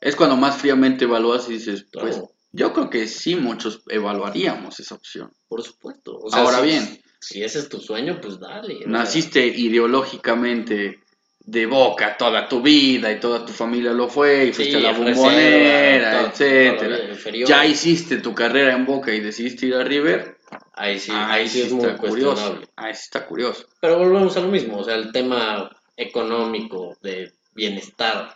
Es 0.00 0.14
cuando 0.14 0.36
más 0.36 0.56
fríamente 0.56 1.04
evalúas 1.04 1.48
y 1.48 1.54
dices, 1.54 1.86
pues 1.92 2.16
Claro. 2.16 2.30
Yo 2.52 2.72
creo 2.72 2.90
que 2.90 3.08
sí 3.08 3.34
muchos 3.36 3.82
evaluaríamos 3.88 4.78
esa 4.80 4.94
opción. 4.94 5.32
Por 5.48 5.62
supuesto. 5.62 6.18
O 6.18 6.30
sea, 6.30 6.40
Ahora 6.42 6.58
si- 6.60 6.66
bien. 6.66 7.02
Si 7.20 7.42
ese 7.42 7.60
es 7.60 7.68
tu 7.68 7.78
sueño, 7.80 8.18
pues 8.20 8.40
dale. 8.40 8.74
o 8.74 8.78
sea, 8.78 8.86
Naciste 8.88 9.46
ideológicamente 9.46 11.00
de 11.44 11.66
boca 11.66 12.16
toda 12.16 12.48
tu 12.48 12.62
vida 12.62 13.10
y 13.12 13.18
toda 13.20 13.44
tu 13.44 13.52
familia 13.52 13.92
lo 13.92 14.08
fue 14.08 14.46
y 14.46 14.52
fuiste 14.52 14.78
sí, 14.78 14.84
a 14.84 14.92
la 14.92 14.98
bombonera, 14.98 16.26
etcétera. 16.28 16.98
Ya 17.46 17.64
hiciste 17.66 18.18
tu 18.18 18.34
carrera 18.34 18.74
en 18.74 18.84
Boca 18.86 19.12
y 19.12 19.20
decidiste 19.20 19.66
ir 19.66 19.74
a 19.74 19.84
River. 19.84 20.36
Ahí 20.74 20.98
sí, 20.98 21.12
ahí 21.14 21.48
sí 21.48 21.62
es 21.62 21.72
muy 21.72 21.94
curioso. 21.96 22.60
Ahí 22.76 22.94
sí 22.94 23.02
está 23.04 23.26
curioso. 23.26 23.66
Pero 23.80 23.98
volvemos 23.98 24.36
a 24.36 24.40
lo 24.40 24.48
mismo, 24.48 24.78
o 24.78 24.84
sea, 24.84 24.94
el 24.96 25.10
tema 25.12 25.70
económico 25.96 26.96
de 27.02 27.32
bienestar, 27.54 28.34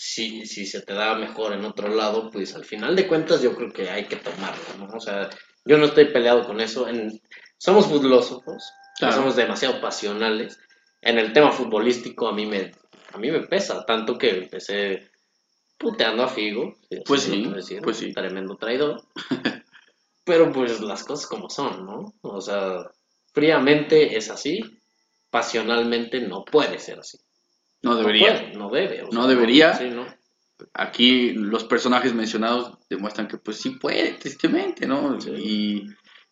si, 0.00 0.46
si 0.46 0.64
se 0.64 0.80
te 0.82 0.94
da 0.94 1.16
mejor 1.16 1.52
en 1.52 1.64
otro 1.64 1.88
lado, 1.88 2.30
pues 2.30 2.54
al 2.54 2.64
final 2.64 2.94
de 2.94 3.08
cuentas 3.08 3.42
yo 3.42 3.56
creo 3.56 3.72
que 3.72 3.90
hay 3.90 4.04
que 4.04 4.14
tomarlo, 4.14 4.62
¿no? 4.78 4.86
O 4.96 5.00
sea, 5.00 5.28
yo 5.64 5.76
no 5.76 5.86
estoy 5.86 6.12
peleado 6.12 6.46
con 6.46 6.60
eso. 6.60 6.86
En, 6.86 7.20
somos 7.58 7.88
filósofos, 7.88 8.62
Claro. 8.96 9.16
somos 9.16 9.34
demasiado 9.34 9.80
pasionales. 9.80 10.60
En 11.02 11.18
el 11.18 11.32
tema 11.32 11.50
futbolístico 11.50 12.28
a 12.28 12.32
mí 12.32 12.46
me, 12.46 12.70
a 13.12 13.18
mí 13.18 13.32
me 13.32 13.40
pesa, 13.40 13.84
tanto 13.84 14.16
que 14.16 14.38
empecé 14.38 15.10
puteando 15.76 16.22
a 16.22 16.28
Figo. 16.28 16.76
Pues 17.04 17.22
sí, 17.22 17.44
decir, 17.52 17.82
pues 17.82 17.96
sí. 17.96 18.12
Tremendo 18.12 18.56
traidor. 18.56 19.02
Pero 20.24 20.52
pues 20.52 20.80
las 20.80 21.02
cosas 21.02 21.26
como 21.26 21.50
son, 21.50 21.84
¿no? 21.84 22.14
O 22.22 22.40
sea, 22.40 22.84
fríamente 23.32 24.16
es 24.16 24.30
así, 24.30 24.60
pasionalmente 25.30 26.20
no 26.20 26.44
puede 26.44 26.78
ser 26.78 27.00
así. 27.00 27.18
No 27.82 27.90
No 27.92 27.96
debería. 27.96 28.32
puede, 28.40 28.52
no 28.54 28.70
debe. 28.70 29.02
o 29.02 29.08
No 29.12 29.26
debería. 29.26 29.74
sí, 29.74 29.90
¿no? 29.90 30.06
Aquí 30.74 31.32
los 31.34 31.62
personajes 31.64 32.14
mencionados 32.14 32.78
demuestran 32.90 33.28
que 33.28 33.38
pues 33.38 33.58
sí 33.58 33.70
puede, 33.70 34.14
tristemente, 34.14 34.86
¿no? 34.86 35.20
Sí. 35.20 35.30
Y, 35.30 35.86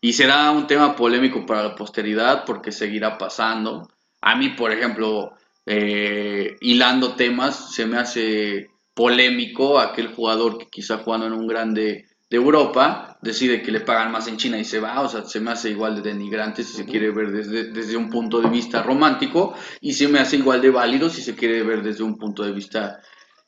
y 0.09 0.13
será 0.15 0.51
un 0.51 0.67
tema 0.67 0.97
polémico 0.97 1.47
para 1.47 1.63
la 1.63 1.75
posteridad 1.77 2.45
porque 2.45 2.73
seguirá 2.73 3.19
pasando. 3.19 3.89
A 4.21 4.35
mí, 4.35 4.49
por 4.51 4.73
ejemplo, 4.73 5.31
eh, 5.65 6.57
hilando 6.61 7.15
temas, 7.15 7.73
se 7.75 7.87
me 7.87 7.99
hace 7.99 8.69
polémico 8.95 9.79
aquel 9.79 10.09
jugador 10.09 10.59
que 10.59 10.67
quizá 10.67 10.99
jugando 10.99 11.27
en 11.27 11.33
un 11.35 11.47
grande 11.47 12.07
de 12.29 12.37
Europa 12.37 13.19
decide 13.23 13.63
que 13.63 13.71
le 13.71 13.81
pagan 13.81 14.11
más 14.11 14.27
en 14.29 14.37
China 14.37 14.59
y 14.59 14.65
se 14.65 14.81
va, 14.81 15.01
o 15.01 15.09
sea, 15.09 15.25
se 15.25 15.41
me 15.41 15.53
hace 15.53 15.71
igual 15.71 15.97
de 15.97 16.11
denigrante 16.11 16.65
si 16.65 16.73
se 16.73 16.85
quiere 16.85 17.11
ver 17.11 17.31
desde, 17.31 17.71
desde 17.73 17.97
un 17.97 18.11
punto 18.11 18.41
de 18.41 18.49
vista 18.49 18.83
romántico 18.83 19.55
y 19.81 19.93
se 19.95 20.09
me 20.09 20.19
hace 20.19 20.37
igual 20.37 20.61
de 20.61 20.71
válido 20.71 21.09
si 21.09 21.23
se 21.23 21.35
quiere 21.37 21.63
ver 21.63 21.83
desde 21.83 22.03
un 22.03 22.17
punto 22.19 22.43
de 22.43 22.53
vista 22.53 23.01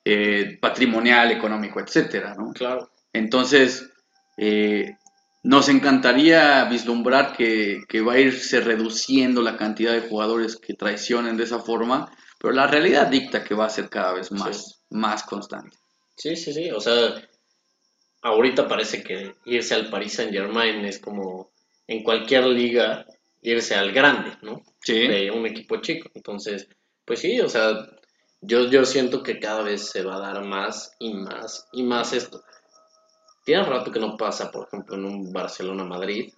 eh, 0.04 0.58
patrimonial, 0.60 1.30
económico, 1.32 1.80
etcétera, 1.80 2.34
¿no? 2.38 2.52
Claro. 2.52 2.90
Entonces, 3.12 3.90
eh, 4.36 4.96
nos 5.42 5.68
encantaría 5.68 6.64
vislumbrar 6.64 7.36
que, 7.36 7.80
que 7.88 8.00
va 8.00 8.14
a 8.14 8.20
irse 8.20 8.60
reduciendo 8.60 9.42
la 9.42 9.56
cantidad 9.56 9.92
de 9.92 10.08
jugadores 10.08 10.56
que 10.56 10.74
traicionen 10.74 11.36
de 11.36 11.44
esa 11.44 11.58
forma, 11.58 12.10
pero 12.38 12.52
la 12.54 12.66
realidad 12.68 13.08
dicta 13.08 13.42
que 13.42 13.54
va 13.54 13.66
a 13.66 13.70
ser 13.70 13.88
cada 13.88 14.12
vez 14.14 14.30
más, 14.30 14.56
Sí. 14.56 14.74
más 14.90 15.24
constante. 15.24 15.76
Sí, 16.16 16.36
sí, 16.36 16.52
sí. 16.52 16.70
O 16.70 16.80
sea, 16.80 17.14
ahorita 18.28 18.68
parece 18.68 19.02
que 19.02 19.34
irse 19.44 19.74
al 19.74 19.90
Paris 19.90 20.14
Saint 20.14 20.32
Germain 20.32 20.84
es 20.84 20.98
como 21.00 21.50
en 21.86 22.02
cualquier 22.02 22.44
liga 22.46 23.06
irse 23.42 23.74
al 23.74 23.92
grande, 23.92 24.32
¿no? 24.42 24.62
Sí, 24.80 25.06
De 25.08 25.30
un 25.30 25.46
equipo 25.46 25.76
chico. 25.80 26.08
Entonces, 26.14 26.68
pues 27.04 27.20
sí, 27.20 27.40
o 27.40 27.48
sea, 27.48 27.86
yo, 28.40 28.68
yo 28.70 28.84
siento 28.84 29.22
que 29.22 29.38
cada 29.40 29.62
vez 29.62 29.90
se 29.90 30.02
va 30.04 30.16
a 30.16 30.20
dar 30.20 30.44
más 30.44 30.94
y 30.98 31.14
más 31.14 31.68
y 31.72 31.82
más 31.82 32.12
esto. 32.12 32.42
Tiene 33.44 33.64
rato 33.64 33.90
que 33.90 33.98
no 33.98 34.16
pasa, 34.16 34.50
por 34.52 34.68
ejemplo, 34.68 34.94
en 34.94 35.04
un 35.04 35.32
Barcelona-Madrid. 35.32 36.32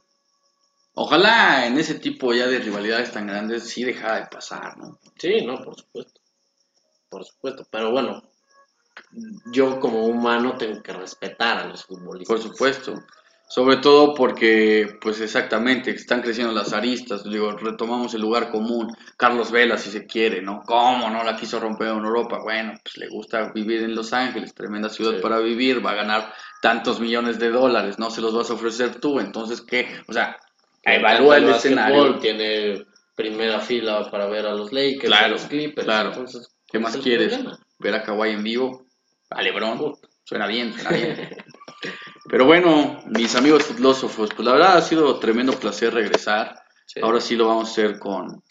ojalá 0.94 1.66
en 1.66 1.78
ese 1.78 1.98
tipo 1.98 2.32
ya 2.32 2.46
de 2.46 2.58
rivalidades 2.60 3.10
tan 3.12 3.26
grandes 3.26 3.68
sí 3.68 3.82
dejara 3.84 4.20
de 4.20 4.26
pasar, 4.26 4.76
¿no? 4.78 4.98
Sí, 5.18 5.44
no, 5.44 5.56
por 5.64 5.76
supuesto. 5.76 6.20
Por 7.10 7.24
supuesto. 7.24 7.66
Pero 7.70 7.90
bueno, 7.92 8.29
yo 9.52 9.80
como 9.80 10.04
humano 10.06 10.56
tengo 10.56 10.82
que 10.82 10.92
respetar 10.92 11.58
a 11.58 11.66
los 11.66 11.84
futbolistas. 11.84 12.40
Por 12.40 12.50
supuesto. 12.50 12.94
Sobre 13.48 13.78
todo 13.78 14.14
porque, 14.14 14.96
pues 15.00 15.20
exactamente, 15.20 15.90
están 15.90 16.22
creciendo 16.22 16.52
las 16.52 16.72
aristas. 16.72 17.24
Digo, 17.24 17.50
retomamos 17.50 18.14
el 18.14 18.20
lugar 18.20 18.48
común. 18.52 18.94
Carlos 19.16 19.50
Vela, 19.50 19.76
si 19.76 19.90
se 19.90 20.06
quiere, 20.06 20.40
¿no? 20.40 20.62
¿Cómo 20.64 21.10
no 21.10 21.24
la 21.24 21.34
quiso 21.34 21.58
romper 21.58 21.88
en 21.88 21.96
Europa? 22.04 22.38
Bueno, 22.44 22.74
pues 22.84 22.96
le 22.98 23.08
gusta 23.08 23.50
vivir 23.52 23.82
en 23.82 23.96
Los 23.96 24.12
Ángeles, 24.12 24.54
tremenda 24.54 24.88
ciudad 24.88 25.16
Sí. 25.16 25.20
para 25.20 25.40
vivir, 25.40 25.84
va 25.84 25.90
a 25.90 25.94
ganar 25.96 26.32
tantos 26.62 27.00
millones 27.00 27.40
de 27.40 27.50
dólares, 27.50 27.98
no 27.98 28.10
se 28.12 28.20
los 28.20 28.32
vas 28.32 28.50
a 28.50 28.54
ofrecer 28.54 29.00
tú. 29.00 29.18
Entonces, 29.18 29.60
¿qué? 29.62 29.88
O 30.06 30.12
sea, 30.12 30.36
evalúa 30.84 31.38
el 31.38 31.48
escenario. 31.48 32.20
Tiene 32.20 32.84
primera 33.16 33.58
fila 33.58 34.08
para 34.12 34.26
ver 34.28 34.46
a 34.46 34.54
los 34.54 34.72
Lakers, 34.72 35.06
Claro, 35.08 35.24
a 35.26 35.28
los 35.28 35.42
Clippers. 35.46 35.84
claro. 35.86 36.10
Entonces, 36.10 36.46
¿Qué 36.70 36.78
¿cuál 36.80 36.82
más 36.84 36.96
quieres? 36.98 37.32
problema? 37.34 37.58
Ver 37.80 37.94
a 37.96 38.02
Kawhi 38.04 38.30
en 38.30 38.44
vivo, 38.44 38.86
a 39.30 39.42
LeBron. 39.42 39.78
Puta. 39.78 40.08
Suena 40.24 40.46
bien, 40.46 40.72
suena 40.72 40.90
bien. 40.90 41.28
Pero 42.28 42.44
bueno, 42.46 43.02
mis 43.06 43.34
amigos 43.34 43.64
filósofos, 43.64 44.30
pues 44.34 44.46
la 44.46 44.52
verdad 44.52 44.76
ha 44.76 44.82
sido 44.82 45.18
tremendo 45.18 45.58
placer 45.58 45.94
regresar. 45.94 46.60
Sí. 46.86 47.00
Ahora 47.02 47.20
sí 47.20 47.36
lo 47.36 47.48
vamos 47.48 47.68
a 47.68 47.72
hacer 47.72 47.98
con, 47.98 48.42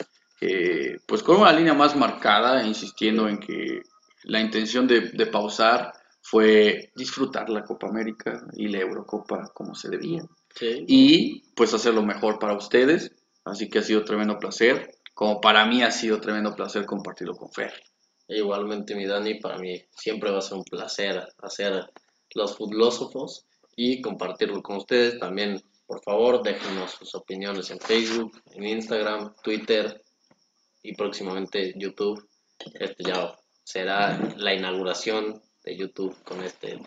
eh, 0.41 0.97
pues 1.05 1.23
con 1.23 1.37
una 1.37 1.53
línea 1.53 1.73
más 1.73 1.95
marcada, 1.95 2.65
insistiendo 2.65 3.29
en 3.29 3.39
que 3.39 3.81
la 4.23 4.41
intención 4.41 4.87
de, 4.87 5.11
de 5.11 5.25
pausar 5.27 5.93
fue 6.21 6.91
disfrutar 6.95 7.49
la 7.49 7.63
Copa 7.63 7.87
América 7.87 8.41
y 8.53 8.67
la 8.67 8.79
Eurocopa 8.79 9.49
como 9.53 9.75
se 9.75 9.89
debía. 9.89 10.23
Sí. 10.55 10.85
Y 10.87 11.53
pues 11.55 11.73
hacerlo 11.73 12.03
mejor 12.03 12.39
para 12.39 12.57
ustedes. 12.57 13.11
Así 13.45 13.69
que 13.69 13.79
ha 13.79 13.83
sido 13.83 14.03
tremendo 14.03 14.37
placer. 14.37 14.91
Como 15.13 15.41
para 15.41 15.65
mí 15.65 15.81
ha 15.83 15.91
sido 15.91 16.19
tremendo 16.19 16.55
placer 16.55 16.85
compartirlo 16.85 17.35
con 17.35 17.51
Fer. 17.51 17.73
Igualmente, 18.29 18.95
mi 18.95 19.05
Dani, 19.05 19.35
para 19.39 19.57
mí 19.57 19.81
siempre 19.89 20.31
va 20.31 20.37
a 20.37 20.41
ser 20.41 20.57
un 20.57 20.63
placer 20.63 21.27
hacer 21.41 21.89
los 22.35 22.55
filósofos 22.57 23.45
y 23.75 24.01
compartirlo 24.01 24.61
con 24.61 24.77
ustedes. 24.77 25.19
También, 25.19 25.61
por 25.87 26.01
favor, 26.03 26.43
déjenos 26.43 26.91
sus 26.91 27.15
opiniones 27.15 27.71
en 27.71 27.79
Facebook, 27.79 28.39
en 28.53 28.65
Instagram, 28.67 29.33
Twitter 29.43 30.01
y 30.83 30.93
próximamente 30.95 31.73
YouTube. 31.75 32.23
Este 32.75 33.03
ya 33.03 33.35
será 33.63 34.19
la 34.37 34.53
inauguración 34.53 35.41
de 35.63 35.75
YouTube 35.75 36.15
con 36.23 36.43
este, 36.43 36.79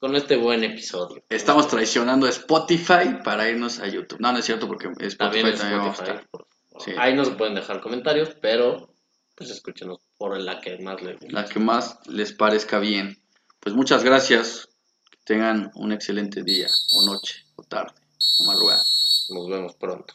con 0.00 0.16
este 0.16 0.36
buen 0.36 0.64
episodio. 0.64 1.22
Estamos 1.28 1.68
traicionando 1.68 2.26
a 2.26 2.30
Spotify 2.30 3.18
para 3.24 3.48
irnos 3.48 3.78
a 3.78 3.86
YouTube. 3.86 4.18
No, 4.20 4.32
no 4.32 4.38
es 4.38 4.44
cierto 4.44 4.66
porque 4.66 4.88
Spotify 4.88 5.16
También 5.16 5.54
también, 5.56 5.80
a 5.80 5.90
Spotify. 5.92 6.10
estar. 6.10 6.28
por- 6.28 6.46
Sí. 6.78 6.90
Ahí 6.98 7.14
no 7.14 7.24
se 7.24 7.30
pueden 7.30 7.54
dejar 7.54 7.80
comentarios, 7.80 8.36
pero 8.42 8.90
pues 9.36 9.50
escúchenos 9.50 9.98
por 10.16 10.38
la 10.40 10.60
que 10.60 10.78
más 10.78 11.00
les 11.02 11.20
guste. 11.20 11.32
La 11.32 11.44
que 11.44 11.60
más 11.60 11.98
les 12.08 12.32
parezca 12.32 12.78
bien. 12.78 13.18
Pues 13.60 13.74
muchas 13.74 14.02
gracias. 14.02 14.68
Que 15.10 15.18
tengan 15.24 15.70
un 15.74 15.92
excelente 15.92 16.42
día, 16.42 16.68
o 16.94 17.04
noche, 17.04 17.44
o 17.56 17.62
tarde, 17.62 17.94
o 18.40 18.44
madrugada. 18.44 18.82
Nos 19.30 19.48
vemos 19.48 19.74
pronto. 19.76 20.14